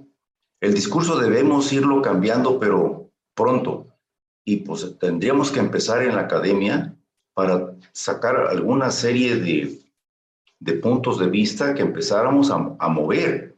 el 0.61 0.75
discurso 0.75 1.19
debemos 1.19 1.73
irlo 1.73 2.03
cambiando, 2.03 2.59
pero 2.59 3.11
pronto. 3.35 3.87
Y 4.45 4.57
pues 4.57 4.99
tendríamos 4.99 5.51
que 5.51 5.61
empezar 5.61 6.03
en 6.03 6.15
la 6.15 6.23
academia 6.23 6.95
para 7.35 7.75
sacar 7.93 8.37
alguna 8.37 8.91
serie 8.91 9.37
de, 9.37 9.79
de 10.59 10.73
puntos 10.75 11.19
de 11.19 11.29
vista 11.29 11.75
que 11.75 11.83
empezáramos 11.83 12.51
a, 12.51 12.77
a, 12.79 12.89
mover. 12.89 13.57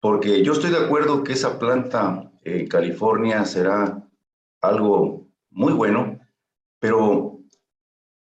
Porque 0.00 0.42
yo 0.42 0.52
estoy 0.52 0.70
de 0.70 0.84
acuerdo 0.84 1.24
que 1.24 1.32
esa 1.32 1.58
planta 1.58 2.30
en 2.44 2.66
California 2.68 3.44
será 3.44 4.06
algo 4.60 5.26
muy 5.50 5.72
bueno, 5.72 6.18
pero 6.80 7.40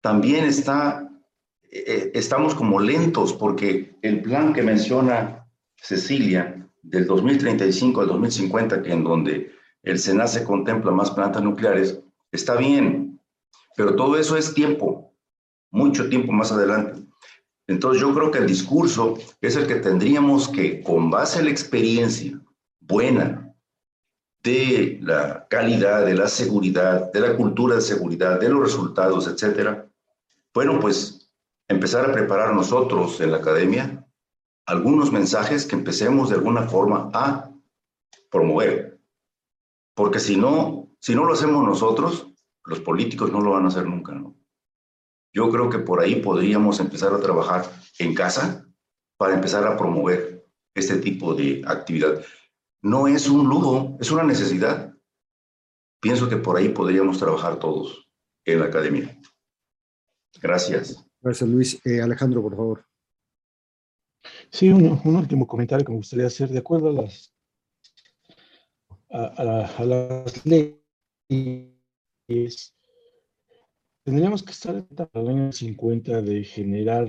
también 0.00 0.44
está, 0.44 1.08
eh, 1.70 2.10
estamos 2.14 2.54
como 2.54 2.80
lentos 2.80 3.32
porque 3.32 3.96
el 4.02 4.22
plan 4.22 4.52
que 4.52 4.62
menciona 4.62 5.46
Cecilia 5.76 6.60
del 6.82 7.06
2035 7.06 8.00
al 8.00 8.08
2050, 8.08 8.82
que 8.82 8.92
en 8.92 9.04
donde 9.04 9.52
el 9.82 9.98
SENACE 9.98 10.44
contempla 10.44 10.90
más 10.90 11.10
plantas 11.10 11.42
nucleares, 11.42 12.00
está 12.32 12.56
bien, 12.56 13.20
pero 13.76 13.96
todo 13.96 14.16
eso 14.16 14.36
es 14.36 14.54
tiempo, 14.54 15.14
mucho 15.70 16.08
tiempo 16.08 16.32
más 16.32 16.52
adelante. 16.52 17.00
Entonces 17.66 18.02
yo 18.02 18.12
creo 18.14 18.30
que 18.30 18.38
el 18.38 18.46
discurso 18.46 19.14
es 19.40 19.56
el 19.56 19.66
que 19.66 19.76
tendríamos 19.76 20.48
que, 20.48 20.82
con 20.82 21.10
base 21.10 21.38
en 21.38 21.44
la 21.46 21.50
experiencia 21.52 22.40
buena 22.80 23.54
de 24.42 24.98
la 25.02 25.46
calidad, 25.48 26.04
de 26.04 26.14
la 26.14 26.28
seguridad, 26.28 27.12
de 27.12 27.20
la 27.20 27.36
cultura 27.36 27.76
de 27.76 27.82
seguridad, 27.82 28.40
de 28.40 28.48
los 28.48 28.60
resultados, 28.60 29.28
etcétera, 29.28 29.86
bueno, 30.52 30.80
pues 30.80 31.30
empezar 31.68 32.08
a 32.08 32.12
preparar 32.12 32.54
nosotros 32.54 33.20
en 33.20 33.30
la 33.30 33.36
academia 33.36 34.04
algunos 34.66 35.12
mensajes 35.12 35.66
que 35.66 35.76
empecemos 35.76 36.30
de 36.30 36.36
alguna 36.36 36.68
forma 36.68 37.10
a 37.12 37.50
promover. 38.30 39.00
Porque 39.94 40.20
si 40.20 40.36
no, 40.36 40.88
si 41.00 41.14
no 41.14 41.24
lo 41.24 41.32
hacemos 41.32 41.64
nosotros, 41.64 42.28
los 42.64 42.80
políticos 42.80 43.32
no 43.32 43.40
lo 43.40 43.52
van 43.52 43.64
a 43.64 43.68
hacer 43.68 43.86
nunca, 43.86 44.12
¿no? 44.12 44.36
Yo 45.32 45.50
creo 45.50 45.70
que 45.70 45.78
por 45.78 46.00
ahí 46.00 46.16
podríamos 46.16 46.80
empezar 46.80 47.12
a 47.14 47.20
trabajar 47.20 47.70
en 47.98 48.14
casa 48.14 48.66
para 49.16 49.34
empezar 49.34 49.66
a 49.66 49.76
promover 49.76 50.46
este 50.74 50.96
tipo 50.96 51.34
de 51.34 51.62
actividad 51.66 52.22
no 52.82 53.06
es 53.06 53.28
un 53.28 53.48
lujo, 53.48 53.96
es 54.00 54.10
una 54.10 54.22
necesidad. 54.22 54.94
Pienso 56.00 56.28
que 56.28 56.36
por 56.36 56.56
ahí 56.56 56.70
podríamos 56.70 57.18
trabajar 57.18 57.58
todos 57.58 58.08
en 58.44 58.60
la 58.60 58.66
academia. 58.66 59.20
Gracias. 60.40 61.04
Gracias, 61.20 61.48
Luis. 61.48 61.80
Eh, 61.84 62.00
Alejandro, 62.00 62.40
por 62.40 62.56
favor. 62.56 62.89
Sí, 64.52 64.68
un, 64.68 65.00
último 65.04 65.46
comentario 65.46 65.84
que 65.84 65.92
me 65.92 65.98
gustaría 65.98 66.26
hacer. 66.26 66.48
De 66.48 66.58
acuerdo 66.58 66.90
a 66.90 66.92
las, 69.84 70.44
leyes, 70.44 70.80
tendríamos 74.04 74.42
que 74.42 74.52
estar 74.52 74.84
para 74.88 75.08
el 75.14 75.28
año 75.28 75.52
50 75.52 76.22
de 76.22 76.44
generar 76.44 77.08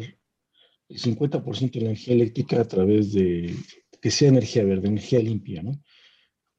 el 0.90 1.00
50% 1.00 1.72
de 1.72 1.80
la 1.80 1.86
energía 1.88 2.14
eléctrica 2.14 2.62
a 2.62 2.68
través 2.68 3.14
de 3.14 3.56
que 4.02 4.12
sea 4.12 4.30
energía 4.30 4.64
verde, 4.64 4.88
energía 4.88 5.20
limpia, 5.20 5.64
¿no? 5.64 5.72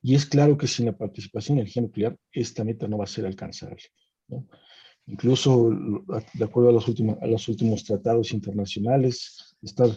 Y 0.01 0.17
es 0.17 0.27
claro 0.27 0.59
que 0.59 0.67
sin 0.67 0.87
la 0.87 0.97
participación 0.97 1.57
de 1.57 1.63
energía 1.63 1.83
nuclear, 1.83 2.17
esta 2.33 2.65
meta 2.65 2.89
no 2.89 2.99
va 2.99 3.05
a 3.05 3.09
ser 3.09 3.25
alcanzable. 3.25 3.83
Incluso, 5.07 5.71
de 6.35 6.45
acuerdo 6.45 6.71
a 6.71 6.73
los 6.73 6.89
últimos, 6.89 7.19
a 7.21 7.27
los 7.27 7.49
últimos 7.49 7.85
tratados 7.85 8.33
internacionales, 8.33 9.57
estar, 9.63 9.91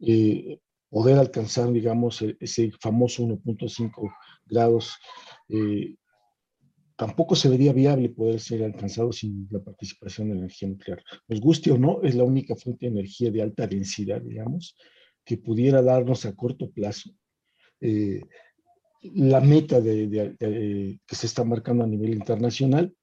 eh, 0.00 0.58
poder 0.88 1.18
alcanzar, 1.18 1.72
digamos, 1.72 2.22
e, 2.22 2.36
ese 2.40 2.72
famoso 2.80 3.22
1.5 3.22 4.12
grados, 4.46 4.96
eh, 5.48 5.96
tampoco 6.96 7.34
se 7.34 7.48
vería 7.48 7.72
viable 7.72 8.10
poder 8.10 8.40
ser 8.40 8.62
alcanzado 8.62 9.12
sin 9.12 9.48
la 9.50 9.60
participación 9.60 10.28
de 10.28 10.38
energía 10.38 10.68
nuclear. 10.68 11.02
Nos 11.28 11.40
guste 11.40 11.70
o 11.70 11.78
no, 11.78 12.02
es 12.02 12.14
la 12.14 12.24
única 12.24 12.56
fuente 12.56 12.86
de 12.86 12.92
energía 12.92 13.30
de 13.30 13.42
alta 13.42 13.66
densidad, 13.66 14.20
digamos, 14.20 14.76
que 15.24 15.38
pudiera 15.38 15.80
darnos 15.82 16.26
a 16.26 16.34
corto 16.34 16.70
plazo 16.70 17.10
eh, 17.80 18.22
la 19.02 19.40
meta 19.40 19.80
de, 19.80 20.98
que 21.06 21.16
se 21.16 21.26
está 21.26 21.42
marcando 21.42 21.84
a 21.84 21.86
nivel 21.86 22.12
internacional 22.12 22.94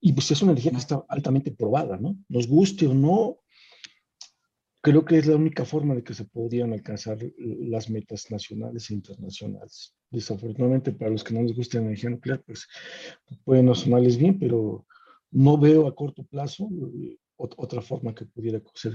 y 0.00 0.12
pues 0.12 0.30
es 0.30 0.42
una 0.42 0.52
energía 0.52 0.72
que 0.72 0.78
está 0.78 1.02
altamente 1.08 1.50
probada, 1.50 1.96
¿no? 1.96 2.18
Nos 2.28 2.46
guste 2.46 2.86
o 2.86 2.92
no, 2.92 3.38
creo 4.84 5.02
que 5.02 5.16
es 5.16 5.26
la 5.26 5.36
única 5.36 5.64
forma 5.64 5.94
de 5.94 6.04
que 6.04 6.12
se 6.12 6.26
podrían 6.26 6.74
alcanzar 6.74 7.16
las 7.38 7.88
metas 7.88 8.30
nacionales 8.30 8.90
e 8.90 8.94
internacionales. 8.94 9.96
Desafortunadamente, 10.10 10.92
para 10.92 11.10
los 11.10 11.24
que 11.24 11.32
no 11.32 11.40
les 11.40 11.56
gusta 11.56 11.78
la 11.78 11.86
energía 11.86 12.10
nuclear, 12.10 12.42
pues 12.42 12.68
pueden 13.44 13.64
no 13.64 13.74
sonarles 13.74 14.18
bien, 14.18 14.38
pero 14.38 14.86
no 15.30 15.56
veo 15.56 15.88
a 15.88 15.94
corto 15.94 16.22
plazo 16.24 16.68
eh, 17.00 17.16
otra 17.38 17.80
forma 17.80 18.14
que 18.14 18.26
pudiera 18.26 18.60
ser 18.74 18.92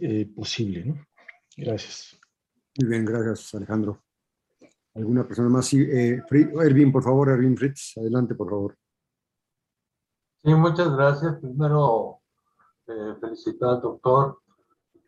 eh, 0.00 0.26
posible, 0.32 0.84
¿no? 0.84 1.04
Gracias. 1.56 2.16
Muy 2.78 2.90
bien, 2.90 3.04
gracias, 3.04 3.52
Alejandro. 3.52 4.04
¿Alguna 4.94 5.26
persona 5.26 5.48
más? 5.48 5.66
Sí, 5.66 5.82
eh, 5.82 6.22
Erwin, 6.30 6.92
por 6.92 7.02
favor, 7.02 7.30
Erwin 7.30 7.56
Fritz, 7.56 7.94
adelante, 7.96 8.36
por 8.36 8.48
favor. 8.48 8.78
Sí, 10.44 10.54
muchas 10.54 10.96
gracias. 10.96 11.34
Primero, 11.40 12.20
eh, 12.86 13.14
felicitar 13.20 13.70
al 13.70 13.80
doctor 13.80 14.38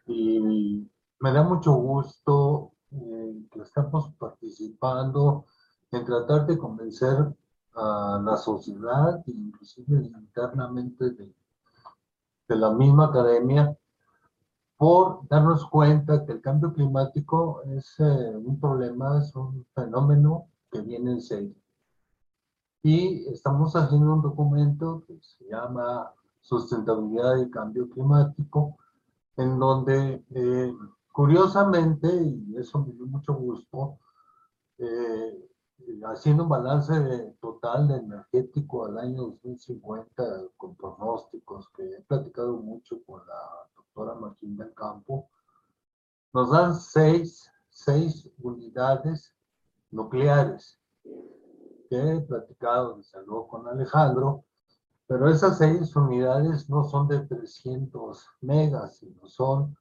y 0.06 0.88
me 1.20 1.32
da 1.32 1.42
mucho 1.42 1.72
gusto 1.74 2.72
eh, 2.90 3.46
que 3.50 3.60
estamos 3.60 4.12
participando 4.18 5.46
en 5.90 6.04
tratar 6.04 6.46
de 6.46 6.58
convencer 6.58 7.32
a 7.74 8.20
la 8.22 8.36
sociedad, 8.36 9.22
inclusive 9.26 10.10
internamente 10.18 11.10
de, 11.10 11.34
de 12.48 12.56
la 12.56 12.70
misma 12.70 13.06
academia, 13.06 13.76
por 14.76 15.28
darnos 15.28 15.64
cuenta 15.66 16.24
que 16.26 16.32
el 16.32 16.40
cambio 16.40 16.72
climático 16.74 17.62
es 17.62 17.94
eh, 18.00 18.36
un 18.36 18.58
problema, 18.58 19.20
es 19.20 19.34
un 19.36 19.64
fenómeno 19.74 20.48
que 20.70 20.80
viene 20.80 21.12
en 21.12 21.20
serio. 21.20 21.54
Y 22.82 23.28
estamos 23.28 23.76
haciendo 23.76 24.12
un 24.12 24.22
documento 24.22 25.04
que 25.06 25.20
se 25.20 25.44
llama 25.44 26.10
Sustentabilidad 26.40 27.36
y 27.36 27.50
Cambio 27.50 27.88
Climático, 27.88 28.76
en 29.36 29.58
donde 29.58 30.24
eh, 30.30 30.74
curiosamente, 31.12 32.08
y 32.08 32.56
eso 32.56 32.80
me 32.80 32.92
dio 32.92 33.06
mucho 33.06 33.34
gusto, 33.34 33.98
eh, 34.78 35.48
haciendo 36.04 36.44
un 36.44 36.48
balance 36.48 37.36
total 37.40 37.88
de 37.88 37.96
energético 37.96 38.86
al 38.86 38.98
año 38.98 39.22
2050 39.22 40.24
con 40.56 40.74
pronósticos 40.76 41.68
que 41.70 41.82
he 41.82 42.00
platicado 42.02 42.56
mucho 42.58 43.02
con 43.04 43.26
la 43.26 43.68
doctora 43.76 44.14
Martín 44.14 44.56
del 44.56 44.72
Campo, 44.74 45.28
nos 46.32 46.50
dan 46.50 46.74
seis, 46.74 47.50
seis 47.68 48.28
unidades 48.38 49.34
nucleares 49.90 50.78
he 51.96 52.20
platicado 52.20 52.96
desde 52.96 53.24
luego 53.24 53.48
con 53.48 53.68
Alejandro, 53.68 54.44
pero 55.12 55.28
esas 55.28 55.58
seis 55.58 55.94
unidades 55.94 56.70
no 56.70 56.84
son 56.84 57.06
de 57.06 57.20
300 57.20 58.26
megas, 58.40 58.96
sino 58.96 59.28
son 59.28 59.76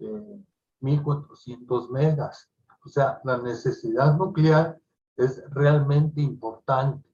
de 0.00 0.42
1400 0.80 1.90
megas. 1.90 2.50
O 2.84 2.88
sea, 2.88 3.20
la 3.22 3.38
necesidad 3.38 4.16
nuclear 4.16 4.76
es 5.16 5.48
realmente 5.50 6.20
importante, 6.20 7.08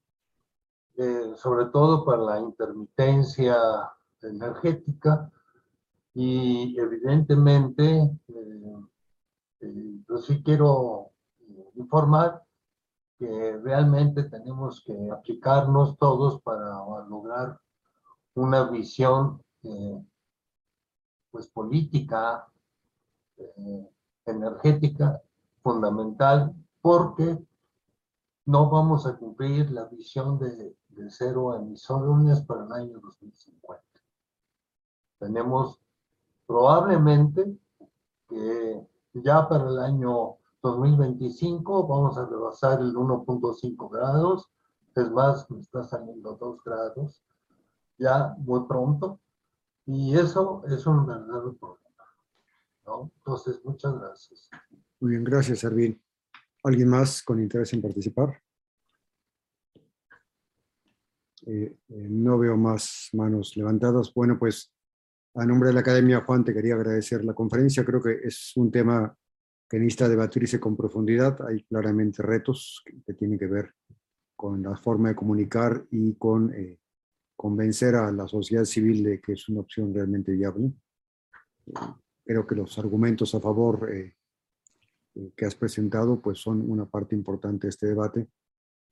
eh, 0.96 1.34
sobre 1.36 1.66
todo 1.66 2.02
para 2.06 2.22
la 2.22 2.40
intermitencia 2.40 3.58
energética 4.22 5.30
y 6.14 6.80
evidentemente, 6.80 8.10
eh, 8.26 8.76
eh, 9.60 9.98
yo 10.08 10.16
sí 10.16 10.42
quiero 10.42 11.10
informar 11.74 12.42
que 13.18 13.56
realmente 13.62 14.24
tenemos 14.24 14.82
que 14.84 15.10
aplicarnos 15.10 15.96
todos 15.98 16.40
para 16.42 16.70
lograr 17.08 17.60
una 18.34 18.64
visión 18.64 19.42
eh, 19.62 20.04
pues 21.30 21.48
política, 21.48 22.46
eh, 23.36 23.90
energética 24.26 25.22
fundamental, 25.62 26.54
porque 26.80 27.38
no 28.46 28.70
vamos 28.70 29.06
a 29.06 29.16
cumplir 29.16 29.70
la 29.70 29.84
visión 29.86 30.38
de, 30.38 30.76
de 30.88 31.10
cero 31.10 31.54
emisiones 31.54 32.40
para 32.42 32.64
el 32.64 32.72
año 32.72 33.00
2050. 33.00 33.82
Tenemos 35.18 35.80
probablemente 36.46 37.56
que 38.28 38.86
ya 39.14 39.48
para 39.48 39.68
el 39.68 39.78
año 39.78 40.36
2025 40.70 41.86
vamos 41.86 42.16
a 42.16 42.24
rebasar 42.24 42.80
el 42.80 42.94
1.5 42.94 43.90
grados, 43.90 44.50
es 44.96 45.10
más, 45.10 45.50
me 45.50 45.60
está 45.60 45.84
saliendo 45.84 46.36
2 46.40 46.64
grados 46.64 47.22
ya 47.98 48.34
muy 48.38 48.66
pronto, 48.66 49.20
y 49.86 50.16
eso 50.16 50.64
es 50.66 50.86
un 50.86 51.06
verdadero 51.06 51.54
problema. 51.54 51.84
Entonces, 53.16 53.60
muchas 53.64 53.98
gracias. 53.98 54.48
Muy 55.00 55.10
bien, 55.10 55.24
gracias, 55.24 55.62
Erwin. 55.64 56.00
¿Alguien 56.64 56.88
más 56.88 57.22
con 57.22 57.40
interés 57.40 57.72
en 57.74 57.82
participar? 57.82 58.40
Eh, 61.46 61.76
eh, 61.88 62.06
no 62.08 62.38
veo 62.38 62.56
más 62.56 63.10
manos 63.12 63.54
levantadas. 63.56 64.12
Bueno, 64.14 64.38
pues 64.38 64.72
a 65.34 65.44
nombre 65.44 65.68
de 65.68 65.74
la 65.74 65.80
Academia, 65.80 66.24
Juan, 66.24 66.42
te 66.42 66.54
quería 66.54 66.74
agradecer 66.74 67.22
la 67.22 67.34
conferencia. 67.34 67.84
Creo 67.84 68.02
que 68.02 68.20
es 68.22 68.52
un 68.56 68.70
tema 68.70 69.14
que 69.68 69.78
necesita 69.78 70.08
debatirse 70.08 70.60
con 70.60 70.76
profundidad. 70.76 71.46
Hay 71.46 71.62
claramente 71.64 72.22
retos 72.22 72.82
que, 72.84 73.14
tienen 73.14 73.38
que 73.38 73.46
ver 73.46 73.74
con 74.36 74.62
la 74.62 74.76
forma 74.76 75.10
de 75.10 75.14
comunicar 75.14 75.86
y 75.90 76.14
con 76.14 76.52
eh, 76.54 76.78
convencer 77.36 77.94
a 77.94 78.10
la 78.12 78.28
sociedad 78.28 78.64
civil 78.64 79.02
de 79.02 79.20
que 79.20 79.32
es 79.32 79.48
una 79.48 79.60
opción 79.60 79.92
realmente 79.94 80.32
viable. 80.32 80.72
creo 82.24 82.46
que 82.46 82.54
los 82.54 82.78
argumentos 82.78 83.34
a 83.34 83.40
favor 83.40 83.90
eh, 83.92 84.14
eh, 85.14 85.32
que 85.36 85.44
has 85.44 85.54
presentado 85.54 86.20
pues 86.20 86.38
son 86.38 86.68
una 86.70 86.86
parte 86.86 87.14
importante 87.14 87.66
de 87.66 87.70
este 87.70 87.86
debate, 87.86 88.26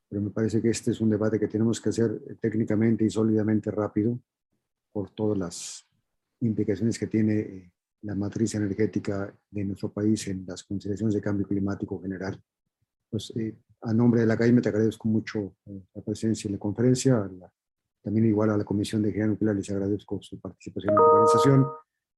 pero 0.09 0.23
me 0.23 0.31
parece 0.31 0.61
que 0.61 0.71
este 0.71 0.91
es 0.91 1.01
un 1.01 1.11
debate 1.11 1.39
que 1.39 1.49
tenemos 1.49 1.81
que 1.81 1.89
hacer 1.89 2.39
técnicamente 2.41 3.05
y 3.05 3.11
sólidamente 3.11 3.71
rápido 3.71 4.19
por 4.93 5.11
todas 5.11 5.39
las 5.39 5.89
implicaciones 6.41 6.99
que 6.99 7.07
tiene 7.07 7.72
la 8.03 8.15
matriz 8.15 8.55
energética 8.55 9.33
de 9.51 9.65
nuestro 9.65 9.93
país 9.93 10.27
en 10.29 10.45
las 10.47 10.65
consideraciones 10.65 11.15
de 11.15 11.21
cambio 11.21 11.47
climático 11.47 12.01
general. 12.01 12.41
Pues 13.11 13.33
eh, 13.37 13.57
a 13.83 13.93
nombre 13.93 14.21
de 14.21 14.27
la 14.27 14.35
Academia 14.35 14.63
te 14.63 14.69
agradezco 14.69 15.09
mucho 15.09 15.57
eh, 15.67 15.83
la 15.95 16.03
presencia 16.03 16.49
en 16.49 16.55
la 16.55 16.59
conferencia, 16.59 17.31
también 18.03 18.27
igual 18.27 18.51
a 18.51 18.57
la 18.57 18.65
Comisión 18.65 19.03
de 19.03 19.09
Energía 19.09 19.27
Nuclear 19.27 19.55
les 19.55 19.71
agradezco 19.71 20.21
su 20.21 20.41
participación 20.41 20.91
en 20.91 20.97
la 20.97 21.03
organización 21.03 21.67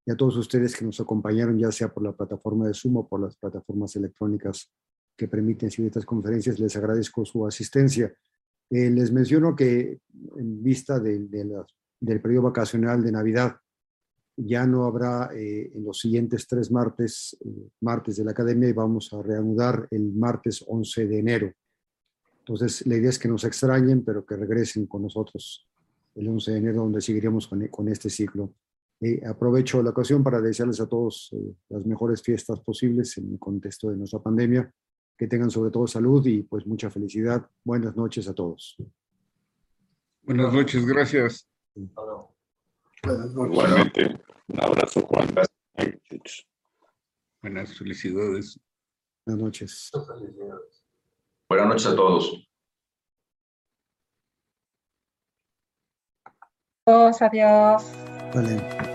y 0.06 0.10
a 0.10 0.16
todos 0.16 0.36
ustedes 0.36 0.76
que 0.76 0.84
nos 0.84 1.00
acompañaron 1.00 1.58
ya 1.58 1.70
sea 1.70 1.92
por 1.92 2.02
la 2.02 2.12
plataforma 2.12 2.66
de 2.66 2.74
Zoom 2.74 2.98
o 2.98 3.08
por 3.08 3.20
las 3.20 3.36
plataformas 3.36 3.94
electrónicas 3.96 4.70
que 5.16 5.28
permiten 5.28 5.70
seguir 5.70 5.88
estas 5.88 6.04
conferencias, 6.04 6.58
les 6.58 6.74
agradezco 6.76 7.24
su 7.24 7.46
asistencia. 7.46 8.12
Eh, 8.70 8.90
les 8.90 9.12
menciono 9.12 9.54
que 9.54 10.00
en 10.36 10.62
vista 10.62 10.98
de, 10.98 11.18
del 12.00 12.20
periodo 12.20 12.44
vacacional 12.44 13.02
de 13.02 13.12
Navidad, 13.12 13.56
ya 14.36 14.66
no 14.66 14.84
habrá 14.84 15.30
eh, 15.34 15.70
en 15.74 15.84
los 15.84 15.98
siguientes 15.98 16.46
tres 16.46 16.70
martes, 16.70 17.36
eh, 17.44 17.68
martes 17.80 18.16
de 18.16 18.24
la 18.24 18.32
academia 18.32 18.68
y 18.68 18.72
vamos 18.72 19.12
a 19.12 19.22
reanudar 19.22 19.86
el 19.90 20.12
martes 20.12 20.64
11 20.66 21.06
de 21.06 21.18
enero. 21.18 21.52
Entonces, 22.40 22.86
la 22.86 22.96
idea 22.96 23.10
es 23.10 23.18
que 23.18 23.28
nos 23.28 23.44
extrañen, 23.44 24.04
pero 24.04 24.24
que 24.24 24.36
regresen 24.36 24.86
con 24.86 25.02
nosotros 25.02 25.66
el 26.14 26.28
11 26.28 26.52
de 26.52 26.58
enero, 26.58 26.82
donde 26.82 27.00
seguiremos 27.00 27.48
con, 27.48 27.66
con 27.68 27.88
este 27.88 28.10
ciclo. 28.10 28.52
Eh, 29.00 29.22
aprovecho 29.26 29.82
la 29.82 29.90
ocasión 29.90 30.22
para 30.22 30.40
desearles 30.40 30.80
a 30.80 30.86
todos 30.86 31.34
las 31.68 31.86
mejores 31.86 32.22
fiestas 32.22 32.60
posibles 32.60 33.16
en 33.18 33.32
el 33.32 33.38
contexto 33.38 33.90
de 33.90 33.96
nuestra 33.96 34.20
pandemia 34.20 34.72
que 35.16 35.26
tengan 35.26 35.50
sobre 35.50 35.70
todo 35.70 35.86
salud 35.86 36.24
y 36.26 36.42
pues 36.42 36.66
mucha 36.66 36.90
felicidad. 36.90 37.48
Buenas 37.64 37.96
noches 37.96 38.28
a 38.28 38.34
todos. 38.34 38.76
Buenas 40.22 40.52
noches, 40.52 40.84
gracias. 40.84 41.48
Igualmente, 43.04 44.18
un 44.48 44.64
abrazo, 44.64 45.02
Juan. 45.02 45.28
Buenas 47.42 47.76
felicidades. 47.76 48.58
Buenas 49.26 49.44
noches. 49.44 49.90
Buenas 51.48 51.68
noches 51.68 51.86
a 51.86 51.96
todos. 51.96 52.48
Adiós, 56.86 57.22
adiós. 57.22 57.92
Vale. 58.34 58.94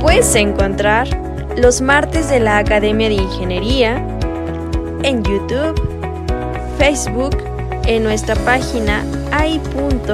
Puedes 0.00 0.34
encontrar 0.34 1.08
los 1.58 1.82
martes 1.82 2.30
de 2.30 2.40
la 2.40 2.58
Academia 2.58 3.08
de 3.08 3.16
Ingeniería 3.16 4.15
en 5.06 5.22
YouTube, 5.22 5.80
Facebook, 6.78 7.36
en 7.86 8.02
nuestra 8.02 8.34
página 8.44 9.04
ai.org.mx 9.30 10.12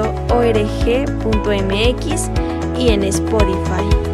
y 2.77 2.89
en 2.89 3.03
Spotify. 3.03 4.12